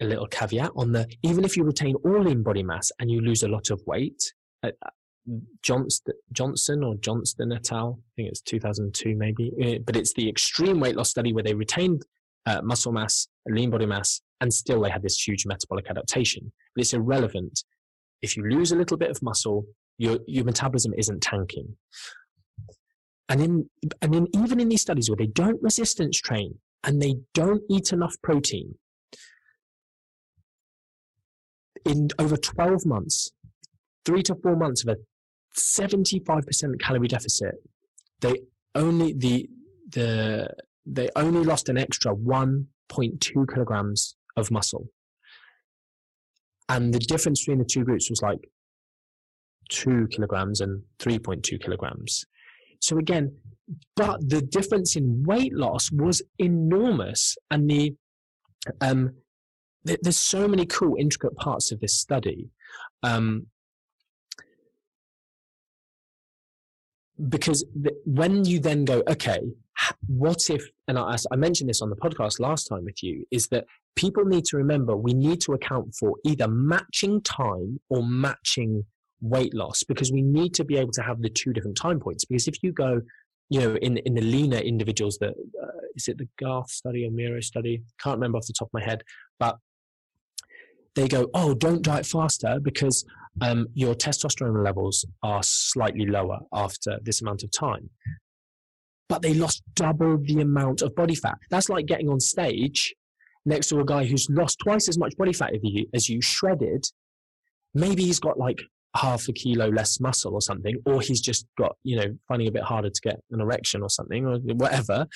a 0.00 0.04
little 0.04 0.26
caveat 0.26 0.70
on 0.76 0.92
the 0.92 1.08
even 1.22 1.44
if 1.44 1.56
you 1.56 1.64
retain 1.64 1.94
all 2.04 2.22
lean 2.22 2.42
body 2.42 2.62
mass 2.62 2.90
and 2.98 3.10
you 3.10 3.20
lose 3.20 3.42
a 3.42 3.48
lot 3.48 3.70
of 3.70 3.80
weight, 3.86 4.32
uh, 4.62 4.70
Johnson, 5.62 6.14
Johnson 6.32 6.84
or 6.84 6.94
Johnston 6.96 7.52
et 7.52 7.72
al. 7.72 7.98
I 7.98 8.12
think 8.16 8.28
it's 8.28 8.40
2002 8.42 9.16
maybe, 9.16 9.52
uh, 9.62 9.78
but 9.84 9.96
it's 9.96 10.12
the 10.14 10.28
extreme 10.28 10.80
weight 10.80 10.96
loss 10.96 11.10
study 11.10 11.32
where 11.32 11.42
they 11.42 11.54
retained 11.54 12.02
uh, 12.46 12.62
muscle 12.62 12.92
mass, 12.92 13.28
lean 13.48 13.70
body 13.70 13.86
mass, 13.86 14.20
and 14.40 14.52
still 14.52 14.80
they 14.80 14.90
had 14.90 15.02
this 15.02 15.26
huge 15.26 15.46
metabolic 15.46 15.90
adaptation. 15.90 16.52
But 16.74 16.82
it's 16.82 16.92
irrelevant. 16.92 17.64
If 18.22 18.36
you 18.36 18.44
lose 18.44 18.72
a 18.72 18.76
little 18.76 18.96
bit 18.96 19.10
of 19.10 19.22
muscle, 19.22 19.66
your 19.98 20.18
your 20.26 20.44
metabolism 20.44 20.92
isn't 20.96 21.22
tanking. 21.22 21.76
And 23.28 23.42
in 23.42 23.70
and 24.02 24.14
in 24.14 24.28
even 24.36 24.60
in 24.60 24.68
these 24.68 24.82
studies 24.82 25.10
where 25.10 25.16
they 25.16 25.26
don't 25.26 25.60
resistance 25.62 26.20
train 26.20 26.58
and 26.84 27.02
they 27.02 27.16
don't 27.34 27.62
eat 27.68 27.92
enough 27.92 28.14
protein, 28.22 28.76
in 31.86 32.08
over 32.18 32.36
12 32.36 32.84
months, 32.84 33.30
three 34.04 34.22
to 34.24 34.34
four 34.42 34.56
months 34.56 34.84
of 34.84 34.94
a 34.94 34.96
75% 35.58 36.80
calorie 36.80 37.08
deficit, 37.08 37.54
they 38.20 38.34
only 38.74 39.12
the 39.14 39.48
the 39.90 40.48
they 40.84 41.08
only 41.16 41.42
lost 41.44 41.68
an 41.68 41.78
extra 41.78 42.14
1.2 42.14 43.52
kilograms 43.52 44.16
of 44.36 44.50
muscle. 44.50 44.86
And 46.68 46.92
the 46.92 46.98
difference 46.98 47.42
between 47.42 47.58
the 47.58 47.64
two 47.64 47.84
groups 47.84 48.10
was 48.10 48.22
like 48.22 48.38
two 49.68 50.06
kilograms 50.08 50.60
and 50.60 50.82
3.2 50.98 51.60
kilograms. 51.60 52.24
So 52.80 52.98
again, 52.98 53.36
but 53.96 54.28
the 54.28 54.42
difference 54.42 54.96
in 54.96 55.24
weight 55.24 55.54
loss 55.54 55.90
was 55.90 56.22
enormous. 56.38 57.36
And 57.50 57.68
the, 57.68 57.94
um, 58.80 59.14
th- 59.86 60.00
there's 60.02 60.16
so 60.16 60.48
many 60.48 60.66
cool, 60.66 60.96
intricate 60.98 61.36
parts 61.36 61.72
of 61.72 61.80
this 61.80 61.94
study. 61.94 62.50
Um, 63.02 63.46
because 67.28 67.64
when 68.04 68.44
you 68.44 68.58
then 68.58 68.84
go, 68.84 69.02
okay, 69.08 69.40
what 70.06 70.50
if, 70.50 70.68
and 70.88 70.98
I, 70.98 71.16
I 71.30 71.36
mentioned 71.36 71.70
this 71.70 71.82
on 71.82 71.90
the 71.90 71.96
podcast 71.96 72.40
last 72.40 72.64
time 72.64 72.84
with 72.84 73.02
you, 73.02 73.24
is 73.30 73.48
that 73.48 73.66
people 73.94 74.24
need 74.24 74.44
to 74.46 74.56
remember 74.56 74.96
we 74.96 75.14
need 75.14 75.40
to 75.42 75.52
account 75.52 75.94
for 75.94 76.16
either 76.24 76.48
matching 76.48 77.22
time 77.22 77.80
or 77.88 78.02
matching 78.02 78.84
weight 79.20 79.54
loss 79.54 79.82
because 79.82 80.12
we 80.12 80.22
need 80.22 80.52
to 80.54 80.64
be 80.64 80.76
able 80.76 80.92
to 80.92 81.02
have 81.02 81.22
the 81.22 81.30
two 81.30 81.52
different 81.52 81.76
time 81.76 81.98
points. 82.00 82.24
Because 82.24 82.48
if 82.48 82.62
you 82.62 82.72
go, 82.72 83.00
you 83.48 83.60
know, 83.60 83.76
in, 83.76 83.96
in 83.98 84.14
the 84.14 84.20
leaner 84.20 84.58
individuals 84.58 85.18
that, 85.18 85.30
uh, 85.30 85.66
is 85.94 86.08
it 86.08 86.18
the 86.18 86.28
Garthe 86.38 86.68
study 86.68 87.06
or 87.06 87.10
Miro 87.10 87.40
study? 87.40 87.82
Can't 88.02 88.16
remember 88.16 88.38
off 88.38 88.46
the 88.46 88.54
top 88.58 88.68
of 88.68 88.74
my 88.74 88.84
head, 88.84 89.02
but 89.38 89.56
they 90.96 91.06
go, 91.06 91.28
oh, 91.34 91.54
don't 91.54 91.82
diet 91.82 92.06
faster 92.06 92.58
because 92.60 93.04
um, 93.42 93.68
your 93.74 93.94
testosterone 93.94 94.64
levels 94.64 95.04
are 95.22 95.42
slightly 95.42 96.06
lower 96.06 96.40
after 96.52 96.98
this 97.02 97.20
amount 97.20 97.44
of 97.44 97.50
time. 97.52 97.90
But 99.08 99.22
they 99.22 99.34
lost 99.34 99.62
double 99.74 100.18
the 100.18 100.40
amount 100.40 100.82
of 100.82 100.96
body 100.96 101.14
fat. 101.14 101.36
That's 101.50 101.68
like 101.68 101.86
getting 101.86 102.08
on 102.08 102.18
stage 102.18 102.94
next 103.44 103.68
to 103.68 103.78
a 103.78 103.84
guy 103.84 104.04
who's 104.04 104.26
lost 104.30 104.58
twice 104.58 104.88
as 104.88 104.98
much 104.98 105.16
body 105.16 105.32
fat 105.32 105.54
as 105.54 105.60
you, 105.62 105.86
as 105.94 106.08
you 106.08 106.20
shredded. 106.20 106.84
Maybe 107.74 108.04
he's 108.04 108.18
got 108.18 108.38
like 108.38 108.58
half 108.96 109.28
a 109.28 109.32
kilo 109.32 109.68
less 109.68 110.00
muscle 110.00 110.34
or 110.34 110.40
something, 110.40 110.76
or 110.86 111.02
he's 111.02 111.20
just 111.20 111.46
got, 111.58 111.76
you 111.84 111.96
know, 111.96 112.16
finding 112.26 112.48
a 112.48 112.52
bit 112.52 112.62
harder 112.62 112.90
to 112.90 113.00
get 113.02 113.20
an 113.30 113.40
erection 113.40 113.82
or 113.82 113.90
something 113.90 114.26
or 114.26 114.38
whatever. 114.38 115.06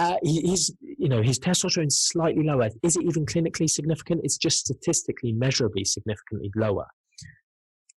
Uh, 0.00 0.16
he's, 0.22 0.72
you 0.80 1.08
know, 1.08 1.20
his 1.20 1.38
testosterone 1.38 1.88
is 1.88 1.98
slightly 1.98 2.42
lower. 2.42 2.70
Is 2.82 2.96
it 2.96 3.04
even 3.04 3.26
clinically 3.26 3.68
significant? 3.68 4.22
It's 4.24 4.38
just 4.38 4.58
statistically 4.58 5.32
measurably 5.32 5.84
significantly 5.84 6.50
lower 6.56 6.86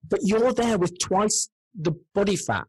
but 0.08 0.20
you're 0.22 0.52
there 0.52 0.78
with 0.78 0.98
twice 0.98 1.48
the 1.78 1.92
body 2.14 2.36
fat. 2.36 2.66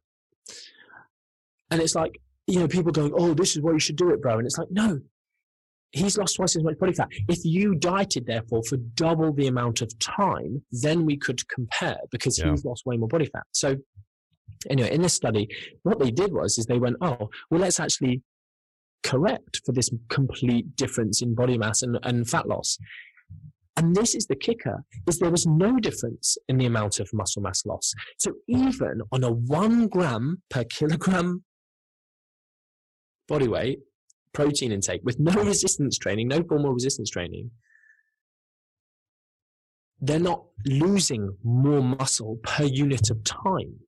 And 1.70 1.82
it's 1.82 1.96
like, 1.96 2.20
you 2.48 2.60
know, 2.60 2.68
people 2.68 2.92
going, 2.92 3.14
oh, 3.16 3.34
this 3.34 3.56
is 3.56 3.62
what 3.62 3.74
you 3.74 3.80
should 3.80 3.96
do 3.96 4.12
it, 4.12 4.22
bro. 4.22 4.38
And 4.38 4.46
it's 4.46 4.58
like, 4.58 4.68
no, 4.72 5.00
he's 5.92 6.18
lost 6.18 6.36
twice 6.36 6.56
as 6.56 6.64
much 6.64 6.78
body 6.78 6.94
fat. 6.94 7.08
If 7.30 7.46
you 7.46 7.76
dieted, 7.76 8.26
therefore, 8.26 8.62
for 8.68 8.78
double 8.96 9.32
the 9.34 9.48
amount 9.48 9.82
of 9.82 9.98
time, 10.00 10.62
then 10.72 11.06
we 11.06 11.18
could 11.18 11.48
compare 11.48 11.98
because 12.12 12.38
yeah. 12.38 12.52
he's 12.52 12.66
lost 12.66 12.86
way 12.86 12.98
more 12.98 13.08
body 13.08 13.26
fat. 13.26 13.44
So, 13.54 13.78
anyway, 14.70 14.92
in 14.92 15.02
this 15.02 15.14
study, 15.14 15.48
what 15.84 16.00
they 16.00 16.12
did 16.12 16.34
was, 16.34 16.58
is 16.58 16.66
they 16.66 16.80
went, 16.80 16.98
oh, 17.02 17.30
well, 17.50 17.62
let's 17.62 17.80
actually 17.80 18.22
correct 19.04 19.62
for 19.66 19.72
this 19.72 19.90
complete 20.10 20.76
difference 20.76 21.22
in 21.22 21.36
body 21.36 21.58
mass 21.58 21.82
and, 21.82 21.98
and 22.04 22.30
fat 22.30 22.48
loss. 22.48 22.78
And 23.78 23.96
this 23.96 24.16
is 24.16 24.28
the 24.28 24.36
kicker, 24.36 24.84
is 25.08 25.20
there 25.20 25.32
was 25.32 25.46
no 25.46 25.80
difference 25.80 26.38
in 26.50 26.58
the 26.58 26.66
amount 26.66 27.00
of 27.00 27.10
muscle 27.14 27.42
mass 27.42 27.66
loss. 27.66 27.94
So 28.18 28.34
even 28.48 29.02
on 29.12 29.24
a 29.24 29.32
one 29.32 29.88
gram 29.88 30.42
per 30.50 30.66
kilogram 30.66 31.44
body 33.28 33.48
weight 33.48 33.80
protein 34.34 34.72
intake 34.72 35.02
with 35.04 35.20
no 35.20 35.32
resistance 35.44 35.98
training, 35.98 36.28
no 36.28 36.44
formal 36.44 36.74
resistance 36.74 37.10
training, 37.10 37.52
they're 40.02 40.20
not 40.20 40.44
losing 40.66 41.38
more 41.44 41.82
muscle 41.82 42.40
per 42.44 42.64
unit 42.64 43.10
of 43.10 43.24
time. 43.24 43.80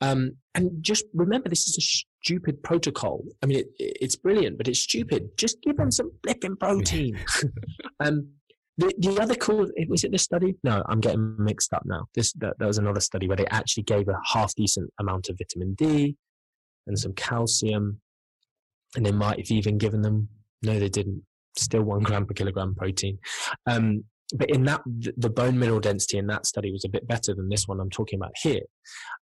Um, 0.00 0.32
and 0.54 0.82
just 0.82 1.04
remember, 1.14 1.48
this 1.48 1.66
is 1.66 1.76
a 1.76 2.24
stupid 2.24 2.62
protocol. 2.62 3.24
I 3.42 3.46
mean, 3.46 3.58
it, 3.58 3.66
it's 3.78 4.16
brilliant, 4.16 4.58
but 4.58 4.68
it's 4.68 4.80
stupid. 4.80 5.30
Just 5.36 5.60
give 5.62 5.76
them 5.76 5.90
some 5.90 6.12
flipping 6.22 6.56
protein. 6.56 7.18
um, 8.00 8.28
the, 8.76 8.94
the 8.98 9.20
other 9.20 9.34
cool 9.34 9.66
was 9.88 10.04
it 10.04 10.12
this 10.12 10.22
study? 10.22 10.54
No, 10.62 10.84
I'm 10.88 11.00
getting 11.00 11.34
mixed 11.38 11.72
up 11.72 11.82
now. 11.84 12.06
This 12.14 12.32
that, 12.34 12.58
that 12.58 12.66
was 12.66 12.78
another 12.78 13.00
study 13.00 13.26
where 13.26 13.36
they 13.36 13.46
actually 13.46 13.82
gave 13.82 14.08
a 14.08 14.14
half 14.24 14.54
decent 14.54 14.90
amount 15.00 15.28
of 15.28 15.36
vitamin 15.36 15.74
D 15.74 16.16
and 16.86 16.96
some 16.96 17.12
calcium, 17.14 18.00
and 18.94 19.04
they 19.04 19.10
might 19.10 19.38
have 19.38 19.50
even 19.50 19.78
given 19.78 20.02
them. 20.02 20.28
No, 20.62 20.78
they 20.78 20.88
didn't. 20.88 21.24
Still 21.56 21.82
one 21.82 22.04
gram 22.04 22.24
per 22.24 22.34
kilogram 22.34 22.76
protein. 22.76 23.18
Um, 23.66 24.04
but 24.34 24.50
in 24.50 24.62
that, 24.64 24.82
the 25.16 25.30
bone 25.30 25.58
mineral 25.58 25.80
density 25.80 26.18
in 26.18 26.28
that 26.28 26.46
study 26.46 26.70
was 26.70 26.84
a 26.84 26.88
bit 26.88 27.08
better 27.08 27.34
than 27.34 27.48
this 27.48 27.66
one 27.66 27.80
I'm 27.80 27.90
talking 27.90 28.18
about 28.18 28.32
here. 28.40 28.62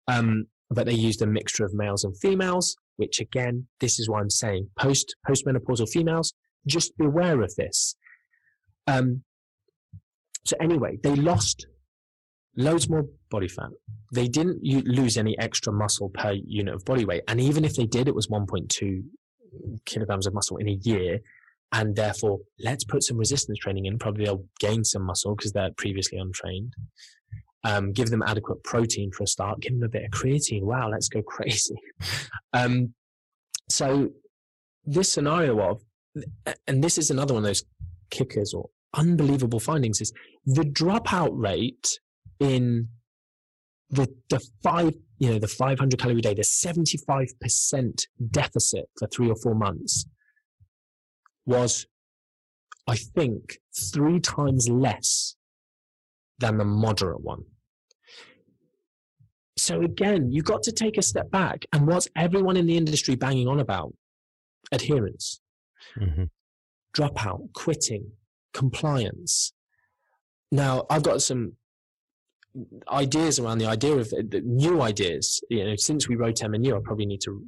Um, 0.10 0.48
but 0.76 0.86
they 0.86 0.94
used 0.94 1.22
a 1.22 1.28
mixture 1.28 1.66
of 1.66 1.74
males 1.74 2.04
and 2.04 2.16
females, 2.18 2.76
which 2.98 3.20
again, 3.20 3.68
this 3.80 4.00
is 4.00 4.10
why 4.10 4.20
I'm 4.20 4.30
saying 4.30 4.70
post 4.78 5.16
postmenopausal 5.28 5.90
females, 5.90 6.34
just 6.68 6.96
be 6.98 7.06
aware 7.06 7.42
of 7.42 7.56
this. 7.56 7.96
Um, 8.88 9.24
so 10.44 10.56
anyway, 10.62 11.00
they 11.02 11.16
lost 11.16 11.66
loads 12.56 12.90
more 12.90 13.06
body 13.30 13.48
fat. 13.48 13.70
They 14.14 14.28
didn't 14.28 14.64
lose 14.64 15.18
any 15.18 15.38
extra 15.40 15.74
muscle 15.74 16.10
per 16.10 16.34
unit 16.34 16.76
of 16.76 16.86
body 16.86 17.06
weight. 17.06 17.24
And 17.28 17.42
even 17.42 17.66
if 17.66 17.76
they 17.76 17.86
did, 17.86 18.08
it 18.08 18.16
was 18.16 18.28
1.2 18.28 19.04
kilograms 19.86 20.28
of 20.28 20.34
muscle 20.34 20.58
in 20.58 20.70
a 20.70 20.78
year. 20.84 21.20
And 21.72 21.96
therefore, 21.96 22.40
let's 22.60 22.84
put 22.84 23.04
some 23.04 23.18
resistance 23.18 23.58
training 23.58 23.86
in. 23.86 23.98
Probably 23.98 24.26
they'll 24.26 24.46
gain 24.60 24.84
some 24.84 25.02
muscle 25.02 25.36
because 25.36 25.52
they're 25.52 25.72
previously 25.78 26.18
untrained. 26.18 26.74
Um, 27.66 27.92
give 27.92 28.12
them 28.12 28.22
adequate 28.22 28.64
protein 28.64 29.12
for 29.12 29.24
a 29.24 29.28
start. 29.28 29.60
Give 29.60 29.74
them 29.74 29.84
a 29.84 29.90
bit 29.90 30.06
of 30.06 30.12
creatine. 30.12 30.62
Wow, 30.62 30.90
let's 30.90 31.10
go 31.10 31.22
crazy. 31.28 31.76
um, 32.54 32.94
so 33.70 34.12
this 34.86 35.12
scenario 35.12 35.60
of, 35.60 35.82
and 36.68 36.84
this 36.84 36.98
is 36.98 37.10
another 37.10 37.34
one 37.34 37.44
of 37.44 37.48
those 37.48 37.64
kickers 38.12 38.54
or 38.54 38.70
unbelievable 38.94 39.60
findings 39.60 40.00
is 40.00 40.14
the 40.46 40.64
dropout 40.64 41.32
rate 41.34 42.00
in 42.40 42.88
the 43.90 44.08
the 44.30 44.40
five 44.64 44.94
you 45.20 45.30
know 45.30 45.40
the 45.40 45.48
500 45.48 46.00
calorie 46.00 46.22
day 46.22 46.34
the 46.34 46.42
75% 46.42 48.06
deficit 48.32 48.86
for 48.98 49.08
3 49.08 49.30
or 49.30 49.36
4 49.36 49.56
months 49.56 50.06
was 51.46 51.86
i 52.88 52.96
think 52.96 53.58
3 53.94 54.20
times 54.20 54.68
less 54.70 55.36
than 56.40 56.58
the 56.58 56.66
moderate 56.66 57.22
one 57.22 57.44
so 59.66 59.82
again 59.82 60.32
you've 60.32 60.46
got 60.46 60.64
to 60.64 60.72
take 60.72 60.98
a 60.98 61.02
step 61.02 61.30
back 61.32 61.66
and 61.74 61.88
what's 61.88 62.08
everyone 62.16 62.58
in 62.58 62.66
the 62.66 62.78
industry 62.78 63.16
banging 63.16 63.48
on 63.48 63.60
about 63.60 63.94
adherence 64.72 65.42
mm-hmm. 66.00 66.24
dropout 66.96 67.52
quitting 67.54 68.12
compliance. 68.56 69.54
Now, 70.52 70.86
I've 70.90 71.04
got 71.04 71.22
some 71.22 71.54
ideas 72.90 73.38
around 73.38 73.58
the 73.58 73.68
idea 73.68 73.96
of 73.96 74.10
the 74.10 74.42
new 74.44 74.82
ideas. 74.82 75.42
You 75.50 75.66
know, 75.66 75.76
since 75.76 76.08
we 76.08 76.16
wrote 76.16 76.38
MNU, 76.38 76.76
I 76.76 76.80
probably 76.84 77.06
need 77.06 77.22
to 77.22 77.44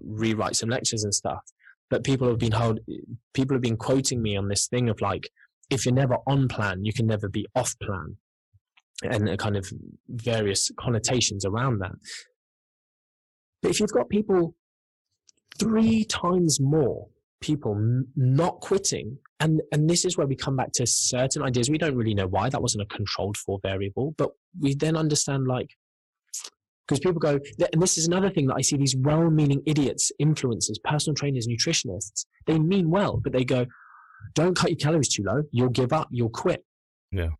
rewrite 0.00 0.56
some 0.56 0.70
lectures 0.70 1.04
and 1.04 1.12
stuff. 1.12 1.42
But 1.90 2.04
people 2.04 2.28
have 2.28 2.38
been 2.38 2.52
hold, 2.52 2.80
people 3.34 3.54
have 3.54 3.62
been 3.62 3.76
quoting 3.76 4.22
me 4.22 4.36
on 4.36 4.48
this 4.48 4.68
thing 4.68 4.88
of 4.88 5.00
like, 5.00 5.28
if 5.70 5.84
you're 5.84 5.94
never 5.94 6.18
on 6.26 6.48
plan, 6.48 6.84
you 6.84 6.92
can 6.92 7.06
never 7.06 7.28
be 7.28 7.46
off 7.54 7.74
plan. 7.82 8.16
And 9.04 9.38
kind 9.38 9.56
of 9.56 9.70
various 10.08 10.70
connotations 10.78 11.44
around 11.44 11.80
that. 11.80 11.92
But 13.62 13.70
if 13.70 13.80
you've 13.80 13.92
got 13.92 14.08
people 14.08 14.56
three 15.58 16.04
times 16.04 16.60
more 16.60 17.08
people 17.44 17.76
n- 17.76 18.06
not 18.16 18.60
quitting, 18.60 19.18
and 19.40 19.60
and 19.70 19.88
this 19.88 20.04
is 20.04 20.16
where 20.16 20.26
we 20.26 20.34
come 20.34 20.56
back 20.56 20.72
to 20.72 20.86
certain 20.86 21.42
ideas. 21.42 21.68
We 21.70 21.78
don't 21.78 21.94
really 21.94 22.14
know 22.14 22.26
why 22.26 22.48
that 22.48 22.62
wasn't 22.62 22.82
a 22.82 22.94
controlled 22.94 23.36
for 23.36 23.58
variable, 23.62 24.14
but 24.16 24.30
we 24.58 24.74
then 24.74 24.96
understand 24.96 25.46
like 25.46 25.68
because 26.86 27.00
people 27.00 27.18
go, 27.18 27.38
and 27.72 27.82
this 27.82 27.96
is 27.96 28.06
another 28.06 28.30
thing 28.30 28.46
that 28.46 28.56
I 28.56 28.60
see 28.60 28.76
these 28.76 28.94
well-meaning 28.94 29.62
idiots, 29.64 30.12
influencers, 30.20 30.76
personal 30.84 31.14
trainers, 31.14 31.46
nutritionists. 31.46 32.26
They 32.46 32.58
mean 32.58 32.90
well, 32.90 33.20
but 33.22 33.32
they 33.32 33.44
go, 33.44 33.66
"Don't 34.34 34.56
cut 34.56 34.70
your 34.70 34.78
calories 34.78 35.08
too 35.08 35.22
low. 35.22 35.42
You'll 35.50 35.70
give 35.70 35.92
up. 35.92 36.08
You'll 36.10 36.30
quit." 36.30 36.64
Yeah. 37.12 37.30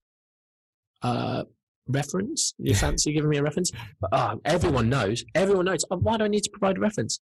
Uh, 1.02 1.44
reference? 1.88 2.54
You 2.58 2.74
fancy 2.74 3.12
giving 3.12 3.30
me 3.30 3.38
a 3.38 3.42
reference? 3.42 3.72
But, 4.00 4.12
uh, 4.12 4.36
everyone 4.44 4.88
knows. 4.88 5.24
Everyone 5.34 5.66
knows. 5.66 5.84
Oh, 5.90 5.96
why 5.98 6.16
do 6.16 6.24
I 6.24 6.28
need 6.28 6.42
to 6.44 6.50
provide 6.50 6.78
a 6.78 6.80
reference? 6.80 7.20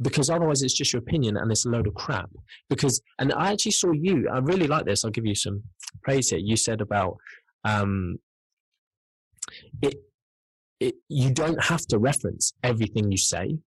Because 0.00 0.30
otherwise, 0.30 0.62
it's 0.62 0.74
just 0.74 0.92
your 0.92 1.00
opinion 1.00 1.36
and 1.36 1.50
it's 1.50 1.66
a 1.66 1.68
load 1.70 1.86
of 1.88 1.94
crap. 1.94 2.30
Because, 2.70 3.00
and 3.18 3.32
I 3.32 3.52
actually 3.52 3.72
saw 3.72 3.92
you. 3.92 4.28
I 4.32 4.38
really 4.38 4.66
like 4.68 4.84
this. 4.84 5.04
I'll 5.04 5.10
give 5.10 5.26
you 5.26 5.34
some 5.34 5.62
praise 6.02 6.30
here. 6.30 6.38
You 6.38 6.56
said 6.56 6.80
about 6.80 7.16
um, 7.64 8.18
it. 9.82 9.94
It, 10.80 10.94
you 11.08 11.32
don't 11.32 11.60
have 11.64 11.84
to 11.88 11.98
reference 11.98 12.52
everything 12.62 13.10
you 13.10 13.18
say. 13.18 13.58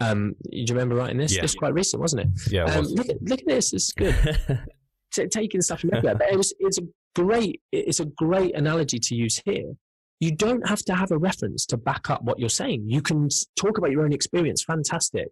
Um, 0.00 0.34
do 0.50 0.56
you 0.58 0.66
remember 0.70 0.96
writing 0.96 1.18
this? 1.18 1.36
Yeah. 1.36 1.44
It's 1.44 1.54
quite 1.54 1.72
recent, 1.72 2.00
wasn't 2.00 2.22
it? 2.22 2.28
Yeah. 2.52 2.64
it 2.64 2.70
Um, 2.76 2.80
was. 2.80 2.92
look, 2.92 3.08
at, 3.08 3.22
look 3.22 3.38
at 3.40 3.46
this. 3.46 3.72
It's 3.72 3.92
good. 3.92 4.14
T- 5.14 5.26
taking 5.28 5.60
stuff 5.62 5.80
from 5.80 5.90
everywhere. 5.94 6.16
But 6.16 6.32
it 6.32 6.36
was, 6.36 6.52
it's 6.58 6.78
a 6.78 6.82
great, 7.16 7.62
it's 7.72 8.00
a 8.00 8.04
great 8.04 8.54
analogy 8.54 8.98
to 8.98 9.14
use 9.14 9.40
here. 9.46 9.72
You 10.20 10.32
don't 10.32 10.68
have 10.68 10.82
to 10.84 10.94
have 10.94 11.10
a 11.10 11.18
reference 11.18 11.64
to 11.66 11.78
back 11.78 12.10
up 12.10 12.22
what 12.22 12.38
you're 12.38 12.48
saying. 12.50 12.84
You 12.86 13.00
can 13.00 13.28
talk 13.58 13.78
about 13.78 13.90
your 13.90 14.04
own 14.04 14.12
experience. 14.12 14.62
Fantastic. 14.62 15.28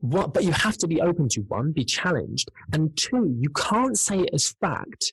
What, 0.00 0.34
but 0.34 0.42
you 0.42 0.50
have 0.50 0.76
to 0.78 0.88
be 0.88 1.00
open 1.00 1.28
to 1.30 1.42
one, 1.42 1.70
be 1.72 1.84
challenged, 1.84 2.50
and 2.72 2.96
two, 2.96 3.36
you 3.38 3.50
can't 3.50 3.96
say 3.96 4.18
it 4.18 4.30
as 4.34 4.54
fact, 4.60 5.12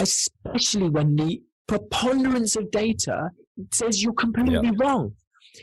especially 0.00 0.88
when 0.88 1.14
the 1.16 1.42
preponderance 1.66 2.56
of 2.56 2.70
data 2.70 3.30
says 3.72 4.02
you're 4.02 4.14
completely 4.14 4.72
wrong. 4.80 5.12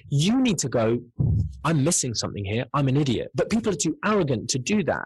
You 0.10 0.40
need 0.42 0.60
to 0.60 0.70
go, 0.70 1.00
I'm 1.64 1.84
missing 1.84 2.14
something 2.14 2.46
here. 2.46 2.66
I'm 2.74 2.88
an 2.88 2.98
idiot. 2.98 3.30
But 3.34 3.50
people 3.50 3.74
are 3.74 3.78
too 3.78 3.98
arrogant 4.06 4.50
to 4.52 4.60
do 4.60 4.84
that. 4.84 5.06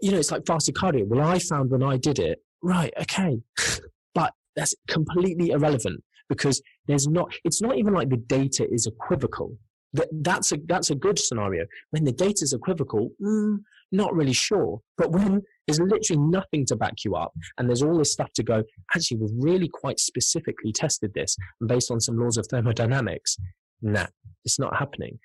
You 0.00 0.12
know, 0.12 0.18
it's 0.18 0.30
like 0.30 0.46
fasted 0.46 0.74
cardio. 0.74 1.06
Well, 1.06 1.26
I 1.26 1.38
found 1.38 1.70
when 1.70 1.82
I 1.82 1.96
did 1.96 2.18
it, 2.18 2.38
right, 2.62 2.92
okay. 3.00 3.40
but 4.14 4.32
that's 4.56 4.74
completely 4.88 5.50
irrelevant 5.50 6.02
because 6.28 6.62
there's 6.86 7.08
not, 7.08 7.32
it's 7.44 7.60
not 7.60 7.76
even 7.76 7.92
like 7.92 8.08
the 8.08 8.16
data 8.16 8.66
is 8.70 8.86
equivocal. 8.86 9.56
That, 9.94 10.08
that's 10.10 10.52
a, 10.52 10.58
that's 10.66 10.90
a 10.90 10.94
good 10.94 11.18
scenario. 11.18 11.66
When 11.90 12.04
the 12.04 12.12
data 12.12 12.40
is 12.42 12.52
equivocal, 12.52 13.10
mm, 13.22 13.58
not 13.90 14.14
really 14.14 14.32
sure. 14.32 14.80
But 14.96 15.12
when 15.12 15.42
there's 15.66 15.78
literally 15.78 16.22
nothing 16.22 16.64
to 16.66 16.76
back 16.76 17.04
you 17.04 17.14
up 17.14 17.32
and 17.58 17.68
there's 17.68 17.82
all 17.82 17.98
this 17.98 18.12
stuff 18.12 18.32
to 18.34 18.42
go, 18.42 18.64
actually, 18.94 19.18
we've 19.18 19.30
really 19.38 19.68
quite 19.68 20.00
specifically 20.00 20.72
tested 20.72 21.12
this 21.14 21.36
and 21.60 21.68
based 21.68 21.90
on 21.90 22.00
some 22.00 22.16
laws 22.16 22.38
of 22.38 22.46
thermodynamics, 22.46 23.36
nah, 23.82 24.06
it's 24.44 24.58
not 24.58 24.76
happening. 24.76 25.18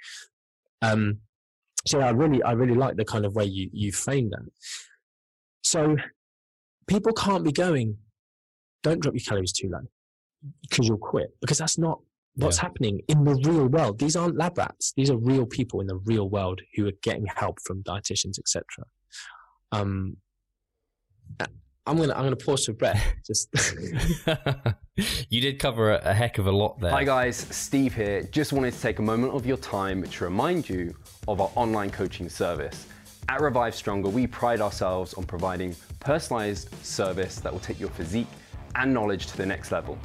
Um, 0.81 1.19
so 1.87 1.99
I 1.99 2.09
really, 2.11 2.41
I 2.43 2.51
really 2.51 2.75
like 2.75 2.95
the 2.97 3.05
kind 3.05 3.25
of 3.25 3.35
way 3.35 3.45
you, 3.45 3.69
you 3.73 3.91
frame 3.91 4.29
that. 4.31 4.45
So 5.63 5.95
people 6.87 7.13
can't 7.13 7.43
be 7.43 7.51
going, 7.51 7.97
don't 8.83 9.01
drop 9.01 9.13
your 9.15 9.21
calories 9.21 9.51
too 9.53 9.69
low 9.69 9.81
because 10.61 10.87
you'll 10.87 10.97
quit 10.97 11.29
because 11.41 11.57
that's 11.57 11.77
not 11.77 11.99
what's 12.35 12.57
Yeah. 12.57 12.63
happening 12.63 13.01
in 13.07 13.23
the 13.23 13.35
real 13.35 13.67
world. 13.67 13.99
These 13.99 14.15
aren't 14.15 14.37
lab 14.37 14.57
rats. 14.57 14.93
These 14.95 15.09
are 15.09 15.17
real 15.17 15.45
people 15.45 15.81
in 15.81 15.87
the 15.87 15.97
real 15.97 16.29
world 16.29 16.61
who 16.75 16.87
are 16.87 16.93
getting 17.01 17.25
help 17.35 17.59
from 17.61 17.83
dietitians, 17.83 18.37
etc. 18.39 18.63
Um, 19.71 20.17
I'm 21.87 21.95
gonna 21.97 22.13
I'm 22.13 22.23
gonna 22.23 22.35
pause 22.35 22.65
for 22.65 22.73
breath. 22.73 23.01
Just 23.25 23.47
you 25.29 25.39
did 25.39 25.57
cover 25.57 25.91
a, 25.91 26.01
a 26.03 26.13
heck 26.13 26.37
of 26.37 26.45
a 26.45 26.51
lot 26.51 26.79
there. 26.81 26.91
Hi 26.91 27.05
guys, 27.05 27.37
Steve 27.37 27.95
here. 27.95 28.23
Just 28.23 28.51
wanted 28.51 28.73
to 28.73 28.81
take 28.81 28.99
a 28.99 29.01
moment 29.01 29.33
of 29.33 29.45
your 29.45 29.57
time 29.57 30.03
to 30.03 30.23
remind 30.25 30.67
you 30.67 30.93
of 31.29 31.39
our 31.39 31.49
online 31.55 31.89
coaching 31.89 32.27
service. 32.27 32.87
At 33.29 33.41
Revive 33.41 33.73
Stronger, 33.73 34.09
we 34.09 34.27
pride 34.27 34.59
ourselves 34.59 35.13
on 35.13 35.23
providing 35.23 35.75
personalized 35.99 36.69
service 36.85 37.39
that 37.39 37.51
will 37.51 37.59
take 37.59 37.79
your 37.79 37.89
physique 37.89 38.27
and 38.75 38.93
knowledge 38.93 39.27
to 39.27 39.37
the 39.37 39.45
next 39.45 39.71
level. 39.71 39.97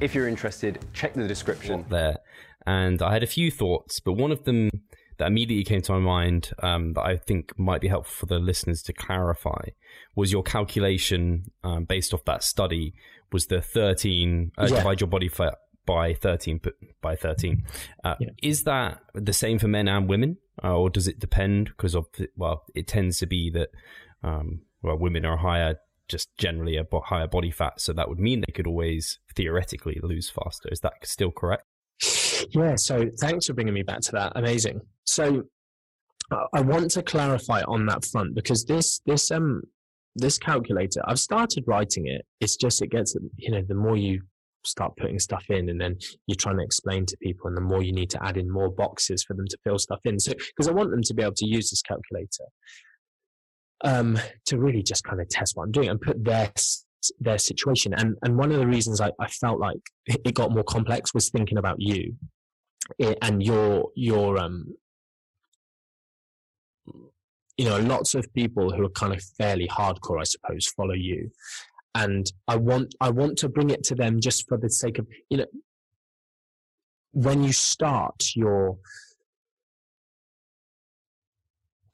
If 0.00 0.14
you're 0.14 0.28
interested, 0.28 0.84
check 0.92 1.14
the 1.14 1.28
description. 1.28 1.84
there, 1.88 2.18
and 2.66 3.00
I 3.00 3.12
had 3.12 3.22
a 3.22 3.26
few 3.26 3.50
thoughts, 3.50 4.00
but 4.00 4.14
one 4.14 4.32
of 4.32 4.44
them 4.44 4.70
that 5.18 5.26
immediately 5.26 5.64
came 5.64 5.82
to 5.82 5.92
my 5.92 5.98
mind 5.98 6.52
um, 6.62 6.94
that 6.94 7.02
I 7.02 7.16
think 7.16 7.58
might 7.58 7.80
be 7.80 7.88
helpful 7.88 8.26
for 8.26 8.26
the 8.26 8.38
listeners 8.38 8.82
to 8.84 8.92
clarify 8.92 9.68
was 10.14 10.30
your 10.32 10.42
calculation 10.42 11.44
um, 11.64 11.84
based 11.84 12.12
off 12.14 12.24
that 12.24 12.42
study 12.42 12.94
was 13.32 13.46
the 13.46 13.60
13 13.62 14.52
uh, 14.58 14.66
Yeah. 14.70 14.76
divide 14.78 15.00
your 15.00 15.08
body 15.08 15.28
fat 15.28 15.54
by 15.86 16.14
13 16.14 16.60
by 17.00 17.16
13 17.16 17.64
uh, 18.04 18.14
Yeah. 18.20 18.28
is 18.42 18.64
that 18.64 19.00
the 19.14 19.32
same 19.32 19.58
for 19.58 19.68
men 19.68 19.88
and 19.88 20.08
women 20.08 20.36
uh, 20.62 20.76
or 20.76 20.90
does 20.90 21.08
it 21.08 21.18
depend 21.18 21.66
because 21.68 21.94
of 21.94 22.06
well 22.36 22.64
it 22.74 22.86
tends 22.86 23.18
to 23.18 23.26
be 23.26 23.50
that 23.50 23.70
um, 24.22 24.60
well 24.82 24.98
women 24.98 25.24
are 25.24 25.38
higher 25.38 25.76
just 26.08 26.28
generally 26.36 26.76
a 26.76 26.84
higher 27.04 27.26
body 27.26 27.50
fat 27.50 27.80
so 27.80 27.92
that 27.92 28.08
would 28.08 28.18
mean 28.18 28.40
they 28.46 28.52
could 28.52 28.66
always 28.66 29.18
theoretically 29.34 29.98
lose 30.02 30.28
faster 30.30 30.68
is 30.70 30.80
that 30.80 30.92
still 31.04 31.30
correct 31.32 31.64
Yeah, 32.50 32.74
so 32.76 33.08
thanks 33.20 33.46
for 33.46 33.54
bringing 33.54 33.72
me 33.74 33.82
back 33.82 34.00
to 34.02 34.12
that. 34.12 34.32
Amazing. 34.34 34.80
So 35.04 35.44
I 36.52 36.60
want 36.60 36.90
to 36.92 37.02
clarify 37.02 37.62
on 37.68 37.86
that 37.86 38.04
front 38.04 38.34
because 38.34 38.64
this 38.64 39.00
this 39.06 39.30
um 39.30 39.62
this 40.14 40.38
calculator, 40.38 41.00
I've 41.06 41.20
started 41.20 41.64
writing 41.66 42.06
it. 42.06 42.22
It's 42.40 42.56
just 42.56 42.82
it 42.82 42.90
gets 42.90 43.16
you 43.36 43.50
know 43.50 43.62
the 43.66 43.74
more 43.74 43.96
you 43.96 44.22
start 44.64 44.96
putting 44.96 45.18
stuff 45.18 45.44
in 45.48 45.68
and 45.68 45.80
then 45.80 45.96
you're 46.26 46.36
trying 46.36 46.56
to 46.56 46.62
explain 46.62 47.04
to 47.04 47.16
people 47.16 47.48
and 47.48 47.56
the 47.56 47.60
more 47.60 47.82
you 47.82 47.92
need 47.92 48.08
to 48.10 48.24
add 48.24 48.36
in 48.36 48.48
more 48.48 48.70
boxes 48.70 49.24
for 49.24 49.34
them 49.34 49.46
to 49.48 49.58
fill 49.64 49.78
stuff 49.78 50.00
in. 50.04 50.20
So 50.20 50.32
because 50.32 50.68
I 50.68 50.72
want 50.72 50.90
them 50.90 51.02
to 51.02 51.14
be 51.14 51.22
able 51.22 51.34
to 51.34 51.46
use 51.46 51.70
this 51.70 51.82
calculator 51.82 52.44
um 53.84 54.18
to 54.46 54.58
really 54.58 54.82
just 54.82 55.02
kind 55.02 55.20
of 55.20 55.28
test 55.28 55.56
what 55.56 55.64
I'm 55.64 55.72
doing 55.72 55.88
and 55.88 56.00
put 56.00 56.22
their 56.22 56.52
their 57.18 57.38
situation. 57.38 57.94
And 57.94 58.16
and 58.22 58.36
one 58.36 58.52
of 58.52 58.58
the 58.58 58.66
reasons 58.66 59.00
I, 59.00 59.10
I 59.18 59.28
felt 59.28 59.58
like 59.58 59.80
it 60.06 60.34
got 60.34 60.52
more 60.52 60.64
complex 60.64 61.14
was 61.14 61.30
thinking 61.30 61.58
about 61.58 61.76
you 61.80 62.14
and 63.22 63.42
your 63.42 63.90
your 63.94 64.38
um 64.38 64.74
you 67.58 67.64
know 67.66 67.78
lots 67.78 68.14
of 68.14 68.32
people 68.34 68.72
who 68.72 68.84
are 68.84 68.90
kind 68.90 69.12
of 69.12 69.22
fairly 69.38 69.68
hardcore 69.68 70.20
i 70.20 70.24
suppose 70.24 70.66
follow 70.66 70.94
you. 70.94 71.30
And 71.94 72.24
i 72.48 72.56
want 72.56 72.94
i 73.00 73.10
want 73.10 73.36
to 73.38 73.48
bring 73.48 73.70
it 73.70 73.82
to 73.84 73.94
them 73.94 74.20
just 74.20 74.48
for 74.48 74.56
the 74.56 74.70
sake 74.70 74.98
of 74.98 75.06
you 75.28 75.36
know 75.38 75.46
when 77.12 77.44
you 77.44 77.52
start 77.52 78.18
your 78.34 78.78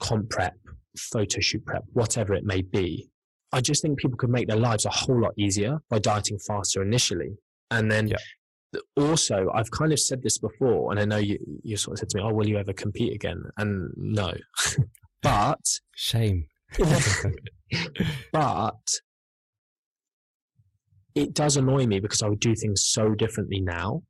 comp 0.01 0.31
prep 0.31 0.55
photo 0.97 1.41
shoot 1.41 1.65
prep 1.67 1.83
whatever 1.93 2.35
it 2.35 2.45
may 2.45 2.63
be 2.63 3.09
i 3.53 3.61
just 3.61 3.83
think 3.83 3.99
people 3.99 4.17
could 4.17 4.31
make 4.31 4.47
their 4.47 4.57
lives 4.57 4.85
a 4.85 4.91
whole 4.91 5.21
lot 5.21 5.33
easier 5.37 5.79
by 5.91 5.99
dieting 5.99 6.39
faster 6.47 6.83
initially. 6.83 7.31
And 7.71 7.91
then 7.91 8.09
Yeah. 8.09 8.17
also 8.97 9.51
i've 9.55 9.71
kind 9.71 9.93
of 9.93 9.99
said 9.99 10.23
this 10.23 10.39
before 10.39 10.91
and 10.91 11.01
i 11.01 11.05
know 11.05 11.17
you 11.17 11.39
you 11.65 11.77
sort 11.77 11.95
of 11.95 11.99
said 12.01 12.09
to 12.11 12.19
me 12.19 12.23
oh 12.25 12.33
will 12.33 12.49
you 12.49 12.59
ever 12.59 12.73
compete 12.73 13.13
again? 13.15 13.43
And 13.57 13.91
no 13.97 14.33
but 15.23 15.61
shame 15.95 16.47
but 18.33 19.01
it 21.19 21.35
does 21.35 21.57
annoy 21.57 21.87
me 21.87 22.01
because 22.01 22.23
I 22.23 22.29
would 22.29 22.41
do 22.41 22.55
things 22.55 22.83
so 22.83 23.15
differently 23.15 23.61
now, 23.61 24.03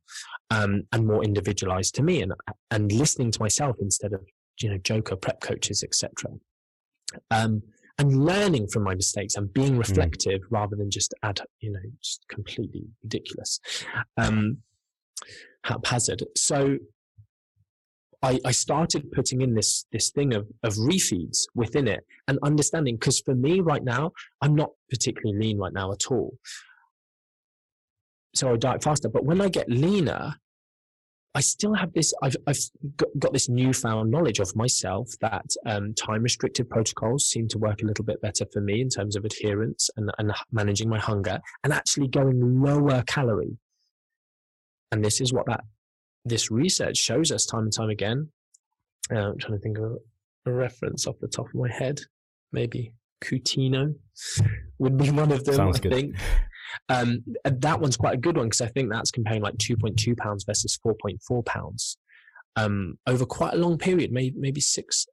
um, 0.51 0.83
and 0.91 1.07
more 1.07 1.23
individualized 1.23 1.95
to 1.95 2.03
me, 2.03 2.21
and 2.21 2.33
and 2.71 2.91
listening 2.91 3.31
to 3.31 3.41
myself 3.41 3.77
instead 3.81 4.13
of 4.13 4.21
you 4.59 4.69
know 4.69 4.77
joker 4.77 5.15
prep 5.15 5.41
coaches, 5.41 5.83
etc. 5.83 6.31
Um, 7.31 7.63
and 7.97 8.23
learning 8.25 8.67
from 8.67 8.83
my 8.83 8.95
mistakes 8.95 9.35
and 9.35 9.51
being 9.51 9.77
reflective 9.77 10.41
rather 10.51 10.75
than 10.75 10.89
just 10.89 11.13
ad, 11.23 11.41
you 11.59 11.71
know, 11.71 11.79
just 12.01 12.23
completely 12.29 12.83
ridiculous, 13.03 13.59
um, 14.15 14.59
haphazard. 15.65 16.23
So 16.37 16.77
I, 18.21 18.39
I 18.43 18.51
started 18.51 19.11
putting 19.11 19.41
in 19.41 19.53
this 19.53 19.85
this 19.91 20.09
thing 20.11 20.33
of 20.33 20.47
of 20.63 20.73
refeeds 20.73 21.45
within 21.55 21.87
it 21.87 22.05
and 22.27 22.37
understanding 22.43 22.95
because 22.95 23.19
for 23.21 23.35
me 23.35 23.61
right 23.61 23.83
now 23.83 24.11
I'm 24.41 24.55
not 24.55 24.71
particularly 24.89 25.39
lean 25.39 25.57
right 25.57 25.73
now 25.73 25.91
at 25.91 26.11
all. 26.11 26.37
So 28.35 28.53
I 28.53 28.57
diet 28.57 28.83
faster, 28.83 29.09
but 29.09 29.25
when 29.25 29.41
I 29.41 29.49
get 29.49 29.69
leaner, 29.69 30.35
I 31.35 31.41
still 31.41 31.73
have 31.73 31.93
this. 31.93 32.13
I've, 32.21 32.35
I've 32.47 32.59
got, 33.19 33.33
this 33.33 33.49
newfound 33.49 34.09
knowledge 34.11 34.39
of 34.39 34.55
myself 34.55 35.09
that 35.21 35.45
um, 35.65 35.93
time 35.93 36.23
restricted 36.23 36.69
protocols 36.69 37.29
seem 37.29 37.47
to 37.49 37.57
work 37.57 37.81
a 37.81 37.85
little 37.85 38.05
bit 38.05 38.21
better 38.21 38.45
for 38.51 38.61
me 38.61 38.81
in 38.81 38.89
terms 38.89 39.15
of 39.15 39.25
adherence 39.25 39.89
and, 39.95 40.11
and 40.17 40.33
managing 40.51 40.89
my 40.89 40.99
hunger 40.99 41.39
and 41.63 41.71
actually 41.71 42.07
going 42.07 42.61
lower 42.61 43.03
calorie. 43.03 43.57
And 44.91 45.05
this 45.05 45.21
is 45.21 45.31
what 45.31 45.45
that 45.45 45.61
this 46.25 46.51
research 46.51 46.97
shows 46.97 47.31
us 47.31 47.45
time 47.45 47.63
and 47.63 47.73
time 47.73 47.89
again. 47.89 48.29
Uh, 49.11 49.31
I'm 49.31 49.37
trying 49.37 49.53
to 49.53 49.59
think 49.59 49.77
of 49.77 49.97
a 50.45 50.51
reference 50.51 51.07
off 51.07 51.19
the 51.19 51.27
top 51.27 51.47
of 51.47 51.55
my 51.55 51.71
head. 51.71 52.01
Maybe 52.51 52.93
Coutinho 53.21 53.95
would 54.79 54.97
be 54.97 55.11
one 55.11 55.31
of 55.31 55.43
them. 55.45 55.55
Sounds 55.55 55.79
I 55.79 55.81
good. 55.81 55.93
think. 55.93 56.15
Um, 56.87 57.23
that 57.43 57.81
one's 57.81 57.97
quite 57.97 58.13
a 58.13 58.17
good 58.17 58.37
one 58.37 58.45
because 58.45 58.61
I 58.61 58.67
think 58.67 58.91
that's 58.91 59.09
comparing 59.09 59.41
like 59.41 59.57
2.2 59.57 60.15
pounds 60.17 60.43
versus 60.43 60.77
4.4 60.85 61.43
pounds 61.45 61.97
um, 62.55 62.97
over 63.07 63.25
quite 63.25 63.53
a 63.53 63.57
long 63.57 63.77
period, 63.77 64.11
maybe, 64.11 64.35
maybe 64.37 64.61
six 64.61 65.05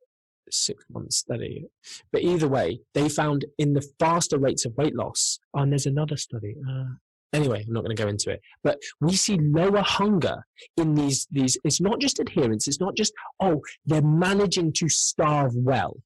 six 0.49 0.85
months 0.89 1.17
study. 1.17 1.67
But 2.13 2.23
either 2.23 2.49
way, 2.49 2.81
they 2.95 3.09
found 3.09 3.45
in 3.59 3.73
the 3.73 3.87
faster 3.99 4.39
rates 4.39 4.65
of 4.65 4.77
weight 4.77 4.95
loss, 4.95 5.39
and 5.55 5.73
there's 5.73 5.87
another 5.87 6.17
study. 6.17 6.57
Uh, 6.69 6.95
anyway, 7.33 7.65
I'm 7.67 7.73
not 7.73 7.85
going 7.85 7.97
to 7.97 8.03
go 8.03 8.09
into 8.09 8.31
it. 8.31 8.41
But 8.63 8.79
we 9.01 9.15
see 9.15 9.39
lower 9.41 9.83
hunger 9.83 10.47
in 10.77 10.95
these 10.95 11.27
these. 11.31 11.59
It's 11.65 11.81
not 11.81 12.01
just 12.01 12.19
adherence. 12.19 12.69
It's 12.69 12.81
not 12.81 12.97
just 12.97 13.13
oh 13.41 13.63
they're 13.85 14.03
managing 14.03 14.73
to 14.75 14.89
starve 14.89 15.55
well. 15.55 15.97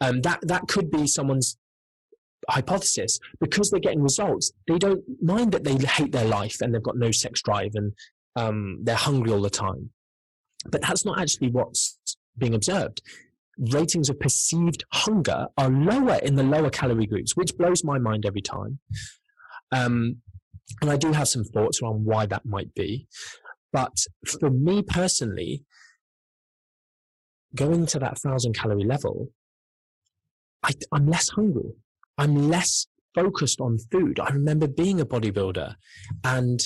Um, 0.00 0.20
that 0.22 0.40
that 0.42 0.68
could 0.68 0.90
be 0.90 1.06
someone's 1.06 1.56
hypothesis 2.48 3.18
because 3.40 3.70
they're 3.70 3.80
getting 3.80 4.02
results 4.02 4.52
they 4.66 4.78
don't 4.78 5.02
mind 5.22 5.52
that 5.52 5.64
they 5.64 5.76
hate 5.76 6.12
their 6.12 6.24
life 6.24 6.60
and 6.60 6.74
they've 6.74 6.82
got 6.82 6.96
no 6.96 7.10
sex 7.10 7.40
drive 7.42 7.70
and 7.74 7.92
um, 8.36 8.78
they're 8.82 8.96
hungry 8.96 9.32
all 9.32 9.40
the 9.40 9.50
time 9.50 9.90
but 10.66 10.82
that's 10.82 11.04
not 11.04 11.20
actually 11.20 11.50
what's 11.50 11.98
being 12.36 12.54
observed 12.54 13.02
ratings 13.58 14.08
of 14.08 14.18
perceived 14.18 14.84
hunger 14.92 15.46
are 15.56 15.70
lower 15.70 16.16
in 16.16 16.34
the 16.34 16.42
lower 16.42 16.70
calorie 16.70 17.06
groups 17.06 17.36
which 17.36 17.56
blows 17.56 17.84
my 17.84 17.98
mind 17.98 18.26
every 18.26 18.42
time 18.42 18.78
um, 19.70 20.16
and 20.80 20.90
i 20.90 20.96
do 20.96 21.12
have 21.12 21.28
some 21.28 21.44
thoughts 21.44 21.80
around 21.82 22.04
why 22.04 22.26
that 22.26 22.44
might 22.44 22.72
be 22.74 23.06
but 23.72 23.92
for 24.40 24.50
me 24.50 24.82
personally 24.82 25.64
going 27.54 27.86
to 27.86 27.98
that 27.98 28.18
thousand 28.18 28.54
calorie 28.54 28.84
level 28.84 29.28
I, 30.62 30.70
i'm 30.92 31.06
less 31.06 31.28
hungry 31.30 31.74
I'm 32.18 32.48
less 32.48 32.86
focused 33.14 33.60
on 33.60 33.78
food. 33.90 34.20
I 34.20 34.30
remember 34.30 34.66
being 34.66 35.00
a 35.00 35.06
bodybuilder 35.06 35.74
and 36.24 36.60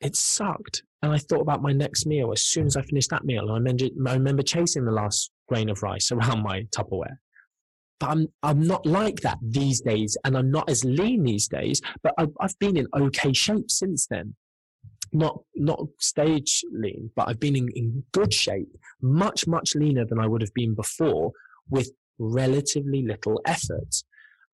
it 0.00 0.16
sucked. 0.16 0.82
And 1.02 1.12
I 1.12 1.18
thought 1.18 1.40
about 1.40 1.62
my 1.62 1.72
next 1.72 2.06
meal 2.06 2.32
as 2.32 2.42
soon 2.42 2.66
as 2.66 2.76
I 2.76 2.82
finished 2.82 3.10
that 3.10 3.24
meal. 3.24 3.50
I 3.50 3.54
remember, 3.54 3.84
I 4.06 4.14
remember 4.14 4.42
chasing 4.42 4.84
the 4.84 4.92
last 4.92 5.30
grain 5.48 5.68
of 5.68 5.82
rice 5.82 6.10
around 6.12 6.42
my 6.42 6.62
Tupperware. 6.76 7.18
But 8.02 8.10
I'm, 8.10 8.26
I'm 8.42 8.66
not 8.66 8.84
like 8.84 9.20
that 9.20 9.38
these 9.40 9.80
days. 9.80 10.16
And 10.24 10.36
I'm 10.36 10.50
not 10.50 10.68
as 10.68 10.84
lean 10.84 11.22
these 11.22 11.46
days, 11.46 11.80
but 12.02 12.12
I've, 12.18 12.32
I've 12.40 12.58
been 12.58 12.76
in 12.76 12.88
okay 12.92 13.32
shape 13.32 13.70
since 13.70 14.08
then. 14.08 14.34
Not, 15.12 15.38
not 15.54 15.86
stage 16.00 16.64
lean, 16.72 17.12
but 17.14 17.28
I've 17.28 17.38
been 17.38 17.54
in, 17.54 17.68
in 17.76 18.02
good 18.10 18.34
shape, 18.34 18.76
much, 19.00 19.46
much 19.46 19.76
leaner 19.76 20.04
than 20.04 20.18
I 20.18 20.26
would 20.26 20.40
have 20.40 20.52
been 20.52 20.74
before 20.74 21.30
with 21.70 21.92
relatively 22.18 23.02
little 23.02 23.40
effort 23.46 23.94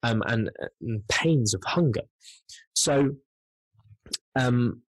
um, 0.03 0.23
and, 0.27 0.51
and, 0.83 1.09
pains 1.09 1.55
of 1.55 1.63
hunger. 1.65 2.03
So, 2.75 3.15
um, 4.37 4.83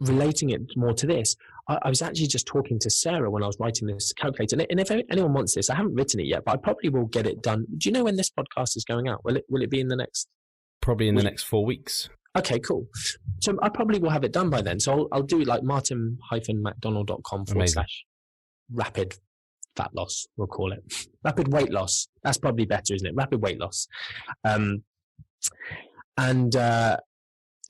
relating 0.00 0.50
it 0.50 0.62
more 0.74 0.94
to 0.94 1.06
this, 1.06 1.36
I, 1.68 1.78
I, 1.82 1.88
was 1.88 2.02
actually 2.02 2.26
just 2.26 2.46
talking 2.46 2.78
to 2.80 2.90
Sarah 2.90 3.30
when 3.30 3.42
I 3.42 3.46
was 3.46 3.58
writing 3.60 3.88
this 3.88 4.12
calculator. 4.12 4.56
And, 4.56 4.66
and 4.70 4.80
if 4.80 4.90
anyone 4.90 5.32
wants 5.32 5.54
this, 5.54 5.70
I 5.70 5.74
haven't 5.76 5.94
written 5.94 6.20
it 6.20 6.26
yet, 6.26 6.44
but 6.44 6.52
I 6.52 6.56
probably 6.56 6.90
will 6.90 7.06
get 7.06 7.26
it 7.26 7.42
done. 7.42 7.66
Do 7.76 7.88
you 7.88 7.92
know 7.92 8.04
when 8.04 8.16
this 8.16 8.30
podcast 8.30 8.76
is 8.76 8.84
going 8.84 9.08
out? 9.08 9.24
Will 9.24 9.36
it 9.36 9.44
will 9.48 9.62
it 9.62 9.70
be 9.70 9.80
in 9.80 9.88
the 9.88 9.96
next? 9.96 10.28
Probably 10.80 11.08
in 11.08 11.14
the 11.14 11.22
next 11.22 11.44
four 11.44 11.64
weeks. 11.64 12.08
Okay, 12.36 12.60
cool. 12.60 12.86
So 13.40 13.58
I 13.62 13.68
probably 13.68 13.98
will 13.98 14.10
have 14.10 14.22
it 14.22 14.32
done 14.32 14.48
by 14.48 14.62
then. 14.62 14.78
So 14.78 14.92
I'll, 14.92 15.08
I'll 15.12 15.22
do 15.22 15.42
like 15.42 15.62
martin-macdonald.com 15.64 17.46
forward 17.46 17.68
slash 17.68 18.04
rapid 18.72 19.14
fat 19.78 19.94
loss, 19.94 20.26
we'll 20.36 20.48
call 20.48 20.72
it. 20.72 20.82
Rapid 21.24 21.52
weight 21.52 21.70
loss. 21.70 22.08
That's 22.22 22.38
probably 22.38 22.66
better, 22.66 22.94
isn't 22.94 23.06
it? 23.06 23.14
Rapid 23.14 23.40
weight 23.42 23.60
loss. 23.60 23.86
Um, 24.44 24.82
and 26.16 26.54
uh, 26.56 26.96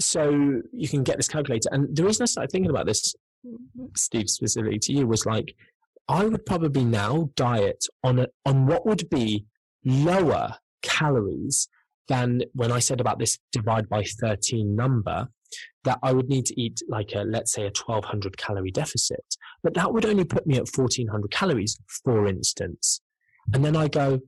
so 0.00 0.62
you 0.72 0.88
can 0.88 1.02
get 1.02 1.18
this 1.18 1.28
calculator. 1.28 1.68
And 1.70 1.94
the 1.94 2.04
reason 2.04 2.22
I 2.22 2.26
started 2.26 2.50
thinking 2.50 2.70
about 2.70 2.86
this, 2.86 3.14
Steve, 3.96 4.28
specifically 4.28 4.78
to 4.80 4.92
you, 4.92 5.06
was 5.06 5.26
like, 5.26 5.54
I 6.08 6.24
would 6.24 6.46
probably 6.46 6.84
now 6.84 7.30
diet 7.36 7.84
on 8.02 8.20
a, 8.20 8.28
on 8.46 8.66
what 8.66 8.86
would 8.86 9.08
be 9.10 9.44
lower 9.84 10.56
calories 10.82 11.68
than 12.08 12.42
when 12.54 12.72
I 12.72 12.78
said 12.78 13.00
about 13.00 13.18
this 13.18 13.38
divide 13.52 13.88
by 13.88 14.02
13 14.02 14.74
number 14.74 15.28
that 15.84 15.98
I 16.02 16.12
would 16.12 16.28
need 16.28 16.46
to 16.46 16.60
eat 16.60 16.80
like 16.88 17.12
a, 17.14 17.20
let's 17.20 17.52
say 17.52 17.62
a 17.62 17.72
1200 17.72 18.36
calorie 18.36 18.70
deficit, 18.70 19.36
but 19.62 19.74
that 19.74 19.92
would 19.92 20.04
only 20.04 20.24
put 20.24 20.46
me 20.46 20.56
at 20.56 20.68
1400 20.74 21.30
calories, 21.30 21.78
for 22.04 22.26
instance. 22.26 23.00
And 23.54 23.64
then 23.64 23.76
I 23.76 23.88
go, 23.88 24.20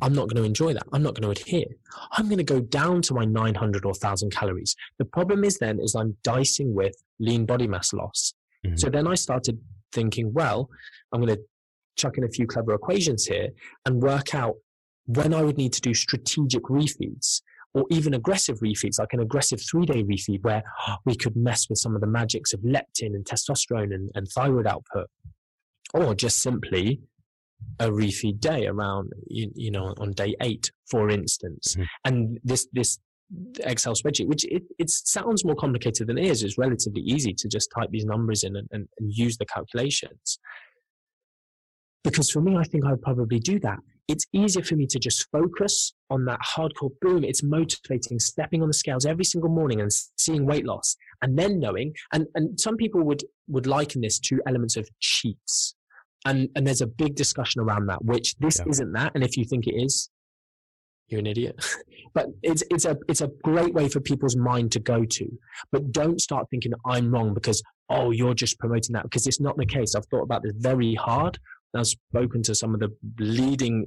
I'm 0.00 0.14
not 0.14 0.28
going 0.28 0.42
to 0.42 0.46
enjoy 0.46 0.72
that. 0.72 0.86
I'm 0.92 1.02
not 1.02 1.14
going 1.14 1.32
to 1.34 1.40
adhere. 1.40 1.66
I'm 2.12 2.26
going 2.26 2.38
to 2.38 2.44
go 2.44 2.60
down 2.60 3.02
to 3.02 3.14
my 3.14 3.24
900 3.24 3.84
or 3.84 3.92
1000 3.92 4.30
calories. 4.30 4.74
The 4.98 5.04
problem 5.04 5.44
is 5.44 5.58
then 5.58 5.78
is 5.80 5.94
I'm 5.94 6.16
dicing 6.22 6.74
with 6.74 6.94
lean 7.22 7.46
body 7.46 7.66
mass 7.66 7.92
loss. 7.92 8.34
Mm-hmm. 8.66 8.76
So 8.76 8.90
then 8.90 9.06
I 9.06 9.14
started 9.14 9.58
thinking, 9.92 10.32
well, 10.32 10.68
I'm 11.12 11.20
going 11.20 11.34
to 11.34 11.42
chuck 11.96 12.18
in 12.18 12.24
a 12.24 12.28
few 12.28 12.46
clever 12.46 12.74
equations 12.74 13.26
here 13.26 13.50
and 13.86 14.02
work 14.02 14.34
out 14.34 14.56
when 15.06 15.34
I 15.34 15.42
would 15.42 15.56
need 15.56 15.72
to 15.74 15.80
do 15.80 15.94
strategic 15.94 16.64
refeeds 16.64 17.42
or 17.74 17.84
even 17.90 18.14
aggressive 18.14 18.58
refeeds, 18.60 18.98
like 18.98 19.12
an 19.12 19.20
aggressive 19.20 19.60
three 19.60 19.86
day 19.86 20.02
refeed 20.02 20.42
where 20.42 20.62
we 21.04 21.14
could 21.16 21.36
mess 21.36 21.68
with 21.68 21.78
some 21.78 21.94
of 21.94 22.00
the 22.00 22.06
magics 22.06 22.52
of 22.52 22.60
leptin 22.60 23.14
and 23.14 23.24
testosterone 23.24 23.94
and, 23.94 24.10
and 24.14 24.28
thyroid 24.28 24.66
output, 24.66 25.08
or 25.94 26.14
just 26.14 26.42
simply 26.42 27.00
a 27.78 27.88
refeed 27.88 28.40
day 28.40 28.66
around, 28.66 29.12
you, 29.28 29.50
you 29.54 29.70
know, 29.70 29.94
on 29.98 30.12
day 30.12 30.34
eight, 30.40 30.70
for 30.90 31.08
instance. 31.08 31.74
Mm-hmm. 31.74 31.84
And 32.04 32.40
this, 32.44 32.66
this, 32.72 32.98
Excel 33.60 33.94
spreadsheet, 33.94 34.26
which 34.26 34.44
it, 34.44 34.62
it 34.78 34.90
sounds 34.90 35.44
more 35.44 35.54
complicated 35.54 36.06
than 36.06 36.18
it 36.18 36.26
is. 36.26 36.42
It's 36.42 36.58
relatively 36.58 37.02
easy 37.02 37.32
to 37.34 37.48
just 37.48 37.70
type 37.74 37.90
these 37.90 38.04
numbers 38.04 38.44
in 38.44 38.56
and, 38.56 38.68
and, 38.72 38.88
and 38.98 39.12
use 39.12 39.36
the 39.38 39.46
calculations. 39.46 40.38
Because 42.04 42.30
for 42.30 42.40
me, 42.40 42.56
I 42.56 42.64
think 42.64 42.84
I'd 42.84 43.00
probably 43.00 43.38
do 43.38 43.60
that 43.60 43.78
it's 44.08 44.26
easier 44.32 44.62
for 44.62 44.76
me 44.76 44.86
to 44.86 44.98
just 44.98 45.28
focus 45.30 45.94
on 46.10 46.24
that 46.24 46.40
hardcore 46.40 46.90
boom. 47.00 47.24
It's 47.24 47.42
motivating, 47.42 48.18
stepping 48.18 48.62
on 48.62 48.68
the 48.68 48.74
scales 48.74 49.06
every 49.06 49.24
single 49.24 49.50
morning 49.50 49.80
and 49.80 49.90
seeing 50.16 50.44
weight 50.44 50.66
loss 50.66 50.96
and 51.22 51.38
then 51.38 51.60
knowing. 51.60 51.94
And, 52.12 52.26
and 52.34 52.58
some 52.60 52.76
people 52.76 53.02
would, 53.04 53.22
would 53.48 53.66
liken 53.66 54.00
this 54.00 54.18
to 54.20 54.40
elements 54.46 54.76
of 54.76 54.88
cheats. 55.00 55.74
And, 56.24 56.48
and 56.54 56.66
there's 56.66 56.80
a 56.80 56.86
big 56.86 57.14
discussion 57.14 57.60
around 57.60 57.86
that, 57.86 58.04
which 58.04 58.36
this 58.36 58.58
yeah. 58.58 58.70
isn't 58.70 58.92
that. 58.92 59.12
And 59.14 59.24
if 59.24 59.36
you 59.36 59.44
think 59.44 59.66
it 59.66 59.74
is, 59.74 60.10
you're 61.12 61.20
an 61.20 61.26
idiot. 61.26 61.64
but 62.14 62.26
it's, 62.42 62.64
it's 62.70 62.84
a, 62.84 62.96
it's 63.08 63.20
a 63.20 63.30
great 63.44 63.74
way 63.74 63.88
for 63.88 64.00
people's 64.00 64.36
mind 64.36 64.72
to 64.72 64.80
go 64.80 65.04
to. 65.04 65.26
But 65.70 65.92
don't 65.92 66.20
start 66.20 66.46
thinking 66.50 66.72
I'm 66.86 67.12
wrong 67.12 67.34
because, 67.34 67.62
oh, 67.88 68.10
you're 68.10 68.34
just 68.34 68.58
promoting 68.58 68.94
that 68.94 69.04
because 69.04 69.26
it's 69.26 69.40
not 69.40 69.56
the 69.56 69.66
case. 69.66 69.94
I've 69.94 70.06
thought 70.06 70.22
about 70.22 70.42
this 70.42 70.54
very 70.56 70.94
hard. 70.94 71.38
I've 71.74 71.86
spoken 71.86 72.42
to 72.42 72.54
some 72.54 72.74
of 72.74 72.80
the 72.80 72.94
leading 73.18 73.86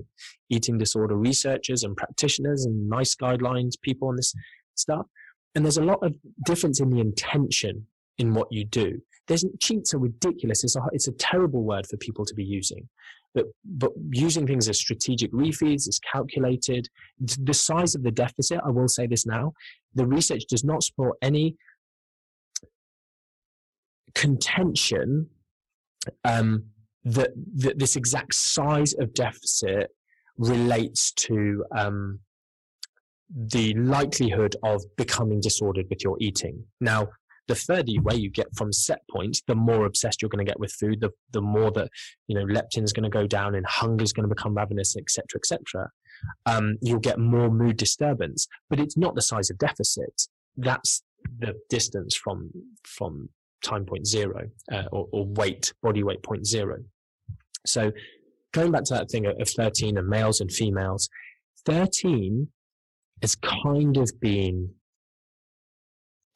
eating 0.49 0.77
disorder 0.77 1.15
researchers 1.15 1.83
and 1.83 1.95
practitioners 1.95 2.65
and 2.65 2.89
NICE 2.89 3.15
guidelines 3.15 3.73
people 3.81 4.07
on 4.07 4.15
this 4.15 4.33
stuff. 4.75 5.05
And 5.53 5.63
there's 5.63 5.77
a 5.77 5.83
lot 5.83 5.99
of 6.01 6.15
difference 6.45 6.79
in 6.79 6.89
the 6.89 6.99
intention 6.99 7.87
in 8.17 8.33
what 8.33 8.47
you 8.51 8.65
do. 8.65 9.01
There's 9.27 9.45
cheats 9.59 9.93
are 9.93 9.99
ridiculous. 9.99 10.63
It's 10.63 10.75
a, 10.75 10.81
it's 10.91 11.07
a 11.07 11.13
terrible 11.13 11.63
word 11.63 11.87
for 11.87 11.97
people 11.97 12.25
to 12.25 12.33
be 12.33 12.43
using. 12.43 12.87
But, 13.33 13.45
but 13.65 13.91
using 14.11 14.47
things 14.47 14.69
as 14.69 14.79
strategic 14.79 15.31
refeeds 15.33 15.87
is 15.89 15.99
calculated. 16.11 16.87
The 17.19 17.53
size 17.53 17.93
of 17.95 18.03
the 18.03 18.11
deficit, 18.11 18.61
I 18.65 18.69
will 18.69 18.87
say 18.87 19.07
this 19.07 19.25
now, 19.25 19.53
the 19.93 20.05
research 20.05 20.43
does 20.47 20.63
not 20.63 20.83
support 20.83 21.17
any 21.21 21.55
contention 24.13 25.27
um, 26.23 26.63
that, 27.03 27.31
that 27.55 27.77
this 27.77 27.95
exact 27.95 28.33
size 28.33 28.93
of 28.99 29.13
deficit 29.13 29.89
relates 30.37 31.11
to 31.13 31.65
um, 31.75 32.19
the 33.35 33.73
likelihood 33.73 34.55
of 34.63 34.83
becoming 34.97 35.41
disordered 35.41 35.87
with 35.89 36.03
your 36.03 36.17
eating. 36.19 36.63
Now, 36.79 37.09
the 37.47 37.55
further 37.55 37.91
away 37.97 38.15
you 38.15 38.29
get 38.29 38.47
from 38.55 38.73
set 38.73 39.01
points, 39.09 39.41
the 39.47 39.55
more 39.55 39.85
obsessed 39.85 40.21
you're 40.21 40.29
going 40.29 40.45
to 40.45 40.49
get 40.49 40.59
with 40.59 40.71
food, 40.71 41.01
the, 41.01 41.11
the 41.31 41.41
more 41.41 41.71
that, 41.71 41.89
you 42.27 42.35
know, 42.35 42.45
leptin 42.45 42.83
is 42.83 42.93
going 42.93 43.03
to 43.03 43.09
go 43.09 43.27
down 43.27 43.55
and 43.55 43.65
hunger 43.65 44.03
is 44.03 44.13
going 44.13 44.27
to 44.27 44.33
become 44.33 44.55
ravenous, 44.55 44.95
etc., 44.95 45.25
etc. 45.35 45.89
Um, 46.45 46.77
you'll 46.81 46.99
get 46.99 47.19
more 47.19 47.49
mood 47.49 47.77
disturbance, 47.77 48.47
but 48.69 48.79
it's 48.79 48.97
not 48.97 49.15
the 49.15 49.21
size 49.21 49.49
of 49.49 49.57
deficit. 49.57 50.27
That's 50.57 51.03
the 51.39 51.55
distance 51.69 52.15
from, 52.15 52.51
from 52.83 53.29
time 53.63 53.85
point 53.85 54.07
zero 54.07 54.49
uh, 54.71 54.83
or, 54.91 55.07
or, 55.11 55.25
weight, 55.25 55.73
body 55.81 56.03
weight 56.03 56.23
point 56.23 56.45
zero. 56.45 56.77
So 57.65 57.91
going 58.53 58.71
back 58.71 58.83
to 58.85 58.93
that 58.93 59.09
thing 59.09 59.25
of 59.25 59.49
13 59.49 59.97
and 59.97 60.07
males 60.07 60.39
and 60.39 60.51
females, 60.51 61.09
13 61.65 62.47
has 63.21 63.35
kind 63.35 63.97
of 63.97 64.11
been 64.19 64.71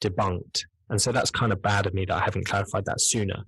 debunked. 0.00 0.64
And 0.90 1.00
so 1.00 1.12
that's 1.12 1.30
kind 1.30 1.52
of 1.52 1.62
bad 1.62 1.86
of 1.86 1.94
me 1.94 2.04
that 2.04 2.16
I 2.16 2.20
haven't 2.20 2.46
clarified 2.46 2.84
that 2.86 3.00
sooner. 3.00 3.44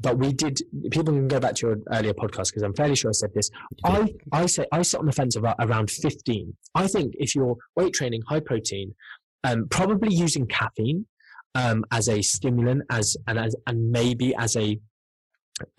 But 0.00 0.18
we 0.18 0.32
did, 0.32 0.60
people 0.90 1.12
can 1.12 1.26
go 1.26 1.40
back 1.40 1.56
to 1.56 1.66
your 1.66 1.76
earlier 1.92 2.14
podcast 2.14 2.48
because 2.48 2.62
I'm 2.62 2.74
fairly 2.74 2.94
sure 2.94 3.10
I 3.10 3.12
said 3.12 3.30
this. 3.34 3.50
I, 3.84 4.14
I 4.30 4.46
say, 4.46 4.64
I 4.70 4.82
sit 4.82 5.00
on 5.00 5.06
the 5.06 5.12
fence 5.12 5.34
about 5.34 5.56
around 5.58 5.90
15. 5.90 6.56
I 6.74 6.86
think 6.86 7.14
if 7.18 7.34
you're 7.34 7.56
weight 7.74 7.94
training, 7.94 8.22
high 8.28 8.40
protein, 8.40 8.94
um, 9.42 9.66
probably 9.68 10.14
using 10.14 10.46
caffeine 10.46 11.06
um, 11.54 11.84
as 11.90 12.08
a 12.08 12.22
stimulant, 12.22 12.82
as 12.90 13.16
and 13.26 13.38
as 13.38 13.56
and 13.66 13.90
maybe 13.90 14.34
as 14.36 14.56
a 14.56 14.78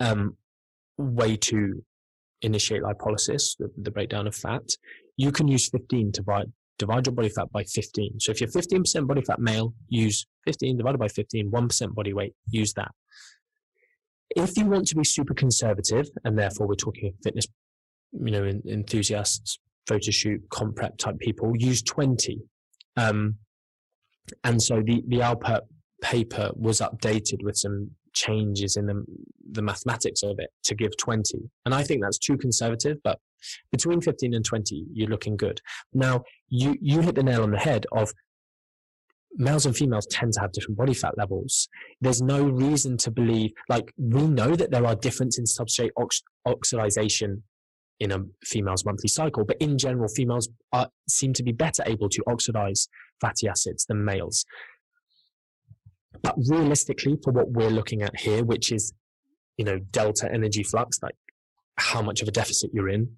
um, 0.00 0.36
way 0.98 1.36
to 1.36 1.82
initiate 2.42 2.82
lipolysis, 2.82 3.56
the, 3.58 3.70
the, 3.76 3.90
breakdown 3.90 4.26
of 4.26 4.34
fat, 4.34 4.62
you 5.16 5.30
can 5.32 5.48
use 5.48 5.68
15 5.68 6.12
to 6.12 6.20
divide, 6.20 6.52
divide 6.80 7.06
your 7.06 7.14
body 7.14 7.28
fat 7.28 7.52
by 7.52 7.62
15. 7.62 8.18
So 8.20 8.32
if 8.32 8.40
you're 8.40 8.50
15% 8.50 9.06
body 9.06 9.20
fat 9.20 9.38
male, 9.38 9.74
use 9.88 10.26
15 10.46 10.78
divided 10.78 10.98
by 10.98 11.08
15, 11.08 11.50
1% 11.50 11.94
body 11.94 12.12
weight, 12.12 12.34
use 12.48 12.72
that. 12.74 12.90
If 14.34 14.56
you 14.56 14.64
want 14.64 14.86
to 14.88 14.96
be 14.96 15.04
super 15.04 15.34
conservative, 15.34 16.08
and 16.24 16.38
therefore 16.38 16.66
we're 16.66 16.74
talking 16.74 17.12
fitness, 17.22 17.46
you 18.12 18.30
know, 18.30 18.44
enthusiasts, 18.44 19.58
photo 19.86 20.10
shoot, 20.10 20.40
comp 20.50 20.76
prep 20.76 20.96
type 20.96 21.18
people, 21.18 21.52
use 21.56 21.82
20. 21.82 22.38
Um, 22.96 23.36
and 24.44 24.62
so 24.62 24.76
the, 24.76 25.02
the 25.08 25.18
Alpert 25.18 25.62
paper 26.00 26.50
was 26.54 26.80
updated 26.80 27.42
with 27.42 27.56
some 27.56 27.90
changes 28.14 28.76
in 28.76 28.86
the, 28.86 29.04
the 29.52 29.62
mathematics 29.62 30.22
of 30.22 30.36
it 30.38 30.50
to 30.64 30.74
give 30.74 30.96
20. 30.96 31.50
And 31.66 31.74
I 31.74 31.82
think 31.82 32.02
that's 32.02 32.18
too 32.18 32.38
conservative, 32.38 32.98
but 33.04 33.18
between 33.70 34.00
15 34.00 34.34
and 34.34 34.44
20, 34.44 34.86
you're 34.92 35.08
looking 35.08 35.36
good. 35.36 35.60
Now, 35.92 36.24
you, 36.48 36.76
you 36.80 37.00
hit 37.00 37.14
the 37.14 37.22
nail 37.22 37.42
on 37.42 37.50
the 37.50 37.58
head 37.58 37.86
of 37.92 38.12
males 39.34 39.66
and 39.66 39.76
females 39.76 40.06
tend 40.10 40.32
to 40.34 40.40
have 40.40 40.52
different 40.52 40.76
body 40.76 40.94
fat 40.94 41.16
levels. 41.16 41.68
There's 42.00 42.20
no 42.20 42.44
reason 42.44 42.96
to 42.98 43.10
believe, 43.10 43.52
like, 43.68 43.92
we 43.96 44.26
know 44.26 44.56
that 44.56 44.70
there 44.70 44.86
are 44.86 44.94
differences 44.94 45.38
in 45.38 45.66
substrate 45.66 45.90
ox- 45.96 46.22
oxidization 46.46 47.42
in 48.00 48.12
a 48.12 48.18
female's 48.44 48.84
monthly 48.84 49.08
cycle, 49.08 49.44
but 49.44 49.56
in 49.60 49.76
general, 49.76 50.08
females 50.08 50.48
are, 50.72 50.88
seem 51.08 51.32
to 51.34 51.42
be 51.42 51.52
better 51.52 51.82
able 51.86 52.08
to 52.08 52.22
oxidize 52.26 52.88
fatty 53.20 53.46
acids 53.46 53.84
than 53.86 54.04
males. 54.04 54.44
But 56.22 56.34
realistically, 56.48 57.18
for 57.22 57.32
what 57.32 57.50
we're 57.50 57.70
looking 57.70 58.02
at 58.02 58.18
here, 58.18 58.42
which 58.44 58.72
is, 58.72 58.92
you 59.58 59.64
know, 59.64 59.78
delta 59.78 60.30
energy 60.32 60.62
flux, 60.62 60.98
like 61.02 61.14
how 61.76 62.02
much 62.02 62.22
of 62.22 62.28
a 62.28 62.32
deficit 62.32 62.70
you're 62.72 62.88
in, 62.88 63.16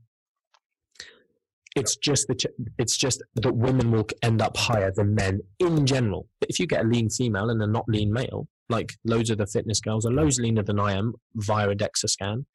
it's 1.75 1.97
just 1.97 2.29
that 2.29 2.45
it's 2.79 2.97
just 2.97 3.23
that 3.35 3.53
women 3.53 3.91
will 3.91 4.07
end 4.23 4.43
up 4.43 4.57
higher 4.57 4.93
than 4.95 5.15
men 5.15 5.41
in 5.59 5.87
general. 5.87 6.29
But 6.41 6.51
if 6.51 6.59
you 6.59 6.67
get 6.67 6.85
a 6.85 6.89
lean 6.89 7.09
female 7.09 7.51
and 7.51 7.63
a 7.63 7.67
not 7.67 7.85
lean 7.89 8.13
male, 8.13 8.47
like 8.69 8.93
loads 9.05 9.31
of 9.31 9.39
the 9.39 9.47
fitness 9.47 9.81
girls 9.81 10.05
are 10.07 10.13
loads 10.13 10.39
leaner 10.39 10.63
than 10.63 10.79
I 10.79 10.93
am 10.93 11.15
via 11.35 11.71
a 11.71 11.75
DEXA 11.75 12.09
scan, 12.09 12.47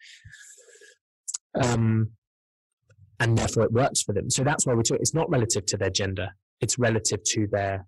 um, 1.62 2.12
and 3.20 3.38
therefore 3.38 3.64
it 3.64 3.72
works 3.72 4.04
for 4.04 4.14
them. 4.14 4.30
So 4.30 4.44
that's 4.44 4.66
why 4.66 4.74
we 4.74 4.84
talk. 4.84 5.00
It's 5.00 5.14
not 5.14 5.30
relative 5.30 5.66
to 5.68 5.78
their 5.78 5.90
gender; 5.90 6.30
it's 6.62 6.78
relative 6.78 7.24
to 7.24 7.48
their 7.48 7.86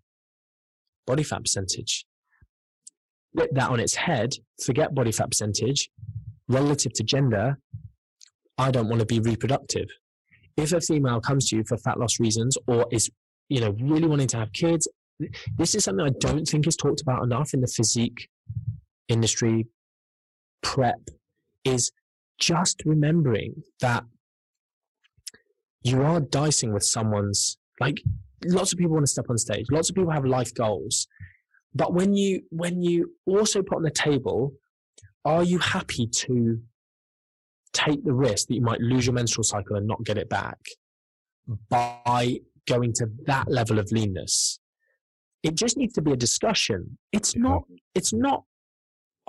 body 1.06 1.24
fat 1.24 1.42
percentage 1.42 2.06
flip 3.34 3.52
that 3.54 3.70
on 3.70 3.80
its 3.80 3.96
head, 3.96 4.34
forget 4.64 4.94
body 4.94 5.12
fat 5.12 5.30
percentage, 5.30 5.90
relative 6.48 6.94
to 6.94 7.04
gender, 7.04 7.58
I 8.58 8.72
don't 8.72 8.90
want 8.90 9.00
to 9.00 9.06
be 9.06 9.20
reproductive. 9.20 9.88
If 10.58 10.74
a 10.74 10.82
female 10.82 11.22
comes 11.22 11.50
to 11.50 11.58
you 11.58 11.64
for 11.64 11.78
fat 11.78 12.00
loss 12.00 12.20
reasons 12.20 12.58
or 12.68 12.86
is, 12.92 13.10
you 13.50 13.62
know, 13.62 13.76
really 13.80 14.08
wanting 14.08 14.28
to 14.30 14.38
have 14.38 14.54
kids, 14.54 14.88
this 15.58 15.76
is 15.76 15.84
something 15.84 16.06
I 16.06 16.12
don't 16.20 16.46
think 16.46 16.68
is 16.68 16.76
talked 16.76 17.02
about 17.02 17.24
enough 17.24 17.54
in 17.54 17.62
the 17.62 17.68
physique 17.68 18.30
industry 19.08 19.68
prep 20.62 21.10
is 21.64 21.92
just 22.40 22.82
remembering 22.86 23.64
that 23.82 24.04
you 25.82 26.02
are 26.02 26.20
dicing 26.20 26.74
with 26.74 26.84
someone's 26.84 27.58
like 27.80 27.98
lots 28.46 28.72
of 28.72 28.80
people 28.80 28.94
want 28.94 29.06
to 29.06 29.12
step 29.12 29.26
on 29.30 29.38
stage 29.38 29.66
lots 29.72 29.90
of 29.90 29.96
people 29.96 30.12
have 30.12 30.26
life 30.26 30.54
goals 30.54 31.08
but 31.74 31.94
when 31.94 32.16
you 32.16 32.42
when 32.50 32.82
you 32.82 33.14
also 33.26 33.62
put 33.62 33.78
on 33.78 33.84
the 33.84 33.92
table, 33.92 34.54
are 35.26 35.44
you 35.44 35.60
happy 35.60 36.08
to 36.08 36.60
take 37.74 38.04
the 38.04 38.14
risk 38.14 38.48
that 38.48 38.56
you 38.56 38.62
might 38.62 38.82
lose 38.82 39.06
your 39.06 39.14
menstrual 39.14 39.44
cycle 39.44 39.76
and 39.76 39.88
not 39.88 40.04
get 40.04 40.18
it 40.18 40.30
back 40.30 40.58
by 41.70 42.40
going 42.68 42.94
to 42.94 43.08
that 43.26 43.50
level 43.50 43.80
of 43.80 43.92
leanness? 43.92 44.60
It 45.44 45.56
just 45.56 45.78
needs 45.78 45.94
to 45.94 46.02
be 46.02 46.12
a 46.12 46.18
discussion. 46.18 46.98
It's 47.12 47.36
not. 47.36 47.64
It's 47.96 48.14
not 48.14 48.44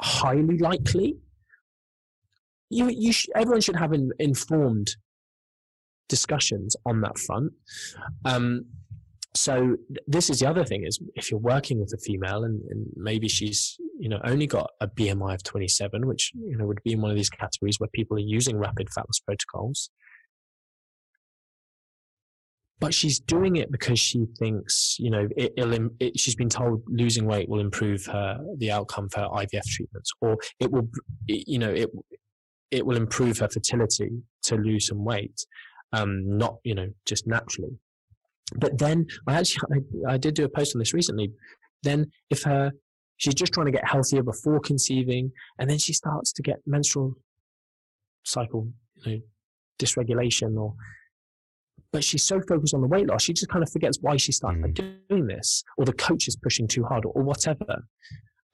highly 0.00 0.58
likely. 0.58 1.16
You, 2.68 2.88
you 2.88 3.12
sh- 3.12 3.28
everyone 3.34 3.60
should 3.60 3.76
have 3.76 3.92
in, 3.92 4.10
informed 4.18 4.96
discussions 6.08 6.76
on 6.86 7.00
that 7.00 7.18
front. 7.18 7.52
Um, 8.24 8.66
so 9.34 9.76
this 10.06 10.28
is 10.28 10.40
the 10.40 10.48
other 10.48 10.64
thing 10.64 10.84
is 10.84 10.98
if 11.14 11.30
you're 11.30 11.40
working 11.40 11.80
with 11.80 11.92
a 11.94 11.98
female 11.98 12.44
and, 12.44 12.60
and, 12.70 12.86
maybe 12.96 13.28
she's 13.28 13.78
you 14.00 14.08
know 14.08 14.20
only 14.24 14.46
got 14.46 14.70
a 14.80 14.88
bmi 14.88 15.34
of 15.34 15.42
27 15.42 16.06
which 16.06 16.32
you 16.34 16.56
know 16.56 16.66
would 16.66 16.82
be 16.82 16.92
in 16.92 17.00
one 17.00 17.10
of 17.10 17.16
these 17.16 17.30
categories 17.30 17.78
where 17.78 17.88
people 17.92 18.16
are 18.16 18.20
using 18.20 18.56
rapid 18.56 18.88
fat 18.90 19.06
loss 19.06 19.20
protocols 19.20 19.90
but 22.78 22.94
she's 22.94 23.20
doing 23.20 23.56
it 23.56 23.70
because 23.70 23.98
she 24.00 24.24
thinks 24.38 24.96
you 24.98 25.10
know 25.10 25.28
it, 25.36 25.52
it, 26.00 26.18
she's 26.18 26.34
been 26.34 26.48
told 26.48 26.82
losing 26.88 27.26
weight 27.26 27.48
will 27.48 27.60
improve 27.60 28.06
her 28.06 28.38
the 28.56 28.70
outcome 28.70 29.08
for 29.08 29.20
ivf 29.20 29.64
treatments 29.66 30.10
or 30.20 30.36
it 30.58 30.72
will 30.72 30.88
you 31.26 31.58
know 31.58 31.70
it 31.70 31.90
it 32.70 32.86
will 32.86 32.96
improve 32.96 33.38
her 33.38 33.48
fertility 33.48 34.10
to 34.42 34.56
lose 34.56 34.86
some 34.86 35.04
weight 35.04 35.44
um 35.92 36.38
not 36.38 36.56
you 36.64 36.74
know 36.74 36.88
just 37.04 37.26
naturally 37.26 37.78
but 38.56 38.78
then 38.78 39.06
I 39.26 39.34
actually 39.34 39.82
I, 40.08 40.14
I 40.14 40.16
did 40.16 40.34
do 40.34 40.44
a 40.44 40.48
post 40.48 40.74
on 40.74 40.80
this 40.80 40.94
recently. 40.94 41.32
Then 41.82 42.10
if 42.30 42.42
her 42.42 42.72
she's 43.20 43.34
just 43.34 43.52
trying 43.52 43.66
to 43.66 43.72
get 43.72 43.86
healthier 43.86 44.22
before 44.22 44.58
conceiving, 44.60 45.30
and 45.58 45.70
then 45.70 45.78
she 45.78 45.92
starts 45.92 46.32
to 46.32 46.42
get 46.42 46.56
menstrual 46.66 47.14
cycle 48.24 48.68
you 49.04 49.12
know, 49.12 49.22
dysregulation 49.78 50.58
or 50.58 50.74
but 51.92 52.04
she's 52.04 52.22
so 52.22 52.40
focused 52.48 52.72
on 52.72 52.82
the 52.82 52.86
weight 52.86 53.08
loss, 53.08 53.24
she 53.24 53.32
just 53.32 53.50
kind 53.50 53.64
of 53.64 53.70
forgets 53.72 53.98
why 54.00 54.16
she 54.16 54.30
started 54.30 54.62
mm. 54.62 54.94
doing 55.08 55.26
this, 55.26 55.64
or 55.76 55.84
the 55.84 55.92
coach 55.92 56.28
is 56.28 56.36
pushing 56.36 56.68
too 56.68 56.84
hard, 56.84 57.04
or, 57.04 57.12
or 57.14 57.22
whatever. 57.22 57.84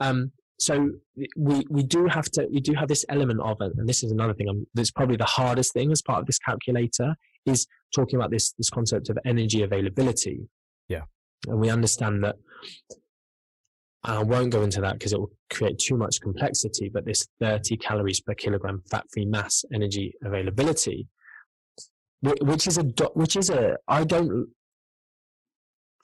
Um, 0.00 0.32
so 0.58 0.90
we 1.36 1.66
we 1.68 1.82
do 1.82 2.06
have 2.06 2.30
to 2.30 2.48
we 2.50 2.60
do 2.60 2.72
have 2.72 2.88
this 2.88 3.04
element 3.10 3.40
of 3.40 3.58
it, 3.60 3.72
and 3.76 3.86
this 3.86 4.02
is 4.02 4.10
another 4.10 4.32
thing. 4.32 4.48
I'm, 4.48 4.66
that's 4.72 4.90
probably 4.90 5.16
the 5.16 5.26
hardest 5.26 5.74
thing 5.74 5.92
as 5.92 6.00
part 6.00 6.20
of 6.20 6.26
this 6.26 6.38
calculator 6.38 7.14
is 7.44 7.66
talking 7.94 8.16
about 8.18 8.30
this 8.30 8.52
this 8.52 8.70
concept 8.70 9.10
of 9.10 9.18
energy 9.26 9.62
availability. 9.62 10.48
Yeah, 10.88 11.02
and 11.46 11.60
we 11.60 11.68
understand 11.68 12.24
that. 12.24 12.36
I 14.06 14.22
won't 14.22 14.50
go 14.50 14.62
into 14.62 14.80
that 14.82 14.94
because 14.94 15.12
it 15.12 15.18
will 15.18 15.32
create 15.50 15.78
too 15.78 15.96
much 15.96 16.20
complexity. 16.20 16.88
But 16.88 17.04
this 17.04 17.26
30 17.40 17.76
calories 17.78 18.20
per 18.20 18.34
kilogram 18.34 18.82
fat-free 18.90 19.26
mass 19.26 19.64
energy 19.74 20.14
availability, 20.24 21.08
which 22.22 22.66
is 22.66 22.78
a 22.78 22.84
which 23.14 23.36
is 23.36 23.50
a 23.50 23.76
I 23.88 24.04
don't 24.04 24.48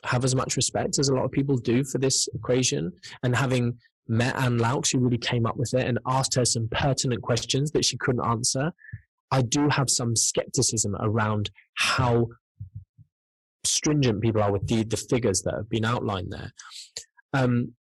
have 0.04 0.24
as 0.24 0.34
much 0.34 0.56
respect 0.56 0.98
as 0.98 1.08
a 1.08 1.14
lot 1.14 1.24
of 1.24 1.30
people 1.30 1.56
do 1.56 1.84
for 1.84 1.98
this 1.98 2.28
equation. 2.34 2.92
And 3.22 3.36
having 3.36 3.78
met 4.08 4.34
Anne 4.36 4.58
Loucks, 4.58 4.92
who 4.92 4.98
really 4.98 5.18
came 5.18 5.46
up 5.46 5.56
with 5.56 5.72
it, 5.74 5.86
and 5.86 5.98
asked 6.06 6.34
her 6.34 6.44
some 6.44 6.68
pertinent 6.72 7.22
questions 7.22 7.70
that 7.70 7.84
she 7.84 7.96
couldn't 7.96 8.26
answer, 8.26 8.72
I 9.30 9.42
do 9.42 9.68
have 9.68 9.88
some 9.88 10.16
skepticism 10.16 10.96
around 10.98 11.50
how 11.74 12.28
stringent 13.64 14.20
people 14.20 14.42
are 14.42 14.50
with 14.50 14.66
the, 14.66 14.82
the 14.82 14.96
figures 14.96 15.42
that 15.42 15.54
have 15.54 15.70
been 15.70 15.84
outlined 15.84 16.32
there. 16.32 16.52
Um, 17.32 17.74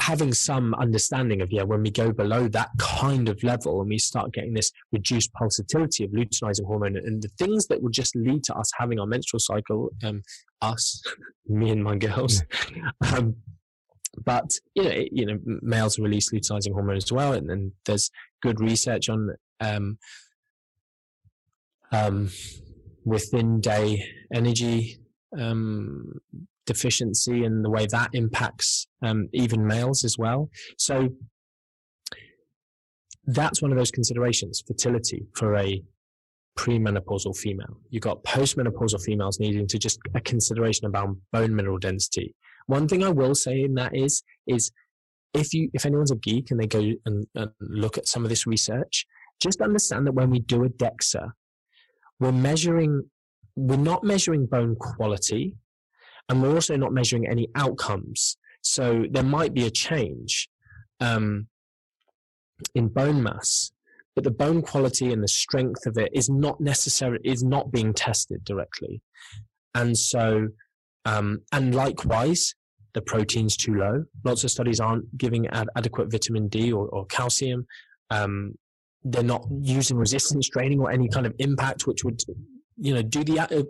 having 0.00 0.32
some 0.32 0.74
understanding 0.74 1.40
of 1.42 1.50
yeah 1.50 1.62
when 1.62 1.82
we 1.82 1.90
go 1.90 2.12
below 2.12 2.48
that 2.48 2.70
kind 2.78 3.28
of 3.28 3.42
level 3.42 3.80
and 3.80 3.88
we 3.88 3.98
start 3.98 4.32
getting 4.32 4.54
this 4.54 4.70
reduced 4.92 5.30
pulsatility 5.34 6.04
of 6.04 6.10
luteinizing 6.10 6.66
hormone 6.66 6.96
and 6.96 7.22
the 7.22 7.28
things 7.38 7.66
that 7.66 7.82
will 7.82 7.90
just 7.90 8.14
lead 8.16 8.42
to 8.44 8.54
us 8.54 8.70
having 8.78 8.98
our 8.98 9.06
menstrual 9.06 9.40
cycle 9.40 9.90
um 10.04 10.22
us 10.60 11.02
me 11.46 11.70
and 11.70 11.82
my 11.82 11.96
girls 11.96 12.42
um, 13.12 13.36
but 14.24 14.52
you 14.74 14.82
know, 14.82 14.90
it, 14.90 15.08
you 15.12 15.26
know, 15.26 15.38
males 15.44 15.98
release 15.98 16.32
luteinizing 16.32 16.72
hormone 16.72 16.96
as 16.96 17.12
well, 17.12 17.32
and, 17.32 17.50
and 17.50 17.72
there's 17.86 18.10
good 18.42 18.60
research 18.60 19.08
on 19.08 19.34
um, 19.60 19.98
um, 21.90 22.30
within 23.04 23.60
day 23.60 24.04
energy 24.32 24.98
um, 25.38 26.20
deficiency 26.66 27.44
and 27.44 27.64
the 27.64 27.70
way 27.70 27.86
that 27.86 28.10
impacts 28.12 28.86
um, 29.02 29.28
even 29.32 29.66
males 29.66 30.04
as 30.04 30.16
well. 30.18 30.50
So 30.78 31.08
that's 33.26 33.62
one 33.62 33.72
of 33.72 33.78
those 33.78 33.90
considerations 33.90 34.62
fertility 34.66 35.26
for 35.34 35.56
a 35.56 35.82
premenopausal 36.58 37.36
female. 37.36 37.78
You've 37.90 38.02
got 38.02 38.22
postmenopausal 38.24 39.02
females 39.02 39.40
needing 39.40 39.66
to 39.68 39.78
just 39.78 39.98
a 40.14 40.20
consideration 40.20 40.86
about 40.86 41.16
bone 41.32 41.54
mineral 41.54 41.78
density. 41.78 42.34
One 42.66 42.88
thing 42.88 43.02
I 43.02 43.10
will 43.10 43.34
say 43.34 43.62
in 43.62 43.74
that 43.74 43.96
is, 43.96 44.22
is 44.46 44.70
if 45.34 45.54
you, 45.54 45.70
if 45.72 45.86
anyone's 45.86 46.10
a 46.10 46.16
geek 46.16 46.50
and 46.50 46.60
they 46.60 46.66
go 46.66 46.92
and, 47.06 47.26
and 47.34 47.50
look 47.60 47.96
at 47.96 48.06
some 48.06 48.22
of 48.22 48.28
this 48.28 48.46
research, 48.46 49.06
just 49.40 49.60
understand 49.60 50.06
that 50.06 50.12
when 50.12 50.30
we 50.30 50.40
do 50.40 50.64
a 50.64 50.68
DEXA, 50.68 51.32
we're 52.20 52.32
measuring, 52.32 53.02
we're 53.56 53.76
not 53.76 54.04
measuring 54.04 54.46
bone 54.46 54.76
quality 54.76 55.56
and 56.28 56.42
we're 56.42 56.54
also 56.54 56.76
not 56.76 56.92
measuring 56.92 57.26
any 57.26 57.48
outcomes. 57.54 58.36
So 58.62 59.04
there 59.10 59.22
might 59.22 59.54
be 59.54 59.66
a 59.66 59.70
change 59.70 60.48
um, 61.00 61.48
in 62.74 62.88
bone 62.88 63.22
mass, 63.22 63.72
but 64.14 64.24
the 64.24 64.30
bone 64.30 64.62
quality 64.62 65.12
and 65.12 65.22
the 65.22 65.28
strength 65.28 65.86
of 65.86 65.98
it 65.98 66.10
is 66.14 66.28
not 66.28 66.60
necessarily 66.60 67.20
is 67.24 67.42
not 67.42 67.72
being 67.72 67.92
tested 67.92 68.44
directly, 68.44 69.02
and 69.74 69.96
so 69.96 70.48
um, 71.04 71.40
and 71.50 71.74
likewise 71.74 72.54
the 72.94 73.02
protein's 73.02 73.56
too 73.56 73.74
low. 73.74 74.04
Lots 74.24 74.44
of 74.44 74.50
studies 74.50 74.80
aren't 74.80 75.16
giving 75.16 75.46
ad- 75.48 75.70
adequate 75.76 76.10
vitamin 76.10 76.48
D 76.48 76.72
or, 76.72 76.88
or 76.88 77.06
calcium. 77.06 77.66
Um, 78.10 78.54
they're 79.04 79.22
not 79.22 79.46
using 79.62 79.96
resistance 79.96 80.48
training 80.48 80.78
or 80.80 80.90
any 80.90 81.08
kind 81.08 81.26
of 81.26 81.34
impact 81.38 81.86
which 81.86 82.04
would 82.04 82.20
you 82.76 82.94
know 82.94 83.02
do 83.02 83.24
the 83.24 83.40
uh, 83.40 83.62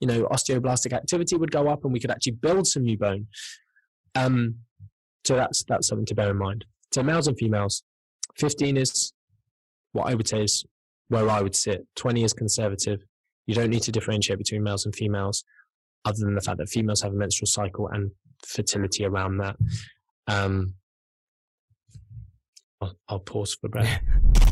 you 0.00 0.06
know 0.06 0.24
osteoblastic 0.26 0.92
activity 0.92 1.36
would 1.36 1.50
go 1.50 1.68
up 1.68 1.84
and 1.84 1.92
we 1.92 2.00
could 2.00 2.10
actually 2.10 2.32
build 2.32 2.66
some 2.66 2.82
new 2.82 2.96
bone. 2.96 3.26
Um 4.14 4.56
so 5.24 5.36
that's 5.36 5.64
that's 5.68 5.88
something 5.88 6.06
to 6.06 6.14
bear 6.14 6.30
in 6.30 6.38
mind. 6.38 6.64
So 6.92 7.02
males 7.02 7.28
and 7.28 7.36
females 7.36 7.82
15 8.38 8.76
is 8.76 9.12
what 9.92 10.06
i 10.06 10.14
would 10.14 10.28
say 10.28 10.42
is 10.44 10.64
where 11.08 11.28
i 11.28 11.40
would 11.40 11.54
sit. 11.54 11.86
20 11.96 12.24
is 12.24 12.32
conservative. 12.32 13.00
You 13.46 13.54
don't 13.54 13.70
need 13.70 13.82
to 13.82 13.92
differentiate 13.92 14.38
between 14.38 14.62
males 14.62 14.84
and 14.84 14.94
females 14.94 15.44
other 16.04 16.18
than 16.18 16.34
the 16.34 16.40
fact 16.40 16.58
that 16.58 16.68
females 16.68 17.02
have 17.02 17.12
a 17.12 17.16
menstrual 17.16 17.46
cycle 17.46 17.88
and 17.88 18.10
fertility 18.46 19.04
around 19.04 19.38
that. 19.38 19.56
Um 20.26 20.74
I'll, 22.80 22.96
I'll 23.08 23.20
pause 23.20 23.54
for 23.60 23.66
a 23.66 23.70
breath 23.70 24.00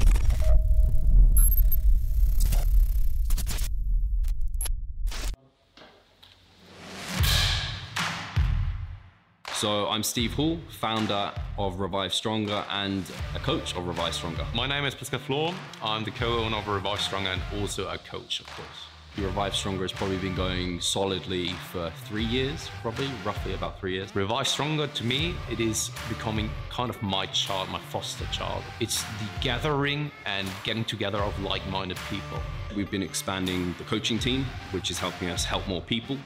So 9.58 9.88
I'm 9.88 10.04
Steve 10.04 10.34
Hall, 10.34 10.56
founder 10.68 11.32
of 11.58 11.80
Revive 11.80 12.14
Stronger 12.14 12.64
and 12.70 13.02
a 13.34 13.40
coach 13.40 13.74
of 13.74 13.88
Revive 13.88 14.14
Stronger. 14.14 14.46
My 14.54 14.68
name 14.68 14.84
is 14.84 14.94
Pascal 14.94 15.18
Flor. 15.18 15.52
I'm 15.82 16.04
the 16.04 16.12
co-owner 16.12 16.58
of 16.58 16.68
Revive 16.68 17.00
Stronger 17.00 17.30
and 17.30 17.42
also 17.60 17.88
a 17.88 17.98
coach, 17.98 18.38
of 18.38 18.46
course. 18.46 18.87
Revive 19.16 19.54
Stronger 19.54 19.82
has 19.82 19.92
probably 19.92 20.18
been 20.18 20.34
going 20.34 20.80
solidly 20.80 21.48
for 21.72 21.90
three 22.04 22.24
years, 22.24 22.70
probably, 22.82 23.10
roughly 23.24 23.54
about 23.54 23.80
three 23.80 23.94
years. 23.94 24.14
Revive 24.14 24.46
Stronger, 24.46 24.86
to 24.86 25.04
me, 25.04 25.34
it 25.50 25.58
is 25.58 25.90
becoming 26.08 26.50
kind 26.70 26.88
of 26.88 27.02
my 27.02 27.26
child, 27.26 27.68
my 27.68 27.80
foster 27.80 28.26
child. 28.26 28.62
It's 28.80 29.02
the 29.02 29.28
gathering 29.40 30.12
and 30.24 30.46
getting 30.62 30.84
together 30.84 31.18
of 31.18 31.38
like-minded 31.42 31.98
people. 32.08 32.38
We've 32.76 32.90
been 32.90 33.02
expanding 33.02 33.74
the 33.78 33.84
coaching 33.84 34.18
team, 34.18 34.44
which 34.70 34.90
is 34.90 34.98
helping 34.98 35.30
us 35.30 35.44
help 35.44 35.66
more 35.66 35.82
people, 35.82 36.16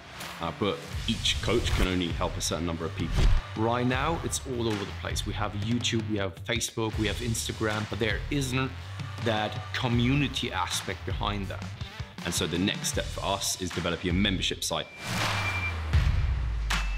uh, 0.41 0.53
but 0.59 0.77
each 1.09 1.41
coach 1.41 1.71
can 1.73 1.89
only 1.89 2.09
help 2.09 2.37
a 2.37 2.43
certain 2.43 2.67
number 2.67 2.85
of 2.85 2.95
people. 2.97 3.25
Right 3.57 3.87
now, 3.87 4.21
it's 4.23 4.41
all 4.49 4.67
over 4.67 4.85
the 4.85 4.93
place. 5.01 5.25
We 5.27 5.33
have 5.33 5.53
YouTube, 5.53 6.09
we 6.11 6.19
have 6.19 6.35
Facebook, 6.45 6.99
we 6.99 7.07
have 7.07 7.17
Instagram, 7.17 7.89
but 7.89 7.99
there 7.99 8.19
isn't 8.31 8.71
that 9.25 9.59
community 9.73 10.53
aspect 10.53 11.07
behind 11.07 11.47
that. 11.47 11.65
And 12.25 12.35
so 12.35 12.47
the 12.47 12.59
next 12.59 12.89
step 12.89 13.05
for 13.05 13.25
us 13.25 13.61
is 13.61 13.71
developing 13.71 14.11
a 14.11 14.15
membership 14.15 14.63
site. 14.63 14.87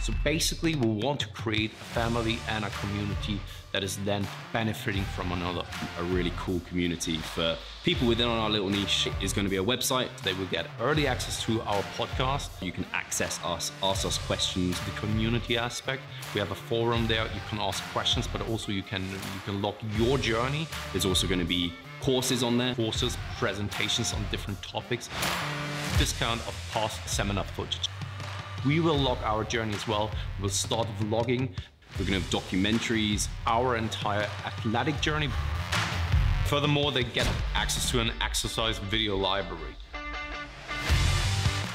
So 0.03 0.12
basically, 0.22 0.75
we 0.75 0.87
want 0.87 1.20
to 1.20 1.29
create 1.29 1.72
a 1.72 1.85
family 1.95 2.39
and 2.49 2.64
a 2.64 2.70
community 2.70 3.41
that 3.72 3.83
is 3.83 3.97
then 4.05 4.27
benefiting 4.53 5.03
from 5.16 5.33
another. 5.33 5.64
A 5.99 6.05
really 6.05 6.33
cool 6.37 6.61
community 6.68 7.16
for 7.16 7.57
people 7.85 8.07
within 8.07 8.29
our 8.29 8.51
little 8.51 8.68
niche 8.68 9.09
is 9.22 9.33
going 9.33 9.47
to 9.47 9.51
be 9.51 9.57
a 9.57 9.64
website. 9.64 10.09
They 10.22 10.35
will 10.35 10.47
get 10.47 10.66
early 10.79 11.07
access 11.07 11.43
to 11.45 11.61
our 11.62 11.83
podcast. 11.97 12.51
You 12.62 12.70
can 12.70 12.85
access 12.93 13.41
us, 13.43 13.72
ask 13.83 14.05
us 14.05 14.18
questions. 14.18 14.79
The 14.81 14.93
community 14.93 15.57
aspect, 15.57 16.03
we 16.35 16.39
have 16.39 16.51
a 16.51 16.55
forum 16.55 17.07
there. 17.07 17.25
You 17.25 17.41
can 17.49 17.59
ask 17.59 17.83
questions, 17.93 18.29
but 18.29 18.47
also 18.49 18.72
you 18.72 18.83
can 18.83 19.03
you 19.11 19.41
can 19.47 19.62
log 19.62 19.75
your 19.97 20.18
journey. 20.18 20.68
There's 20.93 21.07
also 21.07 21.27
going 21.27 21.41
to 21.41 21.47
be 21.47 21.72
courses 22.05 22.42
on 22.42 22.59
there. 22.59 22.74
Courses, 22.74 23.16
presentations 23.38 24.12
on 24.12 24.22
different 24.30 24.62
topics, 24.62 25.09
discount 25.98 26.38
of 26.46 26.55
past 26.70 27.09
seminar 27.09 27.44
footage. 27.44 27.88
We 28.66 28.80
will 28.80 28.98
log 28.98 29.18
our 29.24 29.42
journey 29.42 29.74
as 29.74 29.88
well. 29.88 30.11
We'll 30.38 30.50
start 30.50 30.86
vlogging. 31.00 31.48
We're 31.98 32.05
to 32.07 32.12
have 32.12 32.30
documentaries. 32.30 33.28
Our 33.46 33.76
entire 33.76 34.28
athletic 34.44 35.00
journey. 35.00 35.30
Furthermore, 36.44 36.92
they 36.92 37.05
get 37.05 37.26
access 37.55 37.90
to 37.92 38.00
an 38.00 38.12
exercise 38.20 38.76
video 38.78 39.16
library. 39.16 39.74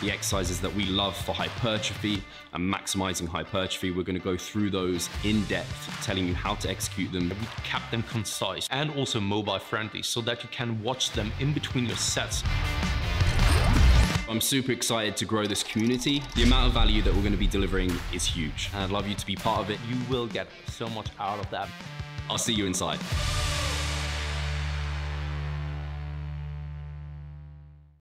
The 0.02 0.12
exercises 0.12 0.62
that 0.62 0.74
we 0.74 0.86
love 0.86 1.14
for 1.18 1.34
hypertrophy 1.34 2.24
and 2.54 2.74
maximizing 2.74 3.28
hypertrophy, 3.28 3.92
we're 3.92 4.04
going 4.04 4.18
to 4.18 4.24
go 4.24 4.38
through 4.38 4.70
those 4.70 5.10
in 5.26 5.44
depth, 5.46 6.02
telling 6.02 6.26
you 6.26 6.34
how 6.34 6.56
to 6.56 6.70
execute 6.70 7.12
them. 7.12 7.28
We 7.28 7.36
kept 7.66 7.92
them 7.92 8.04
concise 8.04 8.70
and 8.72 8.92
also 8.92 9.20
mobile 9.20 9.60
friendly 9.60 10.02
so 10.02 10.22
that 10.22 10.42
you 10.42 10.48
can 10.54 10.82
watch 10.82 11.12
them 11.12 11.34
in 11.42 11.54
between 11.54 11.86
your 11.86 11.98
sets. 11.98 12.44
I'm 14.30 14.40
super 14.40 14.72
excited 14.72 15.18
to 15.18 15.26
grow 15.26 15.46
this 15.46 15.64
community. 15.64 16.24
The 16.36 16.44
amount 16.44 16.68
of 16.68 16.74
value 16.74 17.02
that 17.02 17.14
we're 17.14 17.22
going 17.22 17.34
to 17.34 17.38
be 17.38 17.48
delivering 17.48 17.92
is 18.14 18.26
huge, 18.26 18.70
and 18.74 18.84
I'd 18.84 18.92
love 18.92 19.06
you 19.06 19.16
to 19.16 19.26
be 19.26 19.36
part 19.36 19.60
of 19.60 19.70
it. 19.70 19.80
You 19.90 19.98
will 20.10 20.28
get 20.28 20.48
so 20.68 20.88
much 20.88 21.08
out 21.20 21.40
of 21.40 21.50
that. 21.50 21.68
I'll 22.30 22.38
see 22.38 22.54
you 22.54 22.66
inside. 22.66 23.00